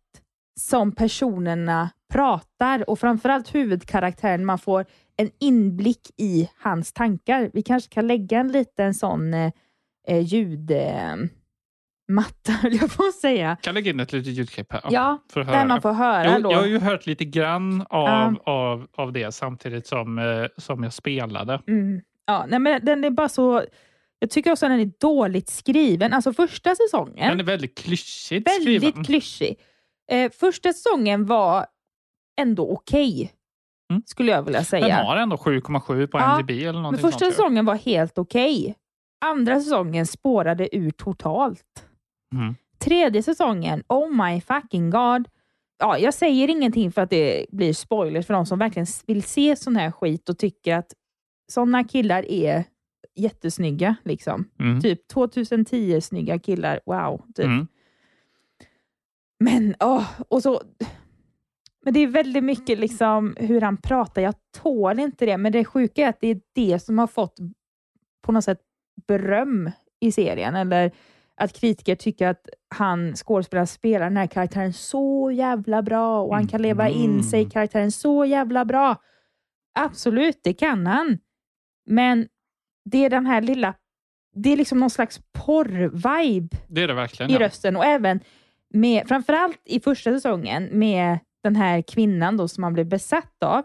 som 0.60 0.92
personerna 0.92 1.90
pratar 2.14 2.90
och 2.90 3.00
framförallt 3.00 3.56
huvudkaraktären. 3.56 4.46
Man 4.46 4.60
får 4.60 4.86
en 5.18 5.30
inblick 5.40 6.12
i 6.18 6.50
hans 6.58 6.94
tankar. 6.94 7.50
Vi 7.54 7.62
kanske 7.62 7.94
kan 7.94 8.08
lägga 8.08 8.40
en 8.40 8.52
liten 8.52 8.94
sån 8.94 9.34
eh, 9.34 9.52
eh, 10.08 10.20
ljud... 10.20 10.72
Eh, 10.72 11.16
matta, 12.12 12.52
höll 12.62 12.74
jag 12.76 12.98
på 12.98 13.04
att 13.04 13.14
säga. 13.16 13.58
Kan 13.62 13.74
lägga 13.74 13.92
in 13.92 14.00
ett 14.00 14.14
litet 14.14 14.34
ljudklipp 14.34 14.74
här. 14.74 14.82
Ja, 14.90 15.24
för 15.34 15.44
där 15.44 15.66
man 15.66 15.82
får 15.82 15.94
höra 15.94 16.26
Jag, 16.26 16.44
då. 16.44 16.52
jag 16.52 16.58
har 16.60 16.66
ju 16.66 16.80
hört 16.80 17.06
lite 17.06 17.26
grann 17.26 17.82
av, 17.90 18.08
Ja. 18.08 18.36
av, 18.52 18.88
av 18.98 19.14
det 19.14 19.32
samtidigt 19.32 19.88
som, 19.88 20.20
eh, 20.20 20.46
som 20.58 20.84
jag 20.84 20.94
spelade. 20.94 21.62
Mm. 21.68 22.02
Ja, 22.26 22.46
nej, 22.48 22.60
men 22.60 22.86
den 22.86 23.04
är 23.04 23.10
bara 23.10 23.30
så... 23.30 23.64
Jag 24.20 24.30
tycker 24.30 24.52
också 24.52 24.66
att 24.66 24.72
den 24.72 24.80
är 24.80 24.92
dåligt 25.00 25.50
skriven. 25.50 26.14
Alltså 26.14 26.34
första 26.34 26.76
säsongen, 26.76 27.30
Den 27.30 27.40
är 27.40 27.44
väldigt 27.44 27.78
klyschigt 27.78 28.48
väldigt 28.48 28.82
skriven. 28.82 29.04
klyschig. 29.04 29.60
Eh, 30.12 30.32
första 30.32 30.74
säsongen 30.74 31.26
var 31.26 31.66
ändå 32.42 32.72
okej, 32.72 33.32
skulle 34.06 34.32
jag 34.32 34.44
vilja 34.44 34.64
säga. 34.64 34.88
Den 34.98 35.06
har 35.06 35.18
ändå 35.18 35.36
7,7 35.36 36.08
på 36.08 36.18
Ja, 36.20 36.36
MDB 36.40 36.50
eller 36.52 36.74
Men 36.74 36.82
någonting 36.82 37.02
första 37.02 37.20
sånt. 37.20 37.34
säsongen 37.34 37.66
var 37.66 37.76
helt 37.76 38.18
okej. 38.18 38.76
Andra 39.26 39.60
säsongen 39.60 40.06
spårade 40.06 40.76
ur 40.76 40.92
totalt. 40.92 41.86
Mm. 42.36 42.56
Tredje 42.78 43.24
säsongen, 43.24 43.84
oh 43.88 44.26
my 44.26 44.42
fucking 44.42 44.90
god. 44.90 45.28
Ja, 45.80 45.98
jag 45.98 46.14
säger 46.14 46.50
ingenting 46.50 46.92
för 46.92 47.02
att 47.02 47.10
det 47.10 47.46
blir 47.50 47.74
spoilers 47.74 48.28
för 48.28 48.34
de 48.34 48.46
som 48.46 48.60
verkligen 48.60 48.88
vill 49.08 49.24
se 49.24 49.56
sån 49.56 49.76
här 49.76 49.92
skit 49.92 50.30
och 50.30 50.38
tycker 50.38 50.76
att 50.76 50.94
såna 51.52 51.84
killar 51.84 52.26
är 52.26 52.64
jättesnygga. 53.16 53.96
Liksom. 54.04 54.50
Mm. 54.60 54.82
Typ 54.82 55.08
2010 55.08 56.02
snygga 56.02 56.40
killar, 56.40 56.80
wow. 56.86 57.22
Typ. 57.36 57.46
Mm. 57.46 57.68
Men, 59.40 59.76
åh, 59.80 60.06
och 60.28 60.44
så... 60.44 60.62
Men 61.86 61.94
det 61.94 62.00
är 62.00 62.08
väldigt 62.08 62.44
mycket 62.44 62.80
liksom 62.80 63.36
hur 63.40 63.62
han 63.62 63.78
pratar. 63.78 64.22
Jag 64.22 64.36
tål 64.52 65.00
inte 65.00 65.26
det, 65.26 65.38
men 65.38 65.52
det 65.52 65.66
sjuka 65.66 66.06
är 66.06 66.10
att 66.10 66.22
det 66.22 66.28
är 66.28 66.42
det 66.54 66.80
som 66.80 67.00
har 67.00 67.08
fått 67.08 67.38
på 68.22 68.32
något 68.32 68.44
sätt 68.44 68.60
beröm 69.08 69.72
i 70.00 70.12
serien. 70.12 70.56
Eller 70.56 70.92
att 71.42 71.54
kritiker 71.54 71.96
tycker 71.96 72.28
att 72.28 72.50
han, 72.76 73.16
skådespelaren, 73.16 73.68
spelar 73.68 74.06
den 74.06 74.18
här 74.18 74.28
karaktären 74.28 74.74
så 74.74 75.32
jävla 75.32 75.82
bra 75.82 76.22
och 76.22 76.36
han 76.36 76.48
kan 76.48 76.62
leva 76.62 76.90
in 76.90 77.24
sig 77.24 77.42
i 77.42 77.50
karaktären 77.50 77.92
så 77.92 78.26
jävla 78.26 78.66
bra. 78.66 78.96
Absolut, 79.80 80.40
det 80.44 80.54
kan 80.54 80.88
han. 80.88 81.18
Men 81.86 82.28
det 82.86 83.06
är 83.06 83.10
den 83.10 83.26
här 83.26 83.42
lilla... 83.42 83.74
Det 84.36 84.50
är 84.50 84.58
liksom 84.58 84.80
någon 84.80 84.90
slags 84.90 85.22
porr-vibe 85.38 86.58
Det 86.68 86.82
är 86.82 86.88
det 86.88 86.94
verkligen. 86.94 87.32
i 87.32 87.34
ja. 87.34 87.40
rösten 87.40 87.76
och 87.76 87.86
även 87.86 88.20
med, 88.74 89.08
framförallt 89.08 89.62
i 89.66 89.80
första 89.80 90.12
säsongen 90.12 90.70
med 90.72 91.20
den 91.44 91.56
här 91.56 91.82
kvinnan 91.82 92.38
då 92.38 92.48
som 92.48 92.64
han 92.64 92.74
blev 92.74 92.86
besatt 92.86 93.44
av. 93.44 93.64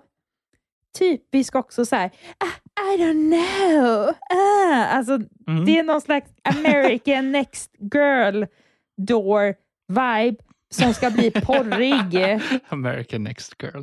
Typisk 0.98 1.54
också 1.54 1.86
så 1.86 1.96
här, 1.96 2.10
ah, 2.38 2.67
I 2.84 2.96
don't 2.96 3.30
know. 3.30 4.14
Ah. 4.30 4.84
Alltså, 4.86 5.18
Mm. 5.48 5.64
Det 5.64 5.78
är 5.78 5.82
någon 5.82 6.00
slags 6.00 6.30
American 6.44 7.32
next 7.32 7.70
girl 7.94 8.44
door 8.96 9.54
vibe 9.88 10.36
som 10.74 10.94
ska 10.94 11.10
bli 11.10 11.30
porrig. 11.30 12.40
American 12.68 13.24
Next 13.24 13.54
Girl. 13.62 13.82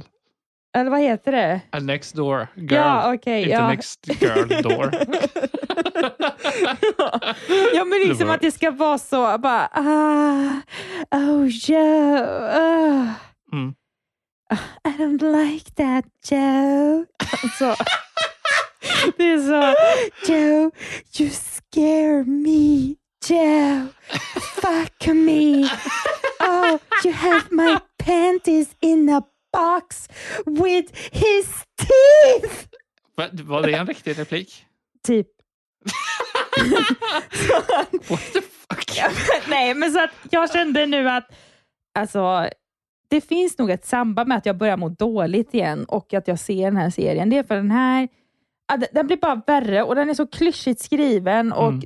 Eller 0.77 0.91
vad 0.91 0.99
heter 0.99 1.31
det? 1.31 1.61
A 1.71 1.79
next 1.79 2.15
door 2.15 2.47
girl. 2.55 2.73
Ja, 2.73 3.13
okej, 3.13 3.39
Inte 3.41 3.51
ja. 3.51 3.67
next 3.67 4.21
girl 4.21 4.61
door. 4.61 4.91
Ja, 7.73 7.85
men 7.85 7.99
liksom 7.99 8.29
att 8.29 8.41
det 8.41 8.51
ska 8.51 8.71
vara 8.71 8.97
så, 8.97 9.37
bara, 9.37 9.69
ah, 9.73 10.49
oh 11.17 11.47
Joe, 11.47 12.49
ah. 12.51 13.13
Mm. 13.53 13.73
I 14.87 14.89
don't 14.97 15.21
like 15.45 15.71
that 15.71 16.05
Joe. 16.31 17.05
Så, 17.59 17.75
det 19.17 19.31
är 19.31 19.39
så, 19.39 19.75
Joe, 20.31 20.71
you 21.19 21.29
scare 21.29 22.23
me, 22.23 22.95
Joe, 23.29 23.87
fuck 24.61 25.07
me. 25.07 25.63
Oh, 26.39 26.77
you 27.05 27.13
have 27.13 27.43
my 27.51 27.77
panties 27.97 28.75
in 28.81 29.09
a 29.09 29.21
box 29.53 30.09
with 30.45 30.91
his 31.11 31.47
teeth. 31.77 32.67
Va- 33.17 33.29
Var 33.31 33.61
det 33.61 33.73
en 33.73 33.87
riktig 33.87 34.19
replik? 34.19 34.65
Typ. 35.07 35.27
What 38.09 38.33
the 38.33 38.41
fuck? 38.41 38.97
Ja, 38.97 39.07
men- 39.09 39.49
Nej, 39.49 39.73
men 39.73 39.91
så 39.91 40.03
att 40.03 40.09
jag 40.31 40.51
kände 40.51 40.85
nu 40.85 41.09
att 41.09 41.27
alltså, 41.99 42.49
det 43.09 43.21
finns 43.21 43.57
nog 43.57 43.71
ett 43.71 43.85
samband 43.85 44.27
med 44.29 44.37
att 44.37 44.45
jag 44.45 44.57
börjar 44.57 44.77
må 44.77 44.89
dåligt 44.89 45.53
igen 45.53 45.85
och 45.85 46.13
att 46.13 46.27
jag 46.27 46.39
ser 46.39 46.65
den 46.65 46.77
här 46.77 46.89
serien. 46.89 47.29
Det 47.29 47.37
är 47.37 47.43
för 47.43 47.55
den 47.55 47.71
här, 47.71 48.07
den- 48.91 49.07
blir 49.07 49.17
bara 49.17 49.41
värre 49.47 49.83
och 49.83 49.95
den 49.95 50.09
är 50.09 50.13
så 50.13 50.27
klyschigt 50.27 50.81
skriven 50.81 51.53
och 51.53 51.67
Mm. 51.67 51.81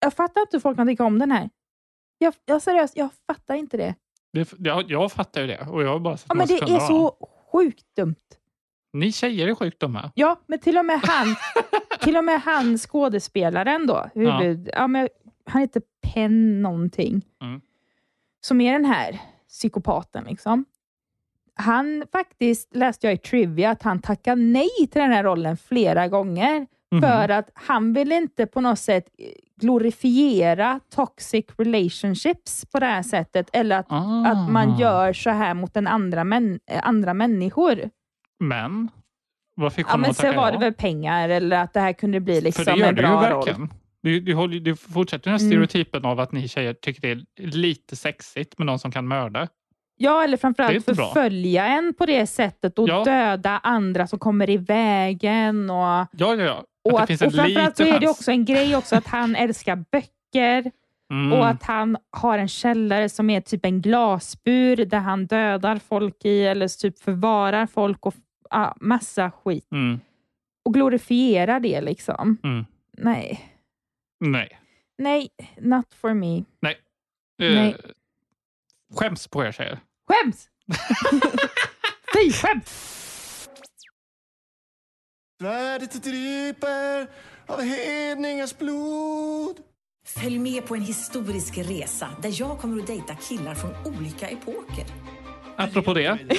jag 0.00 0.14
fattar 0.14 0.40
inte 0.40 0.56
hur 0.56 0.60
folk 0.60 0.76
kan 0.76 0.86
tycka 0.86 1.04
om 1.04 1.18
den 1.18 1.30
här. 1.30 1.50
Jag, 2.18 2.34
jag 2.44 2.62
seriöst, 2.62 2.96
jag 2.96 3.08
fattar 3.26 3.54
inte 3.54 3.76
det. 3.76 3.94
Det, 4.32 4.52
jag, 4.58 4.90
jag 4.90 5.12
fattar 5.12 5.40
ju 5.40 5.46
det 5.46 5.66
och 5.68 5.82
jag 5.82 5.88
har 5.88 5.98
bara 5.98 6.16
Ja, 6.28 6.34
men 6.34 6.46
det 6.46 6.54
är 6.54 6.78
så 6.80 7.16
sjukt 7.52 7.84
dumt. 7.96 8.14
Ni 8.92 9.12
tjejer 9.12 9.48
är 9.48 9.54
sjukt 9.54 9.80
dumma. 9.80 10.10
Ja, 10.14 10.40
men 10.46 10.58
till 10.58 10.78
och 10.78 10.84
med 10.84 11.00
han, 11.02 11.26
till 12.00 12.16
och 12.16 12.24
med 12.24 12.40
han 12.42 12.78
skådespelaren 12.78 13.86
då, 13.86 14.10
huvud, 14.14 14.70
ja. 14.72 14.86
men, 14.86 15.08
han 15.46 15.60
heter 15.60 15.82
Penn 16.02 16.62
någonting, 16.62 17.22
Mm. 17.42 17.60
som 18.40 18.60
är 18.60 18.72
den 18.72 18.84
här 18.84 19.20
psykopaten. 19.48 20.24
Liksom. 20.24 20.64
Han 21.54 22.04
faktiskt, 22.12 22.76
läste 22.76 23.06
jag 23.06 23.14
i 23.14 23.18
Trivia, 23.18 23.70
att 23.70 23.82
han 23.82 24.00
tackade 24.00 24.42
nej 24.42 24.68
till 24.78 25.00
den 25.02 25.12
här 25.12 25.24
rollen 25.24 25.56
flera 25.56 26.08
gånger. 26.08 26.66
Mhm. 26.92 27.02
För 27.02 27.28
att 27.28 27.50
han 27.54 27.92
vill 27.92 28.12
inte 28.12 28.46
på 28.46 28.60
något 28.60 28.78
sätt 28.78 29.04
glorifiera 29.60 30.80
toxic 30.94 31.44
relationships 31.58 32.64
på 32.72 32.78
det 32.80 32.86
här 32.86 33.02
sättet. 33.02 33.50
Eller 33.52 33.78
att, 33.78 33.86
Ah. 33.88 34.26
att 34.26 34.50
man 34.50 34.78
gör 34.78 35.12
så 35.12 35.30
här 35.30 35.54
mot 35.54 35.76
en 35.76 35.86
andra, 35.86 36.24
män, 36.24 36.60
eh, 36.70 36.80
andra 36.88 37.14
människor. 37.14 37.90
Men, 38.40 38.88
vad 39.56 39.72
fick 39.72 39.86
Ja, 39.86 39.90
honom 39.90 40.00
men 40.00 40.10
att 40.10 40.16
sen 40.16 40.26
tacka 40.26 40.40
var 40.40 40.46
ja? 40.46 40.52
det 40.52 40.58
väl 40.58 40.72
pengar 40.74 41.28
eller 41.28 41.58
att 41.58 41.72
det 41.72 41.80
här 41.80 41.92
kunde 41.92 42.20
bli 42.20 42.40
liksom 42.40 42.64
För 42.64 42.72
det 42.72 42.78
gör 42.78 42.88
en 42.88 42.94
du 42.94 43.02
ju 43.02 43.08
bra 43.08 43.30
roll. 43.30 43.36
verkligen. 43.46 43.68
Du, 44.02 44.20
du, 44.20 44.34
håller, 44.34 44.60
du 44.60 44.76
fortsätter 44.76 45.24
den 45.30 45.32
här 45.40 45.46
Mm. 45.46 45.50
stereotypen 45.50 46.04
av 46.04 46.20
att 46.20 46.32
ni 46.32 46.48
tjejer 46.48 46.74
tycker 46.74 47.02
det 47.02 47.10
är 47.42 47.46
lite 47.46 47.96
sexigt 47.96 48.58
med 48.58 48.66
någon 48.66 48.78
som 48.78 48.90
kan 48.92 49.08
mörda. 49.08 49.48
Ja, 50.02 50.24
eller 50.24 50.36
framförallt 50.36 50.74
inte 50.74 50.94
bra. 50.94 51.06
förfölja 51.06 51.66
en 51.66 51.94
på 51.94 52.06
det 52.06 52.26
sättet 52.26 52.78
och 52.78 52.88
Ja. 52.88 53.04
döda 53.04 53.60
andra 53.62 54.06
som 54.06 54.18
kommer 54.18 54.50
i 54.50 54.56
vägen. 54.56 55.70
Och, 55.70 55.76
Ja, 55.76 56.06
ja, 56.12 56.34
ja. 56.34 56.64
och, 56.84 57.00
att 57.00 57.08
det 57.08 57.14
att, 57.14 57.22
och 57.22 57.32
framförallt 57.34 57.76
så 57.76 57.82
är 57.82 58.00
det 58.00 58.08
också 58.08 58.30
en 58.30 58.44
grej 58.44 58.76
också 58.76 58.96
att 58.96 59.06
han 59.06 59.36
älskar 59.36 59.76
böcker 59.76 60.70
Mm. 61.12 61.32
och 61.32 61.48
att 61.48 61.62
han 61.62 61.96
har 62.10 62.38
en 62.38 62.48
källare 62.48 63.08
som 63.08 63.30
är 63.30 63.40
typ 63.40 63.64
en 63.66 63.80
glasbur 63.82 64.76
där 64.76 64.98
han 64.98 65.26
dödar 65.26 65.76
folk 65.78 66.24
i 66.24 66.42
eller 66.46 66.68
typ 66.80 66.98
förvarar 66.98 67.66
folk 67.66 68.06
och 68.06 68.14
ja, 68.50 68.76
massa 68.80 69.30
skit. 69.30 69.72
Mm. 69.72 70.00
Och 70.64 70.74
glorifierar 70.74 71.60
det 71.60 71.80
liksom. 71.80 72.38
Mm. 72.44 72.64
Nej. 72.98 73.40
Nej. 74.20 74.58
Nej, 74.98 75.28
not 75.60 75.94
for 75.94 76.14
me. 76.14 76.44
Nej. 76.60 76.76
Eh, 77.42 77.54
Nej. 77.54 77.76
Skäms 78.94 79.28
på 79.28 79.44
er 79.44 79.52
tjejer. 79.52 79.78
Skäms! 80.08 80.48
Fy 82.14 82.32
skäms! 82.32 82.88
Svärdet 85.40 86.04
dryper 86.04 87.08
av 87.46 87.60
hedningars 87.60 88.58
blod 88.58 89.62
Följ 90.04 90.38
med 90.38 90.66
på 90.66 90.74
en 90.74 90.82
historisk 90.82 91.58
resa 91.58 92.08
där 92.22 92.40
jag 92.40 92.58
kommer 92.58 92.80
att 92.80 92.86
dejta 92.86 93.14
killar 93.14 93.54
från 93.54 93.94
olika 93.96 94.28
epoker. 94.28 94.84
Apropå 95.56 95.94
det. 95.94 96.18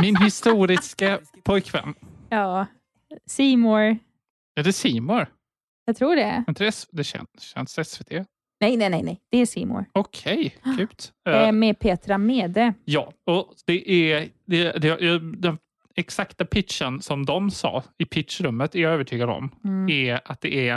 Min 0.00 0.16
historiska 0.16 1.20
pojkvän. 1.44 1.94
Ja, 2.28 2.66
Seymour. 3.26 3.98
Är 4.54 4.62
det 4.62 4.72
Simor? 4.72 5.26
Jag 5.84 5.96
tror 5.96 6.16
det. 6.16 6.44
Inte 6.48 6.64
det, 6.64 6.86
det 6.90 7.04
känns, 7.04 7.28
känns 7.40 7.90
SVT? 7.90 8.12
Nej, 8.60 8.76
nej, 8.76 8.90
nej, 8.90 9.02
nej. 9.02 9.20
det 9.30 9.38
är 9.38 9.46
Seymour. 9.46 9.84
Okej, 9.92 10.54
kul. 10.76 10.88
Eh, 11.28 11.52
med 11.52 11.78
Petra 11.78 12.18
Mede. 12.18 12.74
Ja, 12.84 13.12
och 13.26 13.54
det 13.66 13.90
är, 14.12 14.28
det, 14.46 14.72
det, 14.72 15.18
den 15.18 15.58
exakta 15.96 16.44
pitchen 16.44 17.02
som 17.02 17.26
de 17.26 17.50
sa 17.50 17.82
i 17.98 18.04
pitchrummet, 18.04 18.74
är 18.74 18.78
jag 18.80 18.92
övertygad 18.92 19.30
om, 19.30 19.50
Mm. 19.64 19.88
är 19.90 20.20
att 20.24 20.40
det 20.40 20.68
är 20.68 20.76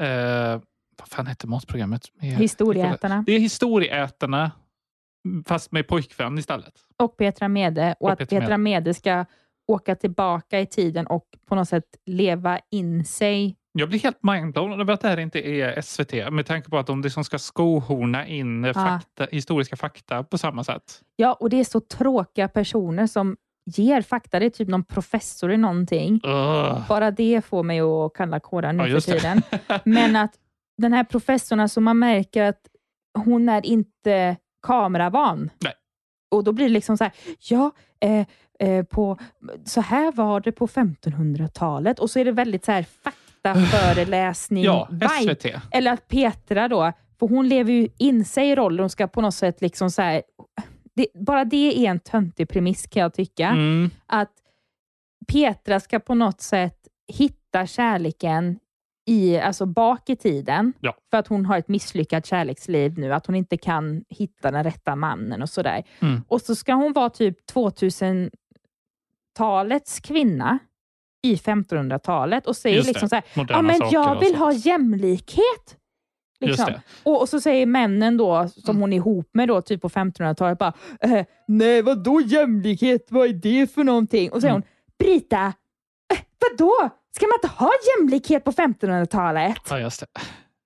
eh, 0.00 0.60
vad 0.98 1.08
fan 1.08 1.26
hette 1.26 1.46
matprogrammet? 1.46 2.02
Historieätarna. 2.20 3.24
Det 3.26 3.32
är 3.32 3.38
Historieätarna, 3.40 4.50
fast 5.46 5.72
med 5.72 5.86
pojkvän 5.88 6.38
istället. 6.38 6.74
Och 6.96 7.16
Petra 7.16 7.48
Mede. 7.48 7.94
Och, 8.00 8.06
Och 8.06 8.12
att 8.12 8.18
Petra 8.18 8.40
Petra 8.40 8.58
Mede 8.58 8.94
ska 8.94 9.24
åka 9.68 9.94
tillbaka 9.96 10.60
i 10.60 10.66
tiden 10.66 11.06
och 11.06 11.24
på 11.48 11.54
något 11.54 11.68
sätt 11.68 11.84
leva 12.06 12.60
in 12.70 13.04
sig. 13.04 13.56
Jag 13.78 13.88
blir 13.88 13.98
helt 13.98 14.22
mindblown 14.22 14.80
över 14.80 14.92
att 14.92 15.00
det 15.00 15.08
här 15.08 15.20
inte 15.20 15.48
är 15.48 15.80
SVT, 15.80 16.32
med 16.32 16.46
tanke 16.46 16.70
på 16.70 16.78
att 16.78 16.86
de 16.86 17.02
liksom 17.02 17.24
ska 17.24 17.38
skohorna 17.38 18.26
in 18.26 18.74
fakta, 18.74 19.26
historiska 19.30 19.76
fakta 19.76 20.24
på 20.24 20.38
samma 20.38 20.64
sätt. 20.64 21.00
Ja, 21.16 21.32
och 21.32 21.50
det 21.50 21.60
är 21.60 21.64
så 21.64 21.80
tråkiga 21.80 22.48
personer 22.48 23.06
som 23.06 23.36
ger 23.76 24.02
fakta. 24.02 24.38
Det 24.38 24.46
är 24.46 24.50
typ 24.50 24.68
någon 24.68 24.84
professor 24.84 25.52
i 25.52 25.56
någonting. 25.56 26.20
Ugh. 26.24 26.88
Bara 26.88 27.10
det 27.10 27.44
får 27.44 27.62
mig 27.62 27.80
att 27.80 28.14
kalla 28.14 28.40
kårar 28.40 28.72
nu 28.72 28.86
Ja, 28.86 29.00
för 29.00 29.12
tiden. 29.12 29.42
Men 29.84 30.16
att 30.16 30.34
den 30.78 30.92
här 30.92 31.04
professorn, 31.04 31.60
alltså 31.60 31.80
man 31.80 31.98
märker 31.98 32.42
att 32.42 32.60
hon 33.24 33.48
är 33.48 33.66
inte 33.66 34.36
kameravan. 34.66 35.50
Nej. 35.58 35.72
Och 36.30 36.44
då 36.44 36.52
blir 36.52 36.66
det 36.66 36.72
liksom 36.72 36.96
så 36.98 37.04
här, 37.04 37.12
ja, 37.38 37.70
eh, 38.00 38.26
eh, 38.58 38.84
på, 38.84 39.18
så 39.64 39.80
här 39.80 40.12
var 40.12 40.40
det 40.40 40.52
på 40.52 40.66
1500-talet. 40.66 41.98
Och 41.98 42.10
så 42.10 42.18
är 42.18 42.24
det 42.24 42.32
väldigt 42.32 42.64
så 42.64 42.72
här 42.72 42.86
faktaföreläsning 43.54 44.64
Ja, 44.64 44.88
vibe. 44.90 45.08
SVT. 45.08 45.46
Eller 45.70 45.92
att 45.92 46.08
Petra 46.08 46.68
då, 46.68 46.92
för 47.18 47.28
hon 47.28 47.48
lever 47.48 47.72
ju 47.72 47.88
in 47.98 48.24
sig 48.24 48.50
i 48.50 48.56
rollen 48.56 48.84
och 48.84 48.90
ska 48.90 49.06
på 49.06 49.20
något 49.20 49.34
sätt 49.34 49.60
liksom 49.60 49.90
så 49.90 50.02
här, 50.02 50.22
det, 50.94 51.06
bara 51.14 51.44
det 51.44 51.86
är 51.86 51.90
en 51.90 52.00
töntig 52.00 52.48
premiss 52.48 52.86
kan 52.86 53.02
jag 53.02 53.14
tycka. 53.14 53.48
Mm. 53.48 53.90
Att 54.06 54.32
Petra 55.28 55.80
ska 55.80 55.98
på 55.98 56.14
något 56.14 56.40
sätt 56.40 56.78
hitta 57.08 57.66
kärleken 57.66 58.58
i, 59.06 59.38
alltså 59.38 59.66
bak 59.66 60.10
i 60.10 60.16
tiden. 60.16 60.72
Ja. 60.80 60.94
För 61.10 61.18
att 61.18 61.26
hon 61.26 61.46
har 61.46 61.58
ett 61.58 61.68
misslyckat 61.68 62.26
kärleksliv 62.26 62.98
nu, 62.98 63.12
att 63.12 63.26
hon 63.26 63.36
inte 63.36 63.56
kan 63.56 64.04
hitta 64.08 64.50
den 64.50 64.64
rätta 64.64 64.96
mannen 64.96 65.42
och 65.42 65.50
sådär. 65.50 65.84
Mm. 66.00 66.22
Och 66.28 66.42
så 66.42 66.54
ska 66.54 66.74
hon 66.74 66.92
vara 66.92 67.10
typ 67.10 67.36
2000-talets 67.52 70.00
kvinna 70.00 70.58
i 71.22 71.34
1500-talet 71.36 72.46
och 72.46 72.56
säger 72.56 72.76
Just 72.76 72.86
det. 72.86 72.92
liksom 72.92 73.08
så 73.08 73.14
här, 73.14 73.24
ja 73.48 73.62
men 73.62 73.76
saker 73.78 73.94
jag 73.94 74.20
vill 74.20 74.28
sånt." 74.28 74.38
ha 74.38 74.52
jämlikhet. 74.52 75.76
Liksom. 76.40 76.72
Och, 77.02 77.20
och 77.20 77.28
så 77.28 77.40
säger 77.40 77.66
männen 77.66 78.16
då, 78.16 78.48
som 78.48 78.76
hon 78.80 78.92
är 78.92 78.96
ihop 78.96 79.30
med 79.32 79.48
då, 79.48 79.60
typ 79.62 79.82
på 79.82 79.88
1500-talet, 79.88 80.58
bara 80.58 80.72
eh, 81.00 81.24
nej 81.48 81.82
vadå 81.82 82.20
jämlikhet, 82.20 83.06
vad 83.10 83.28
är 83.28 83.32
det 83.32 83.74
för 83.74 83.84
någonting? 83.84 84.30
Och 84.30 84.36
så 84.36 84.40
säger 84.40 84.54
Mm. 84.54 84.62
hon, 84.62 85.06
Brita, 85.06 85.52
eh, 86.14 86.18
vadå? 86.50 86.90
Ska 87.16 87.26
man 87.26 87.34
inte 87.42 87.56
ha 87.56 87.70
jämlikhet 87.98 88.44
på 88.44 88.52
1500-talet? 88.52 89.56
Ja, 89.70 89.78
just 89.80 90.00
det. 90.00 90.06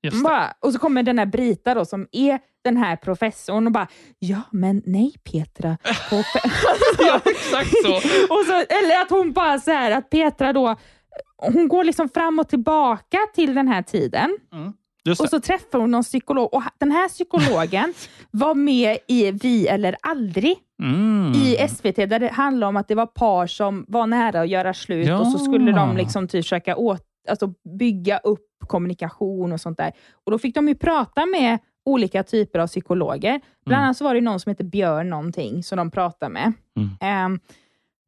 Just 0.02 0.16
det. 0.16 0.22
Bara, 0.24 0.54
och 0.60 0.72
så 0.72 0.78
kommer 0.78 1.02
den 1.02 1.18
här 1.18 1.26
Brita 1.26 1.74
då, 1.74 1.84
som 1.84 2.08
är 2.12 2.38
den 2.64 2.76
här 2.76 2.96
professorn 2.96 3.66
och 3.66 3.72
bara, 3.72 3.86
ja 4.18 4.40
men 4.50 4.82
nej 4.86 5.14
Petra. 5.32 5.78
Ja, 6.98 7.20
exakt 7.24 7.70
så. 7.84 7.94
och 8.34 8.44
så, 8.46 8.52
eller 8.52 9.02
att 9.02 9.10
hon 9.10 9.32
bara 9.32 9.58
så 9.58 9.70
här, 9.70 9.90
att 9.90 10.10
Petra 10.10 10.52
då, 10.52 10.76
hon 11.36 11.68
går 11.68 11.84
liksom 11.84 12.08
fram 12.08 12.38
och 12.38 12.48
tillbaka 12.48 13.18
till 13.34 13.54
den 13.54 13.68
här 13.68 13.82
tiden. 13.82 14.38
Just 15.04 15.20
Och 15.20 15.28
så 15.28 15.40
träffar 15.40 15.78
hon 15.78 15.90
någon 15.90 16.02
psykolog 16.02 16.54
och 16.54 16.62
den 16.80 16.92
här 16.92 17.08
psykologen 17.08 17.94
var 18.30 18.54
med 18.54 18.98
i 19.08 19.30
Vi 19.30 19.68
eller 19.68 19.96
aldrig 20.02 20.56
Mm. 20.82 21.32
i 21.32 21.68
SVT 21.68 21.96
där 21.96 22.18
det 22.18 22.28
handlade 22.32 22.68
om 22.68 22.76
att 22.76 22.88
det 22.88 22.94
var 22.94 23.06
par 23.06 23.46
som 23.46 23.84
var 23.88 24.06
nära 24.06 24.40
att 24.40 24.48
göra 24.48 24.74
slut 24.74 25.06
Ja. 25.08 25.18
och 25.20 25.26
så 25.26 25.38
skulle 25.38 25.72
de 25.72 25.96
liksom 25.96 26.28
typ 26.28 26.44
försöka 26.44 26.76
åt, 26.76 27.02
alltså 27.28 27.46
bygga 27.78 28.18
upp 28.18 28.46
kommunikation 28.66 29.52
och 29.52 29.60
sånt 29.60 29.78
där. 29.78 29.92
Och 30.26 30.32
Då 30.32 30.38
fick 30.38 30.54
de 30.54 30.68
ju 30.68 30.74
prata 30.74 31.26
med 31.26 31.58
olika 31.84 32.22
typer 32.22 32.58
av 32.58 32.66
psykologer. 32.66 33.40
Bland 33.64 33.78
Mm. 33.78 33.84
annat 33.86 34.00
var 34.00 34.14
det 34.14 34.20
någon 34.20 34.40
som 34.40 34.50
heter 34.50 34.64
Björn 34.64 35.10
någonting 35.10 35.62
som 35.62 35.76
de 35.78 35.90
pratade 35.90 36.32
med. 36.32 36.52
Mm. 36.76 36.90
Ehm, 37.00 37.40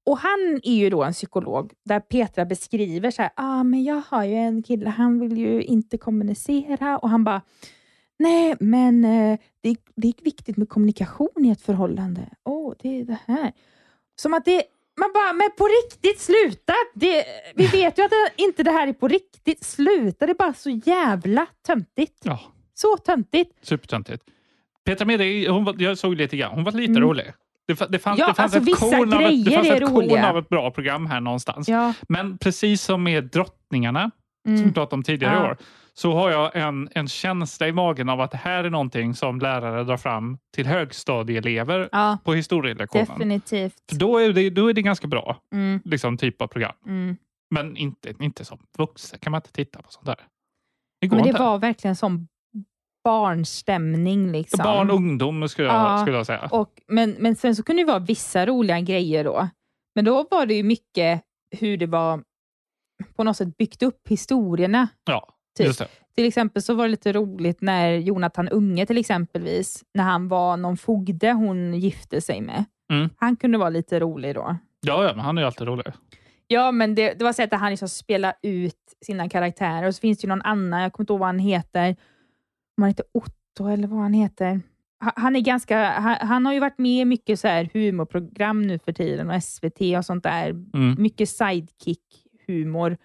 och 0.06 0.18
Han 0.18 0.60
är 0.62 0.74
ju 0.74 0.90
då 0.90 1.02
en 1.04 1.12
psykolog 1.12 1.72
där 1.84 2.00
Petra 2.00 2.44
beskriver 2.44 3.10
så 3.10 3.22
här, 3.22 3.30
ah, 3.36 3.62
men 3.64 3.84
jag 3.84 4.02
har 4.08 4.24
ju 4.24 4.34
en 4.34 4.62
kille, 4.62 4.90
han 4.90 5.20
vill 5.20 5.38
ju 5.38 5.62
inte 5.62 5.98
kommunicera 5.98 6.98
och 6.98 7.10
han 7.10 7.24
bara, 7.24 7.40
nej 8.18 8.54
men 8.60 9.04
eh, 9.04 9.38
det, 9.62 9.68
är- 9.68 9.76
det 9.96 10.08
är 10.08 10.24
viktigt 10.24 10.56
med 10.56 10.68
kommunikation 10.68 11.44
i 11.44 11.50
ett 11.50 11.62
förhållande. 11.62 12.20
Åh, 12.44 12.74
det 12.82 13.00
är 13.00 13.04
det 13.04 13.18
här. 13.26 13.52
Som 14.16 14.34
att 14.34 14.44
det, 14.44 14.62
man 15.00 15.10
bara, 15.14 15.32
men 15.32 15.50
på 15.58 15.64
riktigt, 15.84 16.20
sluta! 16.20 16.72
Det, 16.94 17.24
vi 17.54 17.66
vet 17.66 17.98
ju 17.98 18.02
att 18.04 18.10
det, 18.10 18.42
inte 18.42 18.62
det 18.62 18.70
här 18.70 18.86
är 18.88 18.92
på 18.92 19.08
riktigt. 19.08 19.64
Sluta, 19.64 20.26
det 20.26 20.32
är 20.32 20.34
bara 20.34 20.54
så 20.54 20.70
jävla 20.70 21.46
töntigt. 21.66 22.20
Ja. 22.24 22.40
Så 22.74 22.96
töntigt. 22.96 23.50
Supertöntigt. 23.62 24.24
Petra 24.84 25.04
Mede, 25.04 25.50
hon 25.50 25.64
var, 25.64 25.74
jag 25.78 25.98
såg 25.98 26.14
lite 26.14 26.36
grann, 26.36 26.52
hon 26.54 26.64
var 26.64 26.72
lite 26.72 26.90
Mm. 26.90 27.02
rolig. 27.02 27.32
Det, 27.66 27.74
fa- 27.74 27.86
det 27.90 27.98
fanns, 27.98 28.18
Ja, 28.18 28.28
det 28.28 28.34
fanns 28.34 28.54
alltså 28.54 28.70
ett 28.72 28.78
korn 28.78 29.12
av 29.12 29.20
ett, 29.22 29.44
det 29.44 29.50
fanns 29.50 29.68
ett 29.68 29.82
roliga. 29.82 30.30
av 30.30 30.38
ett 30.38 30.48
bra 30.48 30.70
program 30.70 31.06
här 31.06 31.20
någonstans. 31.20 31.68
Ja. 31.68 31.92
Men 32.08 32.38
precis 32.38 32.82
som 32.82 33.02
med 33.02 33.24
drottningarna, 33.24 34.10
Mm. 34.46 34.58
som 34.58 34.66
vi 34.68 34.72
pratade 34.74 34.94
om 34.94 35.02
tidigare 35.02 35.34
Ja. 35.34 35.50
år, 35.50 35.56
så 35.94 36.12
har 36.14 36.30
jag 36.30 36.56
en, 36.56 36.88
en 36.94 37.08
känsla 37.08 37.68
i 37.68 37.72
magen 37.72 38.08
av 38.08 38.20
att 38.20 38.30
det 38.30 38.36
här 38.36 38.64
är 38.64 38.70
någonting 38.70 39.14
som 39.14 39.38
lärare 39.40 39.84
drar 39.84 39.96
fram 39.96 40.38
till 40.54 40.66
högstadieelever 40.66 41.88
Ja. 41.92 42.18
på 42.24 42.34
historielektionen. 42.34 43.06
Definitivt. 43.06 43.74
För 43.90 43.96
då 43.98 44.18
är, 44.18 44.32
det, 44.32 44.50
då 44.50 44.68
är 44.68 44.72
det 44.74 44.82
ganska 44.82 45.06
bra 45.06 45.36
Mm. 45.52 45.80
liksom, 45.84 46.16
typ 46.16 46.42
av 46.42 46.46
program. 46.46 46.72
Mm. 46.86 47.16
Men 47.50 47.76
inte, 47.76 48.14
inte 48.20 48.44
som 48.44 48.58
vuxen 48.78 49.18
kan 49.18 49.30
man 49.30 49.38
inte 49.38 49.52
titta 49.52 49.82
på 49.82 49.90
sånt 49.90 50.06
där. 50.06 50.16
Det 51.00 51.08
Men 51.08 51.22
det 51.22 51.28
inte. 51.28 51.42
var 51.42 51.58
verkligen 51.58 51.96
som 51.96 52.28
barnstämning. 53.04 54.32
Liksom. 54.32 54.62
Barn 54.62 54.90
och 54.90 54.96
ungdom 54.96 55.48
skulle 55.48 55.68
jag, 55.68 55.76
Ja, 55.76 55.98
skulle 55.98 56.16
jag 56.16 56.26
säga. 56.26 56.48
Och, 56.50 56.82
men, 56.86 57.10
men 57.18 57.36
sen 57.36 57.56
så 57.56 57.62
kunde 57.62 57.82
det 57.82 57.86
vara 57.86 57.98
vissa 57.98 58.46
roliga 58.46 58.80
grejer 58.80 59.24
då. 59.24 59.48
Men 59.94 60.04
då 60.04 60.26
var 60.30 60.46
det 60.46 60.54
ju 60.54 60.62
mycket 60.62 61.22
hur 61.60 61.76
det 61.76 61.86
var 61.86 62.22
på 63.16 63.24
något 63.24 63.36
sätt 63.36 63.56
byggt 63.56 63.82
upp 63.82 64.08
historierna. 64.08 64.88
Ja, 65.04 65.28
Typ. 65.58 65.66
just 65.66 65.78
det. 65.78 65.88
Till 66.14 66.24
exempel 66.26 66.62
så 66.62 66.74
var 66.74 66.84
det 66.84 66.90
lite 66.90 67.12
roligt 67.12 67.60
när 67.60 67.90
Jonathan 67.90 68.48
Unge 68.48 68.86
till 68.86 68.98
exempelvis, 68.98 69.84
när 69.94 70.04
han 70.04 70.28
var 70.28 70.56
någon 70.56 70.76
fogde 70.76 71.32
hon 71.32 71.74
gifte 71.74 72.20
sig 72.20 72.40
med. 72.40 72.64
Mm. 72.92 73.10
Han 73.16 73.36
kunde 73.36 73.58
vara 73.58 73.70
lite 73.70 74.00
rolig 74.00 74.34
då. 74.34 74.56
Ja, 74.80 75.04
ja, 75.04 75.12
men 75.14 75.24
han 75.24 75.38
är 75.38 75.42
ju 75.42 75.46
alltid 75.46 75.66
rolig. 75.66 75.86
Ja, 76.46 76.72
men 76.72 76.94
det, 76.94 77.14
det 77.18 77.24
var 77.24 77.32
sättet 77.32 77.60
han 77.60 77.70
liksom 77.70 77.88
spelade 77.88 78.34
ut 78.42 78.74
sina 79.04 79.28
karaktärer. 79.28 79.86
Och 79.86 79.94
så 79.94 80.00
finns 80.00 80.18
det 80.18 80.24
ju 80.24 80.28
någon 80.28 80.42
annan, 80.42 80.82
jag 80.82 80.92
kommer 80.92 81.02
inte 81.02 81.12
ihåg 81.12 81.20
vad 81.20 81.28
han 81.28 81.38
heter. 81.38 81.96
Om 82.76 82.82
han 82.82 82.88
heter 82.90 83.06
Otto 83.12 83.68
eller 83.68 83.88
vad 83.88 83.98
han 83.98 84.14
heter. 84.14 84.60
Ha- 85.04 85.12
Han, 85.16 85.36
är 85.36 85.40
ganska, 85.40 85.90
han, 85.90 86.16
han 86.28 86.46
har 86.46 86.52
ju 86.52 86.60
varit 86.60 86.78
med 86.78 87.00
i 87.02 87.04
mycket 87.04 87.40
så 87.40 87.48
här 87.48 87.70
humorprogram 87.72 88.62
nu 88.62 88.78
för 88.78 88.92
tiden 88.92 89.30
och 89.30 89.42
SVT 89.42 89.80
och 89.98 90.04
sånt 90.04 90.22
där. 90.24 90.50
Mm. 90.50 90.94
Mycket 90.98 91.28
sidekick-humor. 91.28 92.96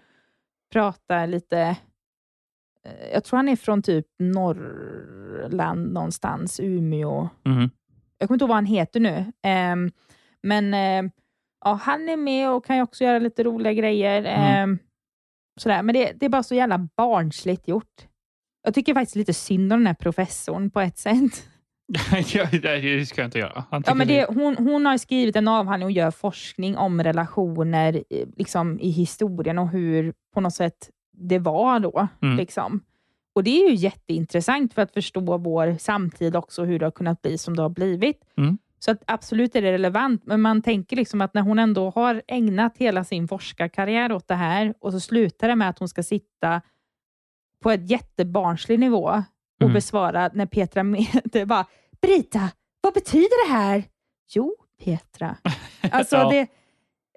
Pratar 0.72 1.26
lite... 1.26 1.58
eh, 2.84 3.12
Jag 3.12 3.24
tror 3.24 3.36
han 3.36 3.48
är 3.48 3.56
från 3.56 3.82
typ 3.82 4.06
Norrland 4.18 5.92
någonstans, 5.92 6.60
Umeå. 6.60 7.28
Mhm. 7.44 7.70
Jag 8.18 8.28
kommer 8.28 8.34
inte 8.36 8.42
ihåg 8.42 8.48
vad 8.48 8.56
han 8.56 8.66
heter 8.66 9.00
nu. 9.00 9.32
Ehm, 9.42 9.90
men 10.42 10.74
eh, 10.74 11.10
ja, 11.64 11.72
han 11.82 12.08
är 12.08 12.16
med 12.16 12.50
och 12.50 12.64
kan 12.64 12.76
ju 12.76 12.82
också 12.82 13.04
göra 13.04 13.18
lite 13.18 13.44
roliga 13.44 13.72
grejer. 13.72 14.18
Mm. 14.18 14.70
Ehm, 14.70 14.78
sådär. 15.60 15.82
Men 15.82 15.92
det, 15.94 16.12
det 16.16 16.26
är 16.26 16.30
bara 16.30 16.42
så 16.42 16.54
jävla 16.54 16.88
barnsligt 16.96 17.68
gjort. 17.68 18.06
Jag 18.62 18.74
tycker 18.74 18.94
faktiskt 18.94 19.16
lite 19.16 19.34
synd 19.34 19.72
om 19.72 19.78
den 19.80 19.86
här 19.86 19.94
professorn 19.94 20.70
på 20.70 20.80
ett 20.80 20.98
sätt. 20.98 21.48
ja, 22.32 22.46
det 22.52 23.06
ska 23.06 23.20
jag 23.20 23.26
inte 23.26 23.38
göra. 23.38 23.64
Ja, 23.70 23.94
men 23.94 24.08
det, 24.08 24.26
hon, 24.28 24.56
hon 24.56 24.86
har 24.86 24.98
skrivit 24.98 25.36
en 25.36 25.48
avhandling 25.48 25.86
och 25.86 25.92
gör 25.92 26.10
forskning 26.10 26.76
om 26.76 27.02
relationer 27.02 28.04
liksom, 28.36 28.80
i 28.80 28.90
historien 28.90 29.58
och 29.58 29.68
hur 29.68 30.14
på 30.34 30.40
något 30.40 30.54
sätt 30.54 30.90
det 31.12 31.38
var 31.38 31.80
då. 31.80 32.08
Mm. 32.22 32.36
Liksom. 32.36 32.80
Och 33.32 33.44
Det 33.44 33.50
är 33.50 33.68
ju 33.68 33.74
jätteintressant 33.74 34.74
för 34.74 34.82
att 34.82 34.92
förstå 34.92 35.38
vår 35.38 35.78
samtid 35.78 36.36
också, 36.36 36.64
hur 36.64 36.78
det 36.78 36.86
har 36.86 36.90
kunnat 36.90 37.22
bli 37.22 37.38
som 37.38 37.56
det 37.56 37.62
har 37.62 37.68
blivit. 37.68 38.24
Mm. 38.36 38.58
Så 38.78 38.90
att 38.90 39.02
absolut 39.06 39.56
är 39.56 39.62
det 39.62 39.72
relevant, 39.72 40.26
men 40.26 40.40
man 40.40 40.62
tänker 40.62 40.96
liksom 40.96 41.20
att 41.20 41.34
när 41.34 41.42
hon 41.42 41.58
ändå 41.58 41.90
har 41.90 42.22
ägnat 42.28 42.76
hela 42.78 43.04
sin 43.04 43.28
forskarkarriär 43.28 44.12
åt 44.12 44.28
det 44.28 44.34
här 44.34 44.74
och 44.80 44.92
så 44.92 45.00
slutar 45.00 45.48
det 45.48 45.56
med 45.56 45.68
att 45.68 45.78
hon 45.78 45.88
ska 45.88 46.02
sitta 46.02 46.62
på 47.62 47.70
ett 47.70 47.90
jättebarnslig 47.90 48.78
nivå 48.80 49.04
och 49.56 49.62
Mm. 49.62 49.74
besvara 49.74 50.30
när 50.34 50.46
Petra 50.46 50.82
Mede 50.82 51.46
bara 51.46 51.66
Brita, 52.02 52.50
vad 52.80 52.94
betyder 52.94 53.48
det 53.48 53.52
här? 53.54 53.84
Jo, 54.34 54.54
Petra. 54.84 55.36
Alltså, 55.90 56.16
Ja. 56.16 56.30
det, 56.30 56.46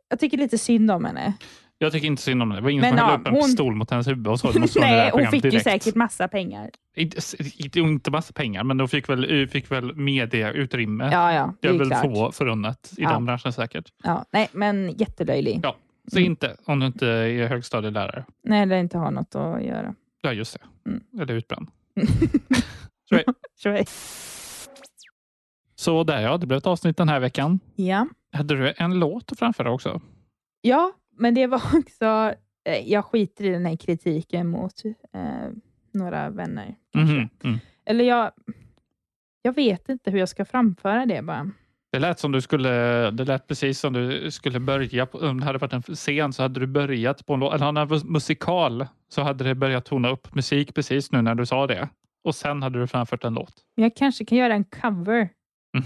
jag 0.09 0.19
tycker 0.19 0.37
lite 0.37 0.57
synd 0.57 0.91
om 0.91 1.05
henne. 1.05 1.33
Jag 1.77 1.91
tycker 1.91 2.07
inte 2.07 2.21
synd 2.21 2.41
om 2.41 2.49
det. 2.49 2.55
Det 2.55 2.61
var 2.61 2.69
ingen 2.69 2.81
Men 2.81 2.97
som 2.97 2.99
höll 2.99 3.11
ja, 3.13 3.17
upp 3.19 3.27
en 3.27 3.33
hon- 3.33 3.43
pistol 3.43 3.75
mot 3.75 3.91
hennes 3.91 4.07
huvud 4.07 4.27
och 4.27 4.39
så. 4.39 4.59
Måste 4.59 4.79
Nej, 4.79 5.09
hon 5.13 5.27
fick 5.27 5.43
ju 5.43 5.49
direkt. 5.49 5.63
säkert 5.63 5.95
massa 5.95 6.27
pengar. 6.27 6.69
Inte, 6.95 7.79
inte, 7.79 8.11
massa 8.11 8.33
pengar, 8.33 8.63
men 8.63 8.77
de 8.77 8.87
fick 8.87 9.09
väl, 9.09 9.47
fick 9.47 9.71
väl 9.71 9.95
mediautrymme. 9.95 11.09
Ja, 11.11 11.33
ja, 11.33 11.53
det 11.61 11.67
det 11.67 11.67
är 11.67 11.73
är 11.75 11.79
väl 11.79 11.87
klart. 11.89 12.01
få 12.01 12.31
förunnat 12.31 12.93
i 12.97 13.01
Ja. 13.03 13.09
den 13.13 13.25
branschen 13.25 13.53
säkert. 13.53 13.85
Ja, 14.03 14.25
nej, 14.31 14.49
men 14.51 14.89
jättelöjlig. 14.97 15.59
Ja, 15.63 15.75
så 16.11 16.19
inte 16.19 16.55
om 16.65 16.79
du 16.79 16.85
inte 16.85 17.07
är 17.07 17.47
högstadielärare. 17.47 18.25
Nej, 18.43 18.61
eller 18.61 18.77
inte 18.77 18.97
har 18.97 19.11
något 19.11 19.35
att 19.35 19.63
göra. 19.63 19.95
Ja, 20.26 20.34
just 20.34 20.57
det. 20.59 20.89
Mm. 20.89 21.03
Eller 21.21 21.34
utbränd. 21.34 21.67
Så, 23.09 23.15
Tror 23.63 23.74
så 25.76 26.03
där 26.03 26.21
ja, 26.21 26.38
det 26.38 26.47
blev 26.47 26.57
ett 26.57 26.67
avsnitt 26.67 26.97
den 26.97 27.09
här 27.09 27.19
veckan. 27.19 27.59
Ja. 27.76 28.07
Hade 28.32 28.55
du 28.55 28.74
en 28.78 28.99
låt 28.99 29.32
att 29.32 29.39
framföra 29.39 29.71
också? 29.71 30.01
ja, 30.61 30.91
men 31.17 31.34
det 31.36 31.47
var 31.47 31.57
också... 31.78 32.36
eh, 32.65 32.89
Jag 32.91 33.05
skiter 33.05 33.45
i 33.45 33.49
den 33.49 33.65
här 33.65 33.76
kritiken 33.76 34.47
mot 34.47 34.74
eh, 35.13 35.49
några 35.93 36.30
vänner. 36.30 36.76
Mhm, 36.95 37.30
Mm. 37.43 37.59
Eller 37.86 38.05
jag, 38.05 38.32
jag 39.41 39.55
vet 39.55 39.89
inte 39.89 40.11
hur 40.11 40.19
jag 40.19 40.30
ska 40.30 40.45
framföra 40.45 41.05
det 41.05 41.21
bara. 41.21 41.51
Det 41.93 41.99
lät 41.99 42.19
som 42.19 42.31
du 42.31 42.41
skulle, 42.41 42.71
det 43.11 43.25
lät 43.25 43.47
precis 43.47 43.79
som 43.79 43.93
du 43.93 44.31
skulle 44.31 44.59
börja, 44.59 45.05
på, 45.05 45.17
om 45.17 45.39
det 45.39 45.45
hade 45.45 45.57
varit 45.57 45.73
en 45.73 45.81
scen 45.81 46.33
så 46.33 46.41
hade 46.43 46.59
du 46.59 46.67
börjat 46.67 47.25
på 47.25 47.33
en 47.33 47.43
eller 47.43 47.93
en 47.95 48.11
musikal 48.11 48.87
så 49.09 49.21
hade 49.21 49.43
det 49.43 49.55
börjat 49.55 49.85
tona 49.85 50.09
upp 50.09 50.35
musik 50.35 50.75
precis 50.75 51.11
nu 51.11 51.21
när 51.21 51.35
du 51.35 51.45
sa 51.45 51.67
det. 51.67 51.89
Och 52.23 52.35
sen 52.35 52.63
hade 52.63 52.79
du 52.79 52.87
framfört 52.87 53.23
en 53.23 53.33
låt. 53.33 53.53
Jag 53.75 53.95
kanske 53.95 54.25
kan 54.25 54.37
göra 54.37 54.53
en 54.53 54.63
cover. 54.63 55.29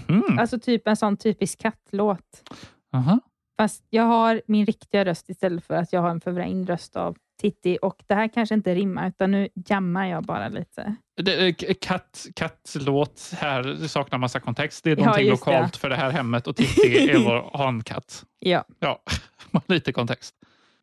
Mhm. 0.08 0.38
Alltså 0.38 0.58
typ 0.58 0.88
en 0.88 0.96
sån 0.96 1.16
typisk 1.16 1.58
kattlåt. 1.58 2.50
Aha. 2.92 3.20
Fast 3.56 3.86
jag 3.90 4.04
har 4.04 4.42
min 4.46 4.66
riktiga 4.66 5.04
röst 5.04 5.28
istället 5.28 5.64
för 5.64 5.74
att 5.74 5.92
jag 5.92 6.00
har 6.00 6.10
en 6.10 6.20
förvrängd 6.20 6.70
röst 6.70 6.96
av 6.96 7.16
Titti. 7.38 7.78
Och 7.82 8.02
det 8.06 8.14
här 8.14 8.28
kanske 8.28 8.54
inte 8.54 8.74
rimmar, 8.74 9.08
utan 9.08 9.30
nu 9.30 9.48
jammar 9.68 10.06
jag 10.06 10.24
bara 10.24 10.48
lite. 10.48 10.94
Det, 11.16 11.52
katt, 11.80 12.26
kattlåt 12.36 13.30
här 13.36 13.62
det 13.62 13.88
saknar 13.88 14.18
massa 14.18 14.40
kontext. 14.40 14.84
Det 14.84 14.90
är 14.90 14.96
Ja, 14.96 15.04
någonting 15.04 15.24
det. 15.24 15.30
lokalt 15.30 15.76
för 15.76 15.88
det 15.90 15.96
här 15.96 16.10
hemmet 16.10 16.46
och 16.46 16.56
Titti 16.56 17.10
är 17.10 17.18
vår 17.18 17.50
hankatt. 17.58 18.24
Ja. 18.38 18.64
Ja, 18.78 19.02
lite 19.66 19.92
kontext. 19.92 20.34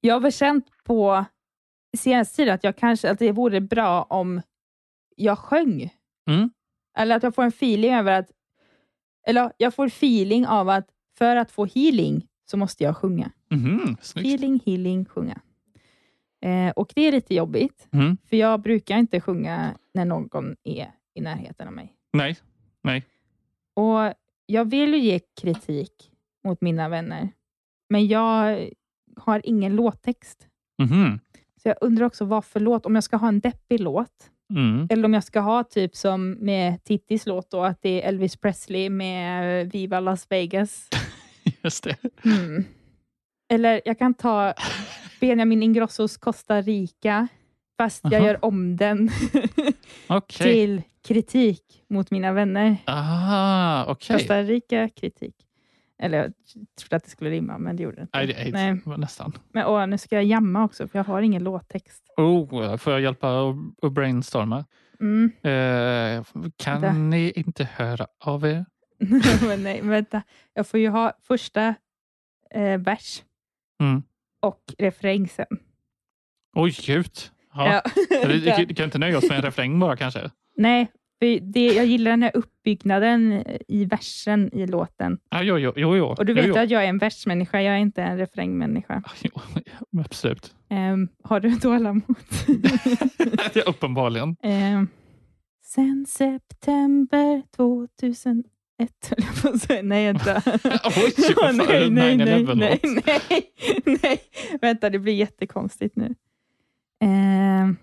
Jag 0.02 0.20
har 0.20 0.32
känt 0.32 0.66
på 0.84 1.26
senaste 1.98 2.36
tiden 2.36 2.54
att, 2.56 2.64
jag 2.64 2.78
kanske, 2.78 3.12
att 3.12 3.20
det 3.20 3.32
vore 3.32 3.62
bra 3.62 4.04
om 4.04 4.42
jag 5.16 5.40
sjöng. 5.40 5.90
Mm. 6.30 6.50
Eller 6.98 7.16
att 7.16 7.24
jag 7.24 7.36
får 7.36 7.44
en 7.44 7.50
feeling 7.50 7.94
över 7.94 8.20
att... 8.20 8.28
Eller 9.28 9.52
jag 9.58 9.76
får 9.76 9.86
feeling 9.88 10.48
av 10.48 10.70
att 10.70 10.88
för 11.18 11.36
att 11.36 11.52
få 11.52 11.66
healing 11.66 12.28
så 12.52 12.58
måste 12.58 12.84
jag 12.84 12.98
sjunga. 12.98 13.32
Mhm, 13.52 13.98
snyggt. 14.02 14.28
Feeling, 14.28 14.60
healing, 14.66 15.06
sjunga. 15.06 15.40
Eh, 16.46 16.70
och 16.76 16.92
det 16.96 17.02
är 17.02 17.12
lite 17.12 17.36
jobbigt, 17.36 17.88
Mm. 17.94 18.18
för 18.30 18.38
jag 18.38 18.62
brukar 18.62 18.98
inte 18.98 19.22
sjunga 19.22 19.78
när 19.94 20.06
någon 20.06 20.56
är 20.64 20.92
i 21.14 21.22
närheten 21.22 21.68
av 21.68 21.74
mig. 21.74 21.94
Nej, 22.14 22.36
nej. 22.84 23.04
Och 23.76 24.14
Jag 24.48 24.66
vill 24.66 24.94
ju 24.94 25.00
ge 25.00 25.20
kritik 25.42 26.12
mot 26.48 26.62
mina 26.62 26.90
vänner, 26.90 27.30
men 27.90 28.08
jag 28.08 28.70
har 29.18 29.42
ingen 29.44 29.76
låttext. 29.76 30.48
Mhm. 30.84 31.20
Så 31.62 31.68
jag 31.70 31.76
undrar 31.82 32.06
också 32.06 32.26
vad 32.26 32.46
för 32.46 32.60
låt, 32.60 32.86
om 32.86 32.96
jag 32.96 33.04
ska 33.04 33.18
ha 33.18 33.28
en 33.28 33.40
deppig 33.40 33.80
låt, 33.80 34.32
Mm. 34.50 34.88
eller 34.92 35.06
om 35.06 35.14
jag 35.14 35.24
ska 35.24 35.40
ha 35.40 35.64
typ 35.64 35.96
som 35.96 36.32
med 36.32 36.84
Tittis 36.84 37.26
låt 37.26 37.52
då, 37.52 37.64
att 37.64 37.82
det 37.82 38.04
är 38.04 38.08
Elvis 38.10 38.36
Presley 38.38 38.90
med 38.90 39.72
Viva 39.72 40.00
Las 40.00 40.32
Vegas. 40.32 40.90
Just 41.64 41.84
det. 41.84 41.98
Mm. 42.26 42.64
Eller 43.54 43.82
jag 43.86 44.00
kan 44.00 44.14
ta 44.14 44.54
Benjamin 45.20 45.64
Ingrossos 45.64 46.18
Costa 46.18 46.62
Rica, 46.62 47.28
fast 47.78 48.04
jag 48.04 48.14
Aha. 48.14 48.26
gör 48.26 48.46
om 48.46 48.78
den 48.78 49.10
Okej. 50.08 50.54
till 50.54 50.82
kritik 51.08 51.84
mot 51.90 52.12
mina 52.12 52.34
vänner. 52.34 52.78
Ah, 52.86 53.86
okej. 53.86 54.18
Costa 54.18 54.44
Rica 54.44 54.90
kritik. 54.90 55.36
Eller 56.00 56.18
jag 56.18 56.34
trodde 56.80 56.96
att 56.96 57.04
det 57.04 57.10
skulle 57.10 57.30
rimma, 57.30 57.58
men 57.58 57.76
det 57.76 57.84
gjorde 57.84 57.96
det 57.96 58.02
inte. 58.02 58.18
Nej, 58.18 58.28
det, 58.28 58.52
Nej. 58.52 58.82
var 58.86 58.98
nästan. 58.98 59.32
Men 59.54 59.66
åh, 59.66 59.88
nu 59.88 59.98
ska 59.98 60.16
jag 60.16 60.24
jamma 60.24 60.64
också, 60.64 60.88
för 60.88 61.00
jag 61.00 61.04
har 61.04 61.22
ingen 61.22 61.44
låttext. 61.44 62.04
Oh, 62.18 62.78
får 62.78 62.94
jag 62.94 63.02
hjälpa 63.02 63.42
och, 63.42 63.56
och 63.82 63.92
brainstorma? 63.92 64.66
Mm. 65.00 65.32
Eh, 65.42 66.24
kan 66.58 66.82
Vänta. 66.82 66.94
ni 67.00 67.32
inte 67.36 67.64
höra 67.64 68.08
av 68.20 68.46
er? 68.46 68.66
men 69.48 69.64
nej, 69.64 69.82
vänta. 69.82 70.22
Jag 70.54 70.68
får 70.68 70.80
ju 70.80 70.90
ha 70.90 71.14
första 71.28 71.76
eh, 72.52 72.78
vers 72.80 73.24
Mm. 73.80 74.04
Och 74.46 74.62
refräng 74.78 75.28
sen. 75.28 75.46
Oj, 76.56 76.76
gud. 76.86 77.12
Ja. 77.54 77.82
Ja. 77.86 77.92
Du 78.68 78.74
kan 78.74 78.86
inte 78.86 78.98
nöja 78.98 79.18
oss 79.18 79.30
med 79.30 79.38
en 79.38 79.44
refräng 79.44 79.80
bara 79.80 79.98
kanske? 79.98 80.32
Nej, 80.58 80.92
det, 81.42 81.66
jag 81.66 81.86
gillar 81.86 82.12
den 82.12 82.24
här 82.24 82.32
uppbyggnaden 82.34 83.44
i 83.68 83.86
versen 83.86 84.50
i 84.54 84.68
låten. 84.68 85.20
Ah, 85.30 85.42
jo, 85.42 85.58
jo, 85.58 85.74
jo, 85.76 85.96
jo. 85.96 86.06
Och 86.06 86.26
du 86.26 86.34
jo, 86.34 86.36
vet 86.36 86.46
jo. 86.46 86.58
att 86.58 86.70
jag 86.70 86.84
är 86.84 86.88
en 86.88 86.98
versmänniska, 86.98 87.62
jag 87.62 87.76
är 87.76 87.80
inte 87.80 88.04
en 88.04 88.18
refrängmänniska. 88.18 89.04
Absolut. 90.00 90.56
Ehm, 90.70 91.10
har 91.24 91.40
du 91.40 91.56
tålamod? 91.56 92.04
Är 93.54 93.70
uppenbarligen. 93.70 94.36
Ehm, 94.44 94.88
sen 95.64 96.06
september 96.08 97.44
2001, 97.56 98.46
höll 98.80 98.88
jag 99.18 99.42
på 99.42 99.50
att 99.50 99.62
säga. 99.62 99.82
Nej, 99.84 100.06
vänta. 100.06 100.36
Oj, 100.86 101.34
fan, 101.42 101.58
nej, 101.70 101.90
nej, 101.90 102.18
nej, 102.18 102.46
9/11 102.46 102.56
nej, 102.56 102.80
nej, 103.06 104.00
nej. 104.04 104.20
Vänta, 104.62 104.90
det 104.90 105.00
blir 105.00 105.14
jättekonstigt 105.14 105.96
nu. 105.96 106.16
Ehm, 107.02 107.78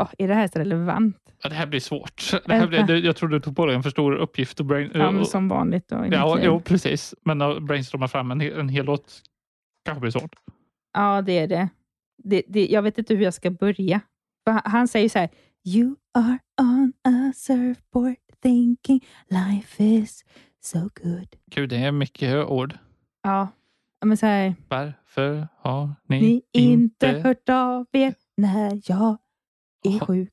åh, 0.00 0.08
är 0.18 0.28
det 0.28 0.34
här 0.34 0.48
så 0.48 0.58
relevant? 0.58 1.16
Ja, 1.42 1.48
det 1.48 1.54
här 1.54 1.66
blir 1.66 1.80
svårt. 1.80 2.30
Det 2.46 2.54
här 2.54 2.66
blir, 2.66 2.82
det, 2.82 2.98
jag 2.98 3.16
tror 3.16 3.28
du 3.28 3.40
tog 3.40 3.56
på 3.56 3.66
dig 3.66 3.74
en 3.76 3.82
för 3.82 3.90
stor 3.90 4.14
uppgift. 4.14 4.60
Och 4.60 4.66
brain, 4.66 4.90
Ja, 4.94 5.08
och- 5.20 5.28
som 5.28 5.48
vanligt 5.48 5.88
då. 5.88 6.06
ja, 6.10 6.38
jo, 6.42 6.60
precis. 6.60 7.14
Men 7.24 7.42
att 7.42 7.62
brainstorma 7.62 8.08
fram 8.08 8.30
en, 8.30 8.40
en 8.40 8.68
hel 8.68 8.84
låt 8.84 9.22
kanske 9.84 10.00
blir 10.00 10.10
svårt. 10.10 10.36
Ja, 10.92 11.22
det 11.22 11.38
är 11.38 11.46
det. 11.46 11.68
det, 12.24 12.42
det 12.48 12.66
jag 12.66 12.82
vet 12.82 12.98
inte 12.98 13.14
hur 13.14 13.22
jag 13.24 13.34
ska 13.34 13.50
börja. 13.50 14.00
Han 14.64 14.88
säger 14.88 15.08
så 15.08 15.18
här, 15.18 15.28
You 15.64 15.94
are 16.14 16.38
on 16.60 16.92
a 17.04 17.32
surfboard 17.36 18.16
thinking 18.46 19.00
life 19.28 19.84
is 19.84 20.24
so 20.60 20.78
good. 21.02 21.36
Gud, 21.50 21.68
det 21.68 21.76
är 21.76 21.92
mycket 21.92 22.46
ord. 22.46 22.78
Ja, 23.22 23.48
men 24.04 24.16
så 24.16 24.26
här, 24.26 24.54
Varför 24.68 25.48
har 25.56 25.94
ni, 26.08 26.20
ni 26.20 26.42
inte 26.52 27.08
hört 27.08 27.48
av 27.48 27.86
er 27.92 28.14
när 28.36 28.80
jag 28.84 29.18
är 29.84 30.06
sjuk. 30.06 30.32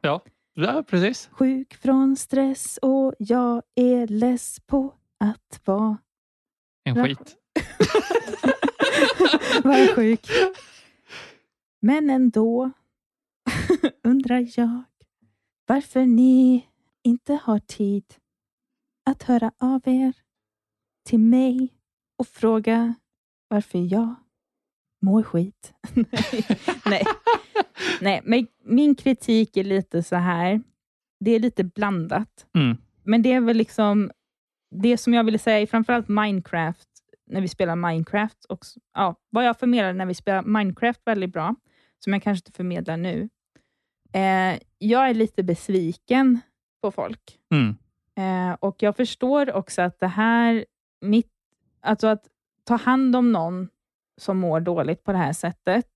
Ja, 0.00 0.24
ja, 0.54 0.84
precis. 0.88 1.28
Sjuk 1.32 1.74
från 1.74 2.16
stress 2.16 2.78
och 2.82 3.14
jag 3.18 3.62
är 3.74 4.06
less 4.06 4.60
på 4.66 4.94
att 5.20 5.60
vara 5.64 5.96
En 6.84 7.04
skit. 7.04 7.36
vara 9.64 9.86
sjuk. 9.86 10.26
Men 11.80 12.10
ändå 12.10 12.70
undrar 14.04 14.46
jag 14.56 14.82
varför 15.66 16.06
ni 16.06 16.66
inte 17.04 17.34
har 17.42 17.58
tid 17.58 18.04
att 19.10 19.22
höra 19.22 19.52
av 19.58 19.82
er 19.84 20.14
till 21.08 21.20
mig 21.20 21.68
och 22.18 22.26
fråga 22.26 22.94
varför 23.48 23.78
jag 23.78 24.14
mår 25.02 25.22
skit. 25.22 25.74
Nej. 26.86 27.04
Nej. 28.00 28.20
Men 28.24 28.46
min 28.64 28.94
kritik 28.94 29.56
är 29.56 29.64
lite 29.64 30.02
så 30.02 30.16
här. 30.16 30.62
Det 31.20 31.30
är 31.30 31.40
lite 31.40 31.64
blandat. 31.64 32.46
Mm. 32.54 32.76
Men 33.02 33.22
det 33.22 33.32
är 33.32 33.40
väl 33.40 33.56
liksom 33.56 34.10
det 34.70 34.98
som 34.98 35.14
jag 35.14 35.24
ville 35.24 35.38
säga 35.38 35.60
i 35.60 35.66
framförallt 35.66 36.08
Minecraft, 36.08 36.88
när 37.26 37.40
vi 37.40 37.48
spelar 37.48 37.76
Minecraft. 37.76 38.44
Och, 38.44 38.64
ja, 38.94 39.16
vad 39.30 39.44
jag 39.44 39.58
förmedlar 39.58 39.92
när 39.92 40.06
vi 40.06 40.14
spelar 40.14 40.42
Minecraft 40.42 41.00
väldigt 41.04 41.32
bra, 41.32 41.54
som 41.98 42.12
jag 42.12 42.22
kanske 42.22 42.40
inte 42.40 42.56
förmedlar 42.56 42.96
nu. 42.96 43.28
Eh, 44.12 44.58
jag 44.78 45.08
är 45.10 45.14
lite 45.14 45.42
besviken 45.42 46.40
på 46.82 46.90
folk. 46.90 47.38
Mm. 47.50 47.74
Eh, 48.16 48.56
och 48.60 48.76
jag 48.82 48.96
förstår 48.96 49.52
också 49.52 49.82
att 49.82 50.00
det 50.00 50.06
här, 50.06 50.64
mitt, 51.00 51.32
alltså 51.80 52.06
att 52.06 52.28
ta 52.64 52.76
hand 52.76 53.16
om 53.16 53.32
någon 53.32 53.68
som 54.20 54.38
mår 54.38 54.60
dåligt 54.60 55.04
på 55.04 55.12
det 55.12 55.18
här 55.18 55.32
sättet, 55.32 55.86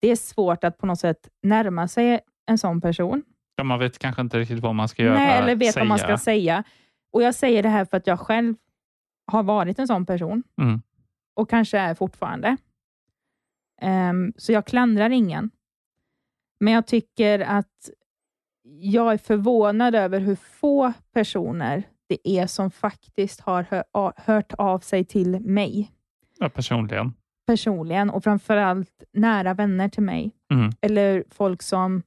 det 0.00 0.08
är 0.08 0.16
svårt 0.16 0.64
att 0.64 0.78
på 0.78 0.86
något 0.86 1.00
sätt 1.00 1.28
närma 1.42 1.88
sig 1.88 2.20
en 2.46 2.58
sån 2.58 2.80
person. 2.80 3.22
Ja, 3.56 3.64
man 3.64 3.78
vet 3.78 3.98
kanske 3.98 4.22
inte 4.22 4.38
riktigt 4.38 4.60
vad 4.60 4.74
man 4.74 4.88
ska 4.88 5.02
göra. 5.02 5.14
Nej, 5.14 5.38
eller 5.38 5.56
vet 5.56 5.72
säga. 5.74 5.82
vad 5.82 5.88
man 5.88 5.98
ska 5.98 6.18
säga. 6.18 6.64
Och 7.12 7.22
Jag 7.22 7.34
säger 7.34 7.62
det 7.62 7.68
här 7.68 7.84
för 7.84 7.96
att 7.96 8.06
jag 8.06 8.20
själv 8.20 8.54
har 9.26 9.42
varit 9.42 9.78
en 9.78 9.86
sån 9.86 10.06
person 10.06 10.42
Mm. 10.60 10.82
och 11.34 11.50
kanske 11.50 11.78
är 11.78 11.94
fortfarande. 11.94 12.56
Ehm, 13.80 14.32
så 14.36 14.52
jag 14.52 14.66
klandrar 14.66 15.10
ingen. 15.10 15.50
Men 16.60 16.72
jag 16.72 16.86
tycker 16.86 17.40
att 17.40 17.90
jag 18.80 19.12
är 19.12 19.18
förvånad 19.18 19.94
över 19.94 20.20
hur 20.20 20.36
få 20.36 20.92
personer 21.12 21.82
det 22.08 22.28
är 22.28 22.46
som 22.46 22.70
faktiskt 22.70 23.40
har 23.40 23.84
hört 24.16 24.52
av 24.58 24.78
sig 24.78 25.04
till 25.04 25.40
mig 25.40 25.92
Ja, 26.38 26.48
personligen. 26.48 27.12
personligen 27.46 28.10
och 28.10 28.24
framförallt 28.24 29.04
nära 29.12 29.54
vänner 29.54 29.88
till 29.88 30.02
mig. 30.02 30.30
Mm. 30.52 30.70
Eller 30.80 31.24
folk 31.30 31.62
som 31.62 32.02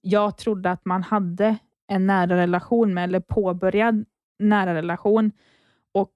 jag 0.00 0.38
trodde 0.38 0.70
att 0.70 0.84
man 0.84 1.02
hade 1.02 1.56
en 1.88 2.06
nära 2.06 2.36
relation 2.36 2.94
med, 2.94 3.04
eller 3.04 3.20
påbörjad 3.20 4.04
nära 4.38 4.74
relation. 4.74 5.32
Och 5.94 6.12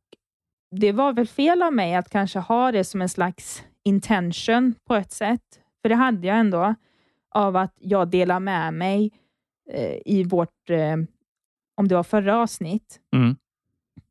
Det 0.76 0.92
var 0.92 1.12
väl 1.12 1.26
fel 1.26 1.62
av 1.62 1.72
mig 1.72 1.94
att 1.94 2.10
kanske 2.10 2.38
ha 2.38 2.72
det 2.72 2.84
som 2.84 3.02
en 3.02 3.08
slags 3.08 3.64
intention 3.84 4.74
på 4.84 4.94
ett 4.94 5.12
sätt. 5.12 5.60
För 5.82 5.88
det 5.88 5.94
hade 5.94 6.26
jag 6.26 6.38
ändå, 6.38 6.74
av 7.34 7.56
att 7.56 7.74
jag 7.78 8.08
delar 8.08 8.40
med 8.40 8.74
mig 8.74 9.10
eh, 9.70 9.98
i 10.04 10.24
vårt, 10.24 10.70
eh, 10.70 10.96
om 11.74 11.88
det 11.88 11.94
var 11.94 12.02
förra 12.02 12.36
avsnitt, 12.38 13.00
Mm. 13.16 13.36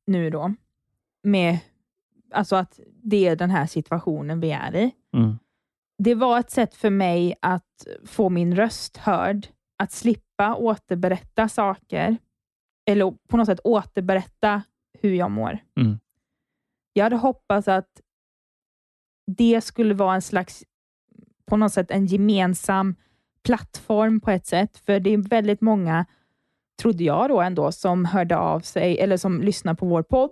nu 0.06 0.30
då, 0.30 0.54
med 1.24 1.60
alltså 2.32 2.56
att 2.56 2.80
det 3.04 3.28
är 3.28 3.36
den 3.36 3.50
här 3.50 3.66
situationen 3.66 4.40
vi 4.40 4.52
är 4.52 4.76
i. 4.76 4.92
Mm. 5.14 5.38
Det 5.98 6.16
var 6.16 6.40
ett 6.40 6.52
sätt 6.52 6.76
för 6.76 6.90
mig 6.90 7.36
att 7.42 7.88
få 8.06 8.30
min 8.30 8.56
röst 8.56 8.98
hörd, 8.98 9.48
att 9.78 9.92
slippa 9.92 10.56
återberätta 10.56 11.50
saker, 11.50 12.18
eller 12.86 13.12
på 13.28 13.38
något 13.38 13.46
sätt 13.46 13.60
återberätta 13.64 14.64
hur 15.02 15.14
jag 15.14 15.32
mår. 15.32 15.58
Mm. 15.80 16.00
Jag 16.94 17.04
hade 17.04 17.16
hoppats 17.16 17.68
att 17.68 18.02
det 19.28 19.62
skulle 19.62 19.94
vara 19.94 20.16
en 20.16 20.22
slags, 20.22 20.64
på 21.46 21.58
något 21.58 21.74
sätt, 21.74 21.92
en 21.92 22.06
gemensam 22.06 22.96
plattform 23.44 24.20
på 24.20 24.32
ett 24.32 24.46
sätt, 24.48 24.78
för 24.78 25.00
det 25.00 25.10
är 25.14 25.18
väldigt 25.18 25.62
många, 25.62 26.06
trodde 26.82 27.04
jag 27.04 27.30
då 27.30 27.42
ändå, 27.42 27.72
som 27.72 28.06
hörde 28.06 28.38
av 28.38 28.60
sig, 28.60 29.00
eller 29.00 29.18
som 29.18 29.42
lyssnar 29.42 29.74
på 29.74 29.86
vår 29.86 30.04
podd. 30.04 30.32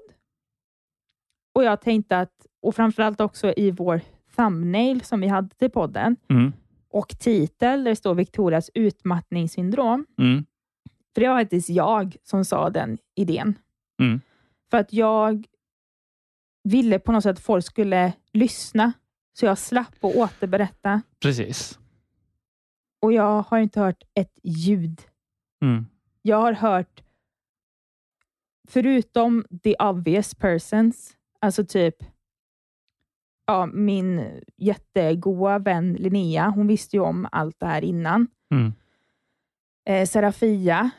Och 1.56 1.64
jag 1.64 1.82
tänkte 1.82 2.20
att, 2.20 2.46
och 2.62 2.76
framförallt 2.76 3.22
också 3.22 3.54
i 3.58 3.72
vår 3.72 4.02
thumbnail 4.36 5.02
som 5.02 5.22
vi 5.22 5.28
hade 5.28 5.56
till 5.56 5.70
podden, 5.72 6.16
Mm. 6.30 6.54
och 6.90 7.08
titel 7.20 7.84
där 7.84 7.92
det 7.92 7.96
står 7.96 8.16
Victorias 8.16 8.70
utmattningssyndrom. 8.74 10.06
Mm. 10.18 10.46
För 11.14 11.22
det 11.22 11.28
var 11.28 11.40
faktiskt 11.42 11.70
jag 11.70 12.16
som 12.24 12.46
sa 12.46 12.70
den 12.70 12.98
idén. 13.16 13.56
Mm. 14.02 14.22
För 14.72 14.78
att 14.78 14.94
jag 14.94 15.48
ville 16.64 17.00
på 17.00 17.12
något 17.12 17.24
sätt 17.24 17.38
att 17.38 17.44
folk 17.44 17.66
skulle 17.66 18.14
lyssna, 18.34 18.94
så 19.34 19.46
jag 19.46 19.58
slapp 19.58 20.04
att 20.04 20.16
återberätta. 20.16 21.02
Precis. 21.22 21.80
Och 23.02 23.14
jag 23.14 23.42
har 23.42 23.58
inte 23.60 23.80
hört 23.80 24.04
ett 24.14 24.40
ljud. 24.44 25.02
Mm. 25.62 25.86
Jag 26.22 26.38
har 26.38 26.54
hört, 26.54 27.04
förutom 28.68 29.46
the 29.64 29.76
obvious 29.76 30.36
persons, 30.36 31.16
alltså 31.40 31.66
typ 31.66 31.96
ja, 33.48 33.66
min 33.66 34.42
jättegoda 34.58 35.60
vän 35.60 35.94
Linnea, 35.94 36.50
hon 36.50 36.68
visste 36.68 36.96
ju 36.98 37.02
om 37.04 37.28
allt 37.32 37.60
det 37.60 37.66
här 37.66 37.84
innan. 37.84 38.28
Mm. 38.52 38.74
Eh, 39.90 40.06
Serafia, 40.08 40.90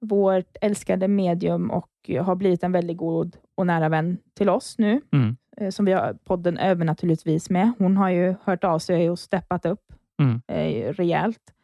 vårt 0.00 0.56
älskade 0.60 1.08
medium 1.08 1.70
och 1.70 1.90
har 2.20 2.34
blivit 2.36 2.62
en 2.62 2.72
väldigt 2.72 2.96
god 2.96 3.36
och 3.54 3.66
nära 3.66 3.88
vän 3.88 4.18
till 4.34 4.48
oss 4.48 4.78
nu, 4.78 5.00
Mm. 5.12 5.36
eh, 5.56 5.70
som 5.70 5.84
vi 5.84 5.92
har 5.92 6.14
podden 6.24 6.58
övernaturligtvis 6.58 7.50
med. 7.50 7.72
Hon 7.78 7.96
har 7.96 8.10
ju 8.10 8.34
hört 8.44 8.64
av 8.64 8.78
sig 8.78 9.10
och 9.10 9.18
steppat 9.18 9.66
upp 9.66 9.92
Mm. 10.20 10.40
eh, 10.48 10.92
rejält. 10.92 11.54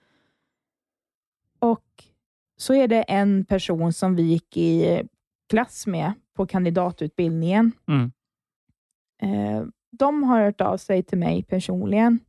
Och 1.58 2.04
så 2.56 2.74
är 2.74 2.88
det 2.88 3.02
en 3.02 3.44
person 3.44 3.92
som 3.92 4.16
vi 4.16 4.22
gick 4.22 4.56
i 4.56 5.02
klass 5.48 5.86
med 5.86 6.12
på 6.34 6.46
kandidatutbildningen. 6.46 7.72
Mm. 7.88 8.12
Eh, 9.22 9.66
de 9.90 10.22
har 10.22 10.44
hört 10.44 10.60
av 10.60 10.76
sig 10.76 11.02
till 11.02 11.18
mig 11.18 11.42
personligen. 11.42 12.20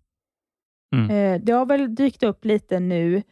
Mm. 0.96 1.10
Eh, 1.10 1.42
det 1.42 1.52
har 1.52 1.66
väl 1.66 1.96
dykt 1.96 2.24
upp 2.24 2.46
lite 2.46 2.80
nu 2.80 3.24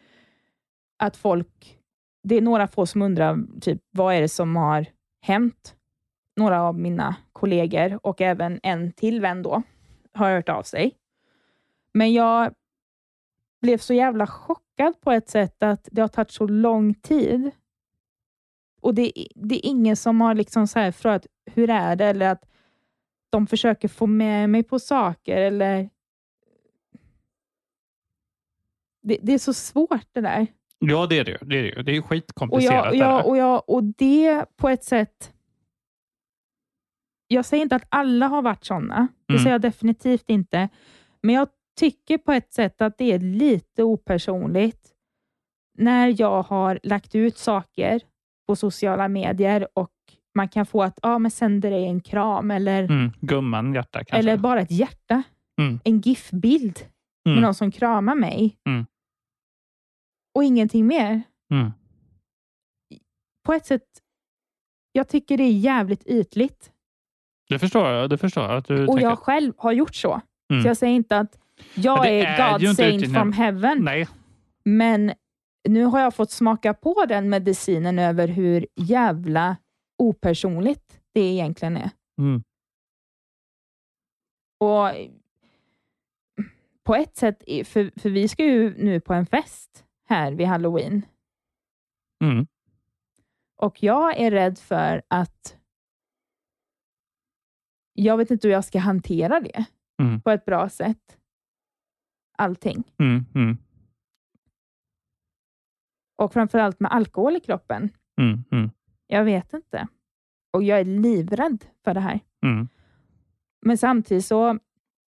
att 0.98 1.18
folk, 1.18 1.80
det 2.24 2.36
är 2.36 2.42
några 2.42 2.68
få 2.68 2.86
som 2.86 3.02
undrar 3.02 3.60
typ, 3.62 3.82
vad 3.92 4.16
är 4.16 4.22
det 4.22 4.30
som 4.30 4.56
har 4.56 4.86
hänt. 5.22 5.76
Några 6.36 6.62
av 6.62 6.80
mina 6.80 7.16
kollegor 7.34 8.00
och 8.04 8.22
även 8.22 8.60
en 8.64 8.92
till 8.92 9.22
vän 9.22 9.44
då 9.44 9.64
har 10.14 10.32
hört 10.32 10.50
av 10.50 10.64
sig. 10.64 10.96
Men 11.94 12.14
jag 12.14 12.54
blev 13.66 13.78
så 13.78 13.94
jävla 13.94 14.28
chockad 14.28 15.02
på 15.02 15.12
ett 15.12 15.30
sätt 15.30 15.64
att 15.64 15.90
det 15.92 16.02
har 16.02 16.08
tagit 16.08 16.32
så 16.32 16.48
lång 16.48 16.94
tid. 16.94 17.52
Och 18.82 18.94
det, 18.96 19.12
det 19.36 19.56
är 19.56 19.70
ingen 19.70 19.96
som 19.96 20.22
har 20.22 20.36
liksom 20.36 20.68
så 20.68 20.80
här 20.80 20.92
frågat 20.92 21.28
hur 21.46 21.70
är 21.70 21.96
det 21.96 22.06
eller 22.06 22.30
att 22.32 22.46
de 23.30 23.48
försöker 23.48 23.88
få 23.88 24.08
med 24.08 24.50
mig 24.50 24.64
på 24.64 24.80
saker 24.80 25.38
eller 25.38 25.90
det, 29.02 29.18
det 29.22 29.34
är 29.34 29.38
så 29.40 29.54
svårt 29.54 30.08
det 30.12 30.22
där. 30.22 30.48
Ja, 30.80 31.06
det 31.08 31.20
är 31.20 31.24
det. 31.26 31.38
Det 31.42 31.56
är, 31.60 31.76
det 31.76 31.84
det 31.84 31.92
är 31.92 31.94
ju 31.96 32.00
Och, 32.02 32.06
skitkomplicerat. 32.10 32.86
jag, 32.86 32.94
det 32.94 32.98
jag, 32.98 33.28
och, 33.28 33.38
jag, 33.38 33.70
och 33.70 33.84
det 33.84 34.46
på 34.58 34.70
ett 34.70 34.84
sätt... 34.84 35.32
Jag 37.28 37.46
säger 37.46 37.64
inte 37.64 37.76
att 37.76 37.86
alla 37.90 38.28
har 38.28 38.42
varit 38.42 38.66
sådana. 38.66 39.08
Det 39.26 39.34
Mm. 39.34 39.44
säger 39.44 39.54
jag 39.54 39.62
definitivt 39.62 40.30
inte. 40.30 40.70
Men 41.22 41.36
jag 41.36 41.48
tycker 41.76 42.18
på 42.18 42.32
ett 42.32 42.54
sätt 42.54 42.82
att 42.82 42.98
det 42.98 43.12
är 43.12 43.20
lite 43.20 43.84
opersonligt 43.84 44.92
när 45.78 46.22
jag 46.22 46.42
har 46.44 46.80
lagt 46.84 47.16
ut 47.16 47.38
saker 47.38 48.02
på 48.48 48.56
sociala 48.56 49.08
medier 49.08 49.68
och 49.74 49.92
man 50.36 50.50
kan 50.50 50.66
få 50.66 50.84
att 50.84 51.00
ja, 51.02 51.20
men 51.20 51.32
sänder 51.32 51.72
dig 51.72 51.86
en 51.88 52.02
kram 52.02 52.52
eller, 52.52 52.84
Mm. 52.84 53.12
Gumman, 53.22 53.74
hjärta 53.74 54.00
kanske. 54.04 54.18
eller 54.18 54.38
bara 54.38 54.62
ett 54.62 54.72
hjärta. 54.72 55.24
Mm. 55.62 55.80
En 55.84 56.02
GIF-bild 56.02 56.80
Mm. 57.28 57.36
med 57.36 57.44
någon 57.44 57.56
som 57.56 57.72
kramar 57.72 58.16
mig. 58.16 58.58
Mm. 58.70 58.86
Och 60.36 60.44
ingenting 60.44 60.88
mer. 60.88 61.22
Mm. 61.52 61.72
På 63.46 63.54
ett 63.54 63.66
sätt, 63.66 64.02
jag 64.92 65.08
tycker 65.10 65.38
det 65.38 65.44
är 65.44 65.52
jävligt 65.52 66.08
ytligt. 66.08 66.72
Det 67.50 67.60
förstår 67.60 67.88
jag. 67.90 68.10
Det 68.10 68.18
förstår 68.18 68.44
jag 68.44 68.58
att 68.58 68.66
du 68.68 68.82
Och 68.82 68.88
tänker. 68.96 69.04
jag 69.10 69.20
själv 69.20 69.54
har 69.58 69.72
gjort 69.72 69.96
så. 69.96 70.22
Mm. 70.52 70.62
Så 70.64 70.68
jag 70.70 70.78
säger 70.78 70.96
inte 70.96 71.18
att 71.20 71.40
jag 71.74 72.08
är, 72.08 72.26
är 72.26 72.60
God 72.60 72.76
saint 72.76 73.14
from 73.14 73.32
heaven. 73.32 73.84
Nej. 73.84 74.08
Men 74.66 75.14
nu 75.70 75.84
har 75.84 76.00
jag 76.00 76.16
fått 76.16 76.32
smaka 76.32 76.74
på 76.74 77.06
den 77.06 77.30
medicinen 77.30 78.00
över 78.00 78.28
hur 78.28 78.68
jävla 78.76 79.58
opersonligt 79.98 81.02
det 81.14 81.22
egentligen 81.22 81.78
är. 81.78 81.90
Mm. 82.20 82.44
Och 84.60 84.92
på 86.84 86.96
ett 86.96 87.16
sätt, 87.16 87.44
för, 87.48 88.00
för 88.00 88.10
vi 88.10 88.28
ska 88.28 88.46
ju 88.46 88.84
nu 88.84 89.00
på 89.00 89.14
en 89.14 89.26
fest 89.26 89.86
här 90.08 90.32
vid 90.32 90.48
halloween. 90.48 91.06
Mm. 92.24 92.48
Och 93.62 93.84
jag 93.84 94.18
är 94.20 94.32
rädd 94.32 94.60
för 94.60 95.02
att 95.08 95.58
jag 97.94 98.18
vet 98.18 98.32
inte 98.32 98.48
hur 98.48 98.54
jag 98.54 98.66
ska 98.66 98.80
hantera 98.80 99.40
det 99.40 99.66
Mm. 100.02 100.22
på 100.22 100.30
ett 100.32 100.46
bra 100.46 100.70
sätt. 100.70 101.18
Allting. 102.38 102.84
Mm. 103.00 103.26
Mm. 103.36 103.58
Och 106.18 106.34
framförallt 106.34 106.80
med 106.80 106.92
alkohol 106.92 107.36
i 107.36 107.40
kroppen. 107.40 107.90
Mm. 108.22 108.44
Mm. 108.52 108.70
Jag 109.08 109.24
vet 109.24 109.54
inte. 109.54 109.88
Och 110.54 110.64
jag 110.64 110.80
är 110.80 110.86
livrädd 110.86 111.66
för 111.84 111.94
det 111.94 112.00
här. 112.00 112.20
Mm. 112.46 112.68
Men 113.66 113.78
samtidigt 113.78 114.26
så, 114.26 114.60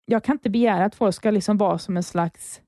jag 0.05 0.23
kan 0.23 0.35
inte 0.35 0.49
begära 0.49 0.85
att 0.85 0.95
folk 0.95 1.15
ska 1.15 1.31
liksom 1.31 1.57
vara 1.57 1.77
som 1.77 1.97
en 1.97 2.03
slags, 2.03 2.61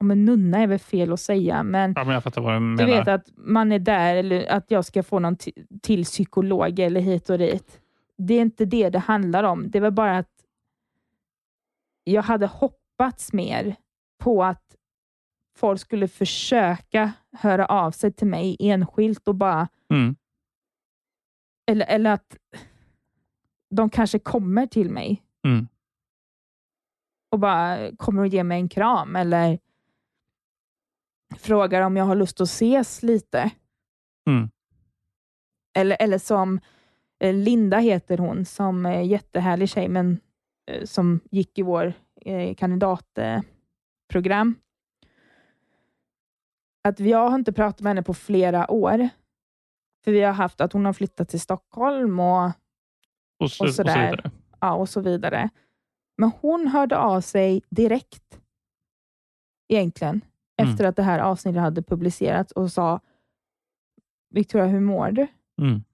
om 0.00 0.10
en 0.10 0.24
nunna 0.24 0.58
är 0.58 0.66
väl 0.66 0.78
fel 0.78 1.12
att 1.12 1.20
säga, 1.20 1.62
men 1.62 1.92
Ja, 1.96 2.04
men 2.04 2.14
du 2.76 2.84
du 2.84 2.90
vet 2.90 3.08
att 3.08 3.26
man 3.36 3.72
är 3.72 3.78
där, 3.78 4.16
eller 4.16 4.46
att 4.52 4.70
jag 4.70 4.84
ska 4.84 5.02
få 5.02 5.18
någon 5.18 5.36
ti- 5.36 5.66
till 5.82 6.04
psykolog 6.04 6.78
eller 6.78 7.00
hit 7.00 7.30
och 7.30 7.38
dit. 7.38 7.80
Det 8.18 8.34
är 8.34 8.40
inte 8.42 8.64
det 8.64 8.90
det 8.90 8.98
handlar 8.98 9.44
om. 9.44 9.70
Det 9.70 9.80
var 9.80 9.90
bara 9.90 10.18
att 10.18 10.41
jag 12.04 12.22
hade 12.22 12.46
hoppats 12.46 13.32
mer 13.32 13.76
på 14.18 14.44
att 14.44 14.76
folk 15.56 15.80
skulle 15.80 16.08
försöka 16.08 17.12
höra 17.32 17.66
av 17.66 17.90
sig 17.90 18.12
till 18.12 18.26
mig 18.26 18.56
enskilt 18.60 19.28
och 19.28 19.34
bara, 19.34 19.68
Mm. 19.90 20.16
eller, 21.66 21.86
eller 21.86 22.10
att 22.12 22.36
de 23.70 23.90
kanske 23.90 24.18
kommer 24.18 24.66
till 24.66 24.90
mig 24.90 25.22
Mm. 25.46 25.68
och 27.30 27.38
bara 27.38 27.96
kommer 27.96 28.22
och 28.22 28.28
ger 28.28 28.44
mig 28.44 28.60
en 28.60 28.68
kram 28.68 29.16
eller 29.16 29.58
frågar 31.36 31.82
om 31.82 31.96
jag 31.96 32.04
har 32.04 32.16
lust 32.16 32.40
att 32.40 32.48
ses 32.48 33.02
lite. 33.02 33.50
Mm. 34.26 34.50
Eller, 35.74 35.96
eller 36.00 36.18
som 36.18 36.60
eh, 37.20 37.34
Linda 37.34 37.78
heter 37.78 38.18
hon, 38.18 38.44
som 38.44 38.86
är 38.86 39.00
jättehärlig 39.00 39.68
tjej, 39.68 39.88
men 39.88 40.20
som 40.84 41.20
gick 41.30 41.58
i 41.58 41.62
vår 41.62 41.92
eh, 42.16 42.54
kandidatprogram. 42.54 44.54
Att 46.84 47.00
jag 47.00 47.28
har 47.30 47.38
inte 47.38 47.52
pratat 47.52 47.80
med 47.80 47.90
henne 47.90 48.02
på 48.02 48.14
flera 48.14 48.70
år. 48.70 49.08
För 50.04 50.12
vi 50.12 50.20
har 50.22 50.32
haft 50.32 50.60
att 50.60 50.72
hon 50.72 50.84
har 50.84 50.92
flyttat 50.92 51.28
till 51.28 51.40
Stockholm 51.40 52.20
och, 52.20 52.44
Och 53.38 53.50
så, 53.50 53.64
och 53.64 53.68
och 53.68 53.68
så 53.68 53.72
sådär. 53.74 54.10
vidare. 54.10 54.30
Ja, 54.60 54.74
och 54.74 54.88
så 54.88 55.00
vidare. 55.00 55.48
Men 56.18 56.30
hon 56.40 56.66
hörde 56.66 56.98
av 56.98 57.20
sig 57.20 57.62
direkt, 57.70 58.40
egentligen, 59.68 60.20
Mm. 60.60 60.72
efter 60.72 60.84
att 60.84 60.96
det 60.96 61.02
här 61.02 61.18
avsnittet 61.18 61.60
hade 61.62 61.82
publicerats 61.82 62.52
och 62.52 62.72
sa 62.72 63.00
Victoria, 64.30 64.66
hur 64.66 64.80
mår 64.80 65.10
du? 65.10 65.26
Mm. 65.62 65.84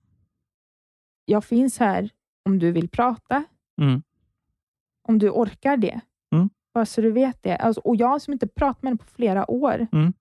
Jag 1.24 1.44
finns 1.44 1.78
här 1.78 2.10
om 2.44 2.58
du 2.58 2.72
vill 2.72 2.88
prata, 2.88 3.44
Mm. 3.80 4.02
Om 5.08 5.18
du 5.18 5.30
orkar 5.30 5.76
det. 5.76 6.00
Mm. 6.32 6.50
Bara 6.74 6.86
så 6.86 7.00
du 7.00 7.10
vet 7.12 7.42
det. 7.42 7.56
Alltså, 7.56 7.80
och 7.80 7.96
jag 7.96 8.22
som 8.22 8.32
inte 8.32 8.46
pratat 8.46 8.82
med 8.82 8.90
henne 8.90 8.98
på 8.98 9.04
flera 9.04 9.50
år. 9.50 9.86
Mm. 9.92 10.12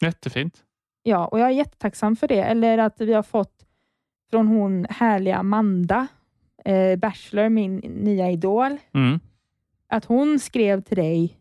Jättefint. 0.00 0.64
Ja, 1.02 1.26
och 1.26 1.38
jag 1.38 1.46
är 1.46 1.52
jättetacksam 1.52 2.16
för 2.16 2.28
det. 2.28 2.42
Eller 2.42 2.78
att 2.78 3.00
vi 3.00 3.12
har 3.12 3.22
fått 3.22 3.66
från 4.30 4.46
hon 4.46 4.86
härliga 4.90 5.36
Amanda, 5.36 6.06
eh, 6.64 6.96
Bachelor, 6.98 7.48
min 7.48 7.76
nya 7.76 8.30
idol, 8.30 8.76
Mm. 8.94 9.20
att 9.88 10.04
hon 10.04 10.38
skrev 10.38 10.80
till 10.80 10.96
dig, 10.96 11.38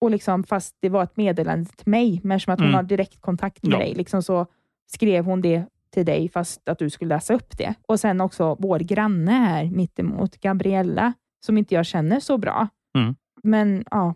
och 0.00 0.10
liksom, 0.10 0.44
fast 0.44 0.76
det 0.80 0.88
var 0.88 1.02
ett 1.02 1.16
meddelande 1.16 1.70
till 1.70 1.88
mig, 1.88 2.20
men 2.24 2.40
som 2.40 2.52
att 2.52 2.58
hon 2.60 2.66
Mm. 2.68 2.74
har 2.76 2.82
direkt 2.82 3.20
kontakt 3.20 3.62
med 3.62 3.72
Ja. 3.72 3.78
dig, 3.78 3.94
liksom 3.94 4.22
så 4.22 4.46
skrev 4.86 5.24
hon 5.24 5.40
det 5.42 5.64
till 5.90 6.06
dig 6.06 6.28
fast 6.28 6.68
att 6.68 6.78
du 6.78 6.90
skulle 6.90 7.14
läsa 7.14 7.34
upp 7.34 7.58
det. 7.58 7.74
Och 7.86 8.00
sen 8.00 8.20
också 8.20 8.56
vår 8.58 8.78
granne 8.78 9.32
här 9.32 9.64
mittemot, 9.70 10.40
Gabriella, 10.40 11.12
som 11.46 11.58
inte 11.58 11.74
jag 11.74 11.86
känner 11.86 12.20
så 12.20 12.38
bra. 12.38 12.68
Mm. 12.98 13.16
Men 13.42 13.84
ja, 13.90 14.14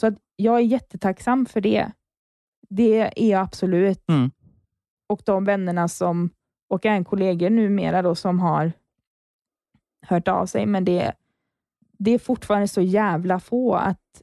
så 0.00 0.06
att 0.06 0.14
jag 0.36 0.56
är 0.56 0.64
jättetacksam 0.64 1.46
för 1.46 1.60
det. 1.60 1.92
Det 2.68 3.24
är 3.26 3.30
jag 3.30 3.42
absolut. 3.42 4.08
Mm. 4.08 4.30
Och 5.08 5.22
de 5.24 5.44
vännerna 5.44 5.88
som, 5.88 6.30
och 6.68 6.86
även 6.86 7.04
kollegor 7.04 7.50
numera 7.50 8.02
då, 8.02 8.14
som 8.14 8.40
har 8.40 8.72
hört 10.06 10.28
av 10.28 10.46
sig, 10.46 10.66
men 10.66 10.84
det, 10.84 11.12
det 11.98 12.10
är 12.10 12.18
fortfarande 12.18 12.68
så 12.68 12.80
jävla 12.80 13.40
få 13.40 13.74
att 13.74 14.22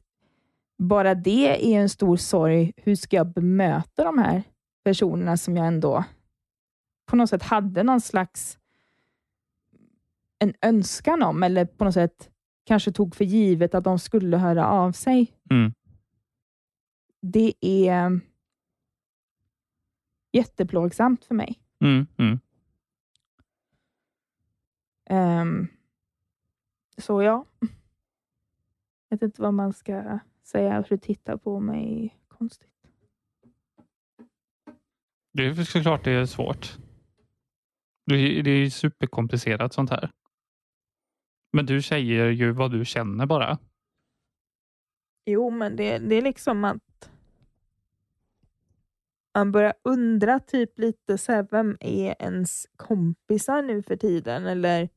bara 0.78 1.14
det 1.14 1.74
är 1.74 1.80
en 1.80 1.88
stor 1.88 2.16
sorg. 2.16 2.72
Hur 2.76 2.94
ska 2.94 3.16
jag 3.16 3.32
bemöta 3.32 4.04
de 4.04 4.18
här 4.18 4.42
personerna 4.84 5.36
som 5.36 5.56
jag 5.56 5.66
ändå 5.66 6.04
på 7.08 7.16
något 7.16 7.30
sätt 7.30 7.42
hade 7.42 7.82
någon 7.82 8.00
slags 8.00 8.58
en 10.38 10.54
önskan 10.62 11.22
om, 11.22 11.42
eller 11.42 11.64
på 11.64 11.84
något 11.84 11.94
sätt 11.94 12.30
kanske 12.64 12.92
tog 12.92 13.14
för 13.14 13.24
givet 13.24 13.74
att 13.74 13.84
de 13.84 13.98
skulle 13.98 14.36
höra 14.36 14.66
av 14.68 14.92
sig. 14.92 15.32
Mm. 15.50 15.72
Det 17.20 17.54
är 17.60 18.20
jätteplågsamt 20.32 21.24
för 21.24 21.34
mig. 21.34 21.60
Mm. 21.80 22.06
Mm. 22.16 22.40
Ehm, 25.10 25.68
så 26.98 27.22
ja. 27.22 27.44
Jag 29.08 29.16
vet 29.16 29.22
inte 29.22 29.42
vad 29.42 29.54
man 29.54 29.72
ska 29.72 30.18
säga 30.42 30.84
för 30.84 30.94
att 30.94 31.02
titta 31.02 31.38
på 31.38 31.60
mig 31.60 32.18
konstigt. 32.28 32.68
Det 35.32 35.46
är 35.46 35.54
såklart 35.54 36.04
det 36.04 36.10
är 36.10 36.26
svårt. 36.26 36.78
Det 38.08 38.14
är, 38.14 38.70
superkomplicerat 38.70 39.72
sånt 39.72 39.90
här. 39.90 40.10
Men 41.52 41.66
du 41.66 41.82
säger 41.82 42.28
ju 42.28 42.52
vad 42.52 42.70
du 42.70 42.84
känner 42.84 43.26
bara. 43.26 43.58
Jo, 45.26 45.50
men 45.50 45.76
det, 45.76 45.98
det 45.98 46.14
är 46.14 46.22
liksom 46.22 46.64
att 46.64 47.10
man 49.34 49.52
börjar 49.52 49.74
undra 49.84 50.40
typ 50.40 50.78
lite 50.78 51.18
så 51.18 51.32
här, 51.32 51.46
vem 51.50 51.76
är 51.80 52.22
ens 52.22 52.66
kompisar 52.76 53.62
nu 53.62 53.82
för 53.82 53.96
tiden? 53.96 54.46
Eller 54.46 54.88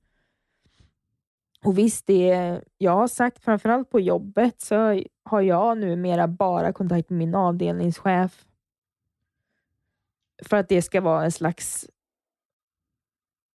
och 1.63 1.77
visst, 1.77 2.07
det 2.07 2.61
jag 2.77 2.91
har 2.91 3.07
sagt, 3.07 3.43
framförallt 3.43 3.89
på 3.89 3.99
jobbet, 3.99 4.61
så 4.61 5.03
har 5.23 5.41
jag 5.41 5.77
numera 5.77 6.27
bara 6.27 6.73
kontakt 6.73 7.09
med 7.09 7.17
min 7.17 7.35
avdelningschef. 7.35 8.45
För 10.43 10.57
att 10.57 10.69
det 10.69 10.81
ska 10.81 11.01
vara 11.01 11.23
en 11.23 11.31
slags... 11.31 11.89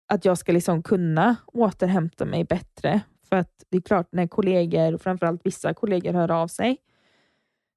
Att 0.06 0.24
jag 0.24 0.38
ska 0.38 0.52
liksom 0.52 0.82
kunna 0.82 1.36
återhämta 1.46 2.24
mig 2.24 2.44
bättre. 2.44 3.00
För 3.28 3.36
att 3.36 3.64
det 3.68 3.76
är 3.76 3.80
klart, 3.80 4.08
när 4.10 4.26
kollegor, 4.26 4.98
framförallt 4.98 5.46
vissa 5.46 5.74
kollegor, 5.74 6.12
hör 6.12 6.30
av 6.30 6.48
sig, 6.48 6.76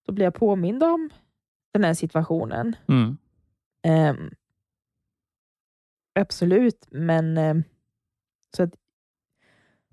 då 0.06 0.14
blir 0.14 0.26
jag 0.26 0.36
påmind 0.36 0.84
om 0.84 1.10
den 1.74 1.84
här 1.84 1.94
situationen. 1.94 2.76
Mm. 2.88 3.18
Ehm, 3.84 4.32
absolut, 6.20 6.88
men 6.92 7.38
ehm, 7.38 7.64
så 8.56 8.64
att 8.64 8.74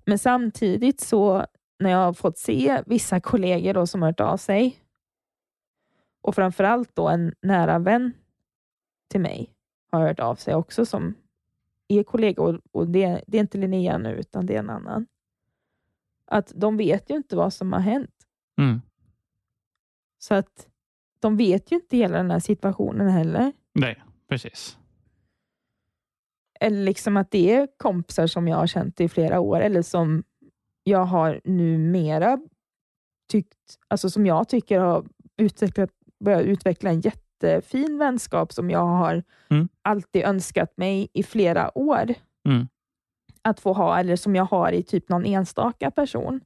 men 0.05 0.19
samtidigt 0.19 1.01
så 1.01 1.45
när 1.79 1.89
jag 1.89 1.97
har 1.97 2.13
fått 2.13 2.37
se 2.37 2.83
vissa 2.85 3.19
kollegor 3.19 3.73
då 3.73 3.87
som 3.87 4.01
har 4.01 4.09
hört 4.09 4.19
av 4.19 4.37
sig 4.37 4.79
och 6.21 6.35
framförallt 6.35 6.95
då 6.95 7.09
en 7.09 7.33
nära 7.41 7.79
vän 7.79 8.13
till 9.09 9.21
mig 9.21 9.53
har 9.91 10.07
hört 10.07 10.19
av 10.19 10.35
sig 10.35 10.55
också 10.55 10.85
som 10.85 11.15
är 11.87 12.03
kollega 12.03 12.43
och, 12.43 12.59
och 12.71 12.87
det, 12.87 13.23
det 13.27 13.37
är 13.37 13.41
inte 13.41 13.57
Linnea 13.57 13.97
nu 13.97 14.15
utan 14.15 14.45
det 14.45 14.55
är 14.55 14.59
en 14.59 14.69
annan. 14.69 15.07
Att 16.27 16.51
de 16.55 16.77
vet 16.77 17.09
ju 17.09 17.15
inte 17.15 17.35
vad 17.35 17.53
som 17.53 17.73
har 17.73 17.79
hänt. 17.79 18.15
Mm. 18.57 18.81
Så 20.17 20.33
att 20.33 20.67
de 21.19 21.37
vet 21.37 21.71
ju 21.71 21.75
inte 21.75 21.97
hela 21.97 22.17
den 22.17 22.31
här 22.31 22.39
situationen 22.39 23.09
heller. 23.09 23.53
Nej, 23.73 24.03
precis. 24.29 24.77
Eller 26.59 26.83
liksom 26.83 27.17
att 27.17 27.31
det 27.31 27.51
är 27.51 27.67
kompisar 27.77 28.27
som 28.27 28.47
jag 28.47 28.57
har 28.57 28.67
känt 28.67 29.01
i 29.01 29.09
flera 29.09 29.39
år, 29.39 29.59
eller 29.59 29.81
som 29.81 30.23
jag 30.83 31.05
har 31.05 31.41
numera 31.43 32.39
tyckt, 33.31 33.79
alltså 33.87 34.09
som 34.09 34.25
jag 34.25 34.49
tycker 34.49 34.79
har 34.79 35.05
utvecklat, 35.37 35.89
börjat 36.19 36.43
utveckla 36.43 36.89
en 36.89 37.01
jättefin 37.43 37.97
vänskap 37.97 38.53
som 38.53 38.69
jag 38.69 38.85
har 38.85 39.23
Mm. 39.49 39.67
alltid 39.81 40.23
önskat 40.25 40.77
mig 40.77 41.07
i 41.13 41.23
flera 41.23 41.77
år 41.77 42.13
Mm. 42.45 42.67
att 43.41 43.59
få 43.59 43.73
ha, 43.73 43.99
eller 43.99 44.15
som 44.15 44.35
jag 44.35 44.45
har 44.45 44.71
i 44.71 44.83
typ 44.83 45.09
någon 45.09 45.25
enstaka 45.25 45.91
person. 45.91 46.41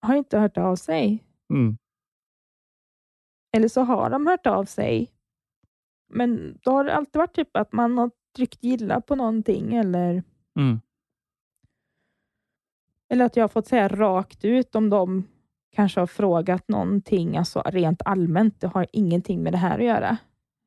Har 0.00 0.14
inte 0.14 0.38
hört 0.38 0.58
av 0.58 0.76
sig. 0.76 1.24
Mm. 1.50 1.78
Eller 3.52 3.68
så 3.68 3.80
har 3.80 4.10
de 4.10 4.26
hört 4.26 4.46
av 4.46 4.64
sig. 4.64 5.12
Men 6.08 6.58
då 6.62 6.70
har 6.70 6.84
det 6.84 6.94
alltid 6.96 7.18
varit 7.18 7.34
typ 7.36 7.56
att 7.56 7.72
man 7.72 7.98
har 7.98 8.10
tryckt 8.36 8.64
gilla 8.64 9.00
på 9.00 9.14
någonting 9.14 9.74
eller, 9.74 10.22
Mm. 10.56 10.80
eller 13.08 13.24
att 13.24 13.36
jag 13.36 13.42
har 13.44 13.48
fått 13.48 13.66
säga 13.66 13.88
rakt 13.88 14.44
ut 14.44 14.74
om 14.74 14.90
de 14.90 15.24
kanske 15.78 16.00
har 16.00 16.06
frågat 16.06 16.68
någonting, 16.68 17.36
alltså 17.36 17.62
rent 17.66 18.02
allmänt. 18.04 18.60
Det 18.60 18.66
har 18.66 18.86
ingenting 18.92 19.42
med 19.42 19.52
det 19.52 19.56
här 19.56 19.78
att 19.78 19.84
göra. 19.84 20.18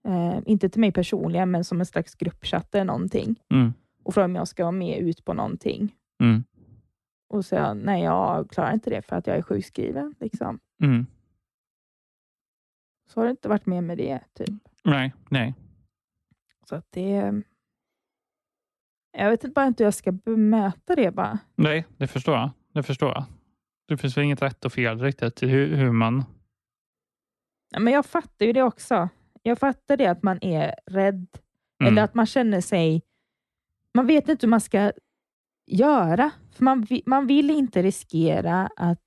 Eh, 0.07 0.39
inte 0.45 0.69
till 0.69 0.81
mig 0.81 0.91
personligen, 0.91 1.51
men 1.51 1.63
som 1.63 1.79
en 1.79 1.85
slags 1.85 2.15
gruppchatt 2.15 2.75
eller 2.75 2.85
någonting. 2.85 3.35
Mm. 3.53 3.73
Och 4.03 4.13
frågar 4.13 4.25
om 4.25 4.35
jag 4.35 4.47
ska 4.47 4.63
vara 4.63 4.71
med 4.71 4.99
ut 4.99 5.25
på 5.25 5.33
någonting. 5.33 5.95
Mm. 6.23 6.43
Och 7.29 7.45
säga 7.45 7.73
nej, 7.73 8.03
jag 8.03 8.49
klarar 8.49 8.73
inte 8.73 8.89
det 8.89 9.01
för 9.01 9.15
att 9.15 9.27
jag 9.27 9.37
är 9.37 9.41
sjukskriven. 9.41 10.15
Liksom. 10.19 10.59
Mm. 10.83 11.05
Så 13.09 13.19
har 13.19 13.25
det 13.25 13.31
inte 13.31 13.49
varit 13.49 13.65
med 13.65 13.83
med 13.83 13.97
det. 13.97 14.19
Typ. 14.33 14.49
Nej, 14.83 15.13
nej. 15.29 15.55
Så 16.69 16.75
att 16.75 16.87
det... 16.89 17.41
Jag 19.17 19.29
vet 19.29 19.43
inte 19.43 19.53
bara 19.53 19.67
inte 19.67 19.83
hur 19.83 19.87
jag 19.87 19.93
ska 19.93 20.11
bemöta 20.11 20.95
det 20.95 21.11
bara. 21.11 21.39
Nej, 21.55 21.85
det 21.97 22.07
förstår 22.07 22.35
jag. 22.35 22.49
Det 22.73 22.83
förstår 22.83 23.09
jag. 23.09 23.25
Det 23.91 23.97
finns 23.97 24.17
väl 24.17 24.23
inget 24.23 24.41
rätt 24.41 24.65
och 24.65 24.73
fel 24.73 24.99
riktigt 24.99 25.43
i 25.43 25.47
hur, 25.47 25.75
hur 25.75 25.91
man... 25.91 26.23
Ja, 27.71 27.79
Men 27.79 27.93
jag 27.93 28.05
fattar 28.05 28.45
ju 28.45 28.53
det 28.53 28.63
också. 28.63 29.09
Jag 29.43 29.59
fattar 29.59 29.97
det 29.97 30.05
att 30.05 30.23
man 30.23 30.43
är 30.43 30.75
rädd. 30.85 31.27
Mm. 31.81 31.93
Eller 31.93 32.03
att 32.03 32.13
man 32.13 32.25
känner 32.25 32.61
sig... 32.61 33.01
Man 33.93 34.07
vet 34.07 34.29
inte 34.29 34.45
hur 34.45 34.49
man 34.49 34.61
ska 34.61 34.91
göra. 35.67 36.31
För 36.51 36.63
man, 36.63 36.87
man 37.05 37.27
vill 37.27 37.49
inte 37.49 37.81
riskera 37.81 38.69
att 38.75 38.99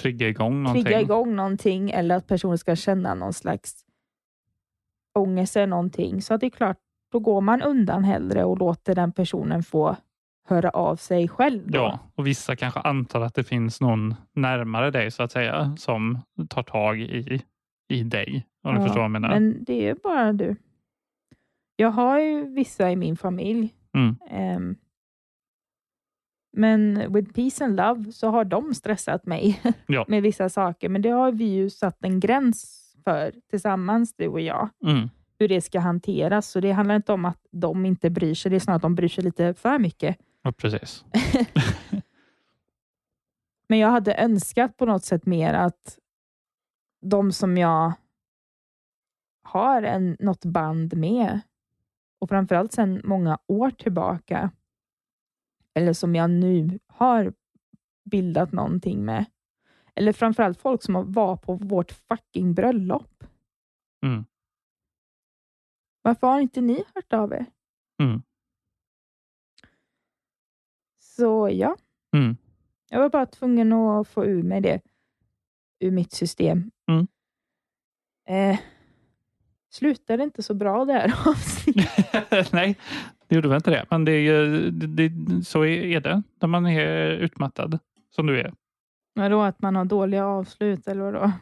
trigga 0.00 0.28
igång 0.28 0.62
någonting. 0.62 0.84
trigga 0.84 1.00
igång 1.00 1.36
någonting 1.36 1.90
eller 1.90 2.16
att 2.16 2.26
personen 2.26 2.58
ska 2.58 2.76
känna 2.76 3.14
någon 3.14 3.32
slags 3.32 3.84
ångest 5.18 5.56
eller 5.56 5.66
någonting. 5.66 6.22
Så 6.22 6.34
att 6.34 6.40
det 6.40 6.46
är 6.46 6.50
klart, 6.50 6.78
då 7.12 7.18
går 7.18 7.40
man 7.40 7.62
undan 7.62 8.04
hellre 8.04 8.44
och 8.44 8.58
låter 8.58 8.94
den 8.94 9.12
personen 9.12 9.62
få 9.62 9.96
höra 10.46 10.70
av 10.70 10.96
sig 10.96 11.28
själv. 11.28 11.70
Då. 11.70 11.78
Ja, 11.78 11.98
och 12.14 12.26
vissa 12.26 12.56
kanske 12.56 12.80
antar 12.80 13.20
att 13.20 13.34
det 13.34 13.44
finns 13.44 13.80
någon 13.80 14.14
närmare 14.32 14.90
dig 14.90 15.10
så 15.10 15.22
att 15.22 15.32
säga 15.32 15.76
som 15.76 16.18
tar 16.48 16.62
tag 16.62 17.00
i, 17.00 17.42
i 17.88 18.02
dig. 18.02 18.46
Om 18.62 18.74
du 18.74 18.80
Ja, 18.80 18.84
förstår 18.86 19.00
vad 19.00 19.04
jag 19.04 19.10
menar. 19.10 19.28
Men 19.28 19.64
det 19.64 19.88
är 19.88 19.94
bara 19.94 20.32
du. 20.32 20.56
Jag 21.76 21.90
har 21.90 22.18
ju 22.20 22.44
vissa 22.54 22.90
i 22.90 22.96
min 22.96 23.16
familj. 23.16 23.74
Mm. 23.94 24.16
Ehm, 24.30 24.76
men 26.56 27.12
with 27.12 27.32
peace 27.32 27.64
and 27.64 27.76
love 27.76 28.12
så 28.12 28.28
har 28.30 28.44
de 28.44 28.74
stressat 28.74 29.26
mig 29.26 29.60
Ja. 29.86 30.04
med 30.08 30.22
vissa 30.22 30.48
saker. 30.48 30.88
Men 30.88 31.02
det 31.02 31.08
har 31.10 31.32
vi 31.32 31.44
ju 31.44 31.70
satt 31.70 32.04
en 32.04 32.20
gräns 32.20 32.80
för 33.04 33.32
tillsammans, 33.50 34.14
du 34.16 34.28
och 34.28 34.40
jag. 34.40 34.68
Mm. 34.86 35.08
Hur 35.38 35.48
det 35.48 35.60
ska 35.60 35.80
hanteras. 35.80 36.48
Så 36.48 36.60
det 36.60 36.72
handlar 36.72 36.96
inte 36.96 37.12
om 37.12 37.24
att 37.24 37.40
de 37.50 37.86
inte 37.86 38.10
bryr 38.10 38.34
sig. 38.34 38.50
Det 38.50 38.56
är 38.56 38.60
snarare 38.60 38.76
att 38.76 38.82
de 38.82 38.94
bryr 38.94 39.08
sig 39.08 39.24
lite 39.24 39.54
för 39.54 39.78
mycket. 39.78 40.16
Ja, 40.44 40.52
precis. 40.52 41.04
Men 43.68 43.78
jag 43.78 43.90
hade 43.90 44.14
önskat 44.14 44.76
på 44.76 44.86
något 44.86 45.04
sätt 45.04 45.26
mer 45.26 45.54
att 45.54 45.98
de 47.00 47.32
som 47.32 47.56
jag 47.56 47.92
har 49.42 49.82
en, 49.82 50.16
något 50.20 50.44
band 50.44 50.96
med 50.96 51.40
och 52.18 52.28
framförallt 52.28 52.72
sedan 52.72 53.00
många 53.04 53.38
år 53.46 53.70
tillbaka 53.70 54.50
eller 55.74 55.92
som 55.92 56.14
jag 56.14 56.30
nu 56.30 56.78
har 56.86 57.32
bildat 58.04 58.52
någonting 58.52 59.04
med. 59.04 59.24
Eller 59.94 60.12
framförallt 60.12 60.60
folk 60.60 60.82
som 60.82 61.12
var 61.12 61.36
på 61.36 61.54
vårt 61.54 61.92
fucking 61.92 62.54
bröllop. 62.54 63.24
Mm. 64.06 64.24
Varför 66.02 66.26
har 66.26 66.40
inte 66.40 66.60
ni 66.60 66.84
hört 66.94 67.12
av 67.12 67.32
er? 67.32 67.46
Mm. 68.02 68.22
Så 71.16 71.48
ja, 71.52 71.76
Mm. 72.16 72.36
jag 72.90 72.98
var 73.00 73.08
bara 73.08 73.26
tvungen 73.26 73.72
att 73.72 74.08
få 74.08 74.24
ur 74.24 74.42
mig 74.42 74.60
det 74.60 74.80
ur 75.80 75.90
mitt 75.90 76.12
system. 76.12 76.70
Mm. 76.90 77.06
Eh, 78.28 78.58
Slutade 79.70 80.22
inte 80.22 80.42
så 80.42 80.54
bra 80.54 80.84
där 80.84 81.14
avsnittet. 81.28 82.52
Nej, 82.52 82.76
det 83.28 83.34
gjorde 83.34 83.48
väl 83.48 83.56
inte 83.56 83.70
det. 83.70 83.86
Men 83.90 84.04
det, 84.04 84.12
är 84.12 84.20
ju- 84.20 84.70
det, 84.70 85.08
det, 85.08 85.44
så 85.44 85.64
är 85.64 86.00
det 86.00 86.22
när 86.40 86.48
man 86.48 86.66
är 86.66 87.10
utmattad, 87.10 87.78
som 88.10 88.26
du 88.26 88.40
är. 88.40 88.54
Vadå, 89.14 89.42
att 89.42 89.62
man 89.62 89.76
har 89.76 89.84
dåliga 89.84 90.26
avslut 90.26 90.88
eller 90.88 91.00
vadå? 91.02 91.32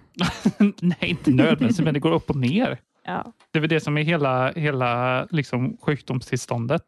Nej, 0.80 0.96
inte 1.00 1.30
nödvändigtvis, 1.30 1.80
men 1.80 1.94
det 1.94 2.00
går 2.00 2.12
upp 2.12 2.30
och 2.30 2.36
ner. 2.36 2.78
Ja. 3.04 3.32
Det 3.50 3.58
är 3.58 3.60
väl 3.60 3.70
det 3.70 3.80
som 3.80 3.98
är 3.98 4.02
hela, 4.02 4.52
hela 4.52 5.24
liksom, 5.30 5.76
sjukdomstillståndet. 5.76 6.84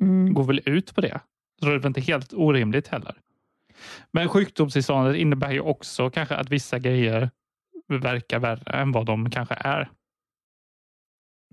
Mm. 0.00 0.34
går 0.34 0.44
väl 0.44 0.60
ut 0.66 0.94
på 0.94 1.00
det. 1.00 1.20
Så 1.60 1.66
det 1.66 1.72
är 1.74 1.78
väl 1.78 1.86
inte 1.86 2.00
helt 2.00 2.32
orimligt 2.34 2.88
heller. 2.88 3.14
Men 4.10 4.28
sjukdomstillståndet 4.28 5.16
innebär 5.16 5.50
ju 5.52 5.60
också 5.60 6.10
kanske 6.10 6.34
att 6.34 6.50
vissa 6.50 6.78
grejer 6.78 7.30
verkar 7.88 8.38
värre 8.38 8.70
än 8.80 8.92
vad 8.92 9.06
de 9.06 9.30
kanske 9.30 9.54
är. 9.54 9.90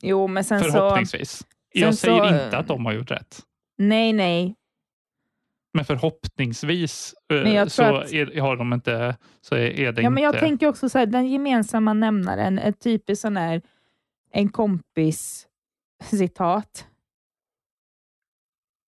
Jo, 0.01 0.27
men 0.27 0.43
sen 0.43 0.63
så... 0.63 0.71
Förhoppningsvis. 0.71 1.45
Jag 1.73 1.93
sen 1.95 1.97
säger 1.97 2.29
så- 2.39 2.45
inte 2.45 2.57
att 2.57 2.67
de 2.67 2.85
har 2.85 2.93
gjort 2.93 3.11
rätt. 3.11 3.39
Nej, 3.77 4.13
nej. 4.13 4.55
Men 5.73 5.85
förhoppningsvis 5.85 7.15
eh, 7.33 7.43
Men 7.43 7.53
jag 7.53 7.71
så 7.71 7.83
att- 7.83 8.11
är, 8.11 8.41
har 8.41 8.55
de 8.57 8.73
inte, 8.73 9.17
så 9.41 9.55
är 9.55 9.59
det 9.59 9.81
Ja, 9.81 9.89
inte... 9.89 10.09
men 10.09 10.23
jag 10.23 10.39
tänker 10.39 10.67
också 10.67 10.89
så 10.89 10.97
här, 10.99 11.05
den 11.05 11.27
gemensamma 11.27 11.93
nämnaren 11.93 12.59
är 12.59 12.71
typiskt 12.71 13.21
sån 13.21 13.37
här 13.37 13.61
en 14.31 14.49
kompis 14.49 15.47
citat 16.03 16.87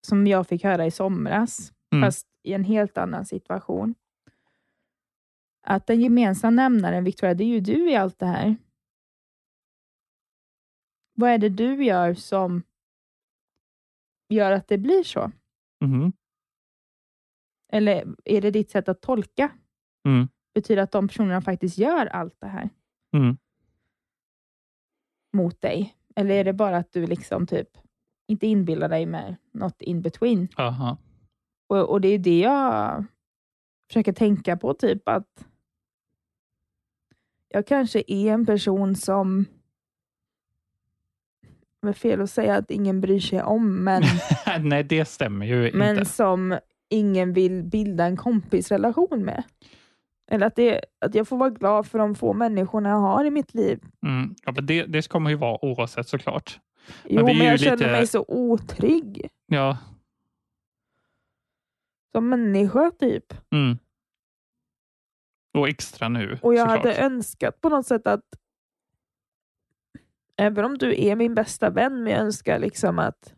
som 0.06 0.28
jag 0.28 0.48
fick 0.48 0.64
höra 0.64 0.86
i 0.86 0.92
somras, 0.92 1.72
Mm. 1.94 2.08
fast 2.08 2.28
i 2.44 2.54
en 2.54 2.64
helt 2.64 2.98
annan 2.98 3.26
situation. 3.26 3.96
Att 5.62 5.88
den 5.88 6.02
gemensamma 6.02 6.50
nämnaren, 6.56 7.04
Victoria, 7.04 7.34
det 7.34 7.44
är 7.44 7.48
ju 7.48 7.60
du 7.60 7.92
i 7.92 7.96
allt 7.96 8.20
det 8.20 8.26
här. 8.26 8.56
Vad 11.14 11.30
är 11.30 11.38
det 11.38 11.50
du 11.50 11.84
gör 11.86 12.14
som 12.14 12.64
gör 14.30 14.52
att 14.52 14.68
det 14.68 14.78
blir 14.78 15.04
så? 15.04 15.32
Mhm. 15.82 16.14
Eller 17.72 18.16
är 18.26 18.42
det 18.42 18.52
ditt 18.52 18.70
sätt 18.70 18.90
att 18.90 19.02
tolka? 19.02 19.52
Mm. 20.08 20.28
Betyder 20.54 20.82
att 20.84 20.92
de 20.92 21.08
personerna 21.08 21.42
faktiskt 21.42 21.78
gör 21.78 22.06
allt 22.06 22.40
det 22.40 22.48
här 22.48 22.70
Mm. 23.14 23.38
mot 25.34 25.62
dig? 25.62 25.96
Eller 26.16 26.36
är 26.36 26.44
det 26.44 26.54
bara 26.54 26.78
att 26.78 26.92
du 26.92 27.08
liksom 27.08 27.48
typ 27.48 27.70
inte 28.28 28.48
inbillar 28.48 28.90
dig 28.90 29.06
med 29.06 29.36
något 29.52 29.82
in 29.82 30.02
between? 30.02 30.48
Aha. 30.58 30.98
Och, 31.68 31.90
och 31.90 32.02
det 32.02 32.08
är 32.08 32.20
det 32.20 32.40
jag 32.40 33.06
försöker 33.88 34.14
tänka 34.14 34.58
på, 34.58 34.74
typ 34.74 35.08
att 35.10 35.46
jag 37.50 37.68
kanske 37.68 38.04
är 38.08 38.34
en 38.34 38.46
person 38.46 38.96
som 38.96 39.46
det 41.82 41.90
är 41.90 41.94
fel 41.94 42.22
att 42.22 42.30
säga 42.30 42.56
att 42.56 42.72
ingen 42.72 43.02
bryr 43.02 43.20
sig 43.20 43.44
om, 43.44 43.84
men, 43.84 44.04
Nej, 44.60 44.84
det 44.84 45.06
stämmer 45.06 45.46
ju 45.46 45.72
men 45.74 45.98
inte. 45.98 46.06
som 46.06 46.60
ingen 46.90 47.34
vill 47.34 47.64
bilda 47.64 48.06
en 48.06 48.18
kompisrelation 48.18 49.26
med. 49.26 49.44
Eller 50.32 50.48
att, 50.48 50.56
det, 50.56 50.82
att 51.00 51.16
jag 51.16 51.28
får 51.28 51.38
vara 51.38 51.50
glad 51.50 51.88
för 51.88 52.00
de 52.00 52.16
få 52.16 52.34
människorna 52.34 52.90
jag 52.90 53.00
har 53.00 53.26
i 53.26 53.32
mitt 53.32 53.54
liv. 53.54 53.80
Mm. 54.06 54.36
Ja, 54.46 54.52
men 54.52 54.66
det, 54.66 54.86
det 54.86 55.02
ska 55.02 55.20
man 55.20 55.32
ju 55.32 55.38
vara 55.38 55.66
oavsett 55.66 56.08
såklart. 56.08 56.60
Jo, 57.04 57.26
men, 57.26 57.30
är 57.30 57.34
ju 57.34 57.44
jag 57.44 57.60
känner 57.60 57.78
lite- 57.78 57.92
mig 57.92 58.08
så 58.08 58.26
otrygg 58.28 59.30
Ja, 59.46 59.78
som 62.12 62.30
människa, 62.30 62.92
typ. 63.00 63.34
mm. 63.52 63.78
Och 65.54 65.68
extra 65.70 66.10
nu 66.10 66.40
Och 66.42 66.54
jag 66.56 66.70
såklart. 66.70 66.78
hade 66.96 67.06
önskat 67.06 67.62
på 67.62 67.70
något 67.70 67.88
sätt 67.88 68.08
att 68.08 68.24
Även 70.38 70.66
om 70.66 70.78
du 70.78 71.02
är 71.06 71.16
min 71.16 71.36
bästa 71.36 71.70
vän, 71.70 72.04
men 72.04 72.14
jag 72.14 72.22
önskar 72.22 72.60
liksom 72.60 73.00
att 73.00 73.34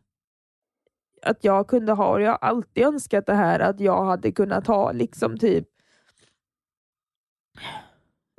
att 1.21 1.43
jag 1.43 1.67
kunde 1.67 1.91
ha, 1.91 2.07
och 2.11 2.21
jag 2.21 2.31
har 2.31 2.37
alltid 2.37 2.83
önskat 2.83 3.25
det 3.25 3.33
här, 3.33 3.59
att 3.59 3.79
jag 3.79 4.05
hade 4.05 4.31
kunnat 4.31 4.67
ha 4.67 4.91
liksom 4.91 5.37
typ 5.37 5.67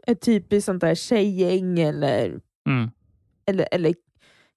ett 0.06 0.20
typiskt 0.20 0.66
sånt 0.66 0.80
där 0.80 0.94
tjejgäng 0.94 1.78
eller, 1.78 2.40
Mm. 2.68 2.90
eller, 3.46 3.68
eller 3.72 3.94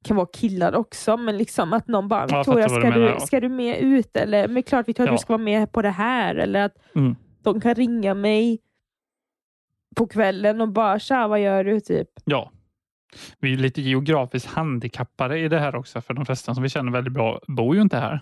kan 0.04 0.18
vara 0.18 0.28
killar 0.34 0.76
också, 0.76 1.18
men 1.18 1.38
liksom 1.38 1.74
att 1.74 1.88
någon 1.88 2.08
bara 2.08 2.26
Victoria, 2.26 2.68
vad 2.68 2.78
du 2.78 2.82
ska, 2.90 3.00
menar, 3.00 3.14
du, 3.14 3.20
ska 3.20 3.40
du 3.40 3.50
med 3.50 3.78
ut? 3.80 4.18
Eller, 4.18 4.48
men 4.48 4.64
klart 4.64 4.88
Victoria, 4.88 5.10
Ja. 5.12 5.16
du 5.16 5.18
ska 5.22 5.34
vara 5.34 5.44
med 5.44 5.72
på 5.72 5.82
det 5.82 5.90
här. 5.90 6.36
Eller 6.36 6.66
att 6.66 6.76
Mm. 6.96 7.16
de 7.42 7.62
kan 7.62 7.76
ringa 7.76 8.14
mig 8.14 8.60
på 9.96 10.08
kvällen 10.08 10.62
och 10.62 10.70
bara 10.70 11.00
tja, 11.00 11.28
vad 11.28 11.40
gör 11.42 11.64
du? 11.64 11.80
Typ. 11.80 12.08
Ja. 12.26 12.52
Vi 13.40 13.54
är 13.54 13.58
lite 13.58 13.82
geografiskt 13.82 14.48
handikappade 14.48 15.40
i 15.40 15.48
det 15.50 15.60
här 15.60 15.76
också, 15.76 16.02
för 16.02 16.14
de 16.14 16.26
flesta 16.26 16.54
som 16.54 16.64
vi 16.64 16.70
känner 16.70 16.92
väldigt 16.92 17.14
bra 17.14 17.40
bor 17.48 17.76
ju 17.76 17.82
inte 17.82 17.98
här. 17.98 18.20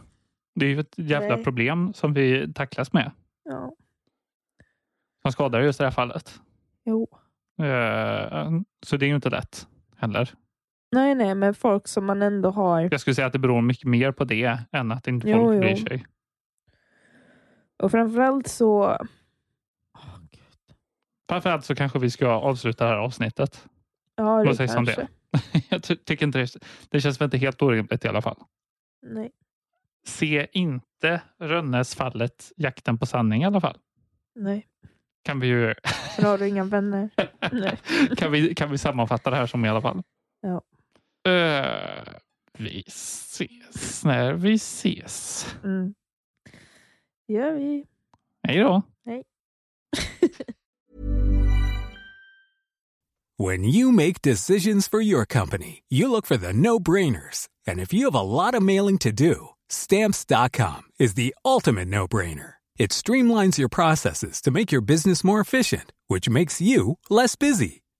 Det 0.56 0.66
är 0.66 0.70
ju 0.70 0.80
ett 0.80 0.94
jävla 0.98 1.36
Nej. 1.36 1.44
problem 1.44 1.94
som 1.94 2.14
vi 2.14 2.54
tacklas 2.54 2.94
med, 2.94 3.12
Ja. 3.44 3.72
som 5.22 5.32
skadar 5.32 5.62
just 5.62 5.80
i 5.80 5.84
det 5.84 5.88
här 5.88 5.92
fallet. 5.92 6.40
Jo. 6.86 7.08
Eh, 7.62 8.50
Så 8.86 8.98
det 8.98 9.06
är 9.06 9.08
ju 9.08 9.16
inte 9.16 9.30
lätt 9.30 9.68
heller. 9.98 10.34
Nej, 10.92 11.16
nej, 11.16 11.36
men 11.36 11.54
folk 11.54 11.88
som 11.88 12.06
man 12.06 12.22
ändå 12.22 12.50
har. 12.52 12.88
Jag 12.92 13.00
skulle 13.02 13.16
säga 13.16 13.28
att 13.28 13.34
det 13.34 13.40
beror 13.40 13.62
mycket 13.62 13.86
mer 13.88 14.12
på 14.12 14.24
det 14.24 14.60
än 14.72 14.92
att 14.92 15.08
inte 15.08 15.30
Jo, 15.30 15.38
folk 15.38 15.54
jo. 15.56 15.60
bryr 15.60 15.76
sig. 15.76 16.06
Och 17.84 17.92
framförallt 17.92 18.48
så, 18.48 18.98
Framförallt 21.30 21.66
så 21.66 21.76
kanske 21.76 22.00
vi 22.00 22.10
ska 22.12 22.28
avsluta 22.28 22.84
det 22.86 22.90
här 22.92 22.98
avsnittet. 22.98 23.68
ja 24.16 24.44
det 24.44 24.56
sägs 24.56 24.76
om 24.76 24.86
kanske. 24.86 25.02
det? 25.02 25.10
Jag 25.70 25.84
ty- 25.84 25.96
tycker 25.96 26.26
inte 26.26 26.40
det, 26.40 26.56
det 26.90 27.02
känns 27.02 27.22
väl 27.22 27.26
inte 27.26 27.38
helt 27.38 27.62
orimligt 27.62 28.06
i 28.06 28.08
alla 28.08 28.22
fall. 28.22 28.38
Nej. 29.02 29.32
Se 30.08 30.48
inte 30.52 31.22
Rönnesfallet, 31.40 32.52
jakten 32.56 32.98
på 32.98 33.06
sanning 33.06 33.42
i 33.42 33.46
alla 33.46 33.62
fall. 33.62 33.78
Nej, 34.36 34.68
Kan 35.24 35.40
vi 35.40 35.48
ju 35.48 35.74
för 36.16 36.24
har 36.24 36.38
du 36.38 36.48
inga 36.48 36.64
vänner. 36.64 37.10
nej. 37.52 37.78
kan 38.18 38.32
vi, 38.32 38.56
kan 38.56 38.72
vi 38.72 38.78
sammanfatta 38.78 39.30
det 39.30 39.36
här 39.36 39.46
som 39.46 39.66
i 39.66 39.70
alla 39.70 39.82
fall. 39.82 40.02
Ja. 40.42 40.62
Vi 42.57 42.84
ses 42.88 44.03
när 44.03 44.34
vi 44.34 44.53
ses. 44.53 45.45
Mm. 45.63 45.93
gör 47.28 47.53
vi. 47.53 47.86
Hej 48.47 48.59
då. 48.59 48.84
Hej. 49.05 49.24
When 53.38 53.63
you 53.63 53.91
make 53.93 54.22
decisions 54.22 54.89
for 54.89 54.99
your 54.99 55.26
company, 55.26 55.84
you 55.88 56.11
look 56.11 56.26
for 56.26 56.36
the 56.38 56.51
no-brainers. 56.51 57.47
And 57.65 57.80
if 57.80 57.93
you 57.93 58.05
have 58.05 58.15
a 58.15 58.22
lot 58.22 58.53
of 58.53 58.61
mailing 58.61 58.97
to 58.97 59.11
do, 59.13 59.49
stamps.com 59.70 60.82
is 60.99 61.13
the 61.13 61.34
ultimate 61.45 61.88
no-brainer. 61.88 62.55
It 62.78 62.91
streamlines 62.91 63.57
your 63.57 63.70
processes 63.70 64.41
to 64.41 64.51
make 64.51 64.74
your 64.74 64.82
business 64.82 65.24
more 65.24 65.39
efficient, 65.39 65.93
which 66.07 66.30
makes 66.30 66.59
you 66.59 66.97
less 67.09 67.36
busy. 67.38 67.84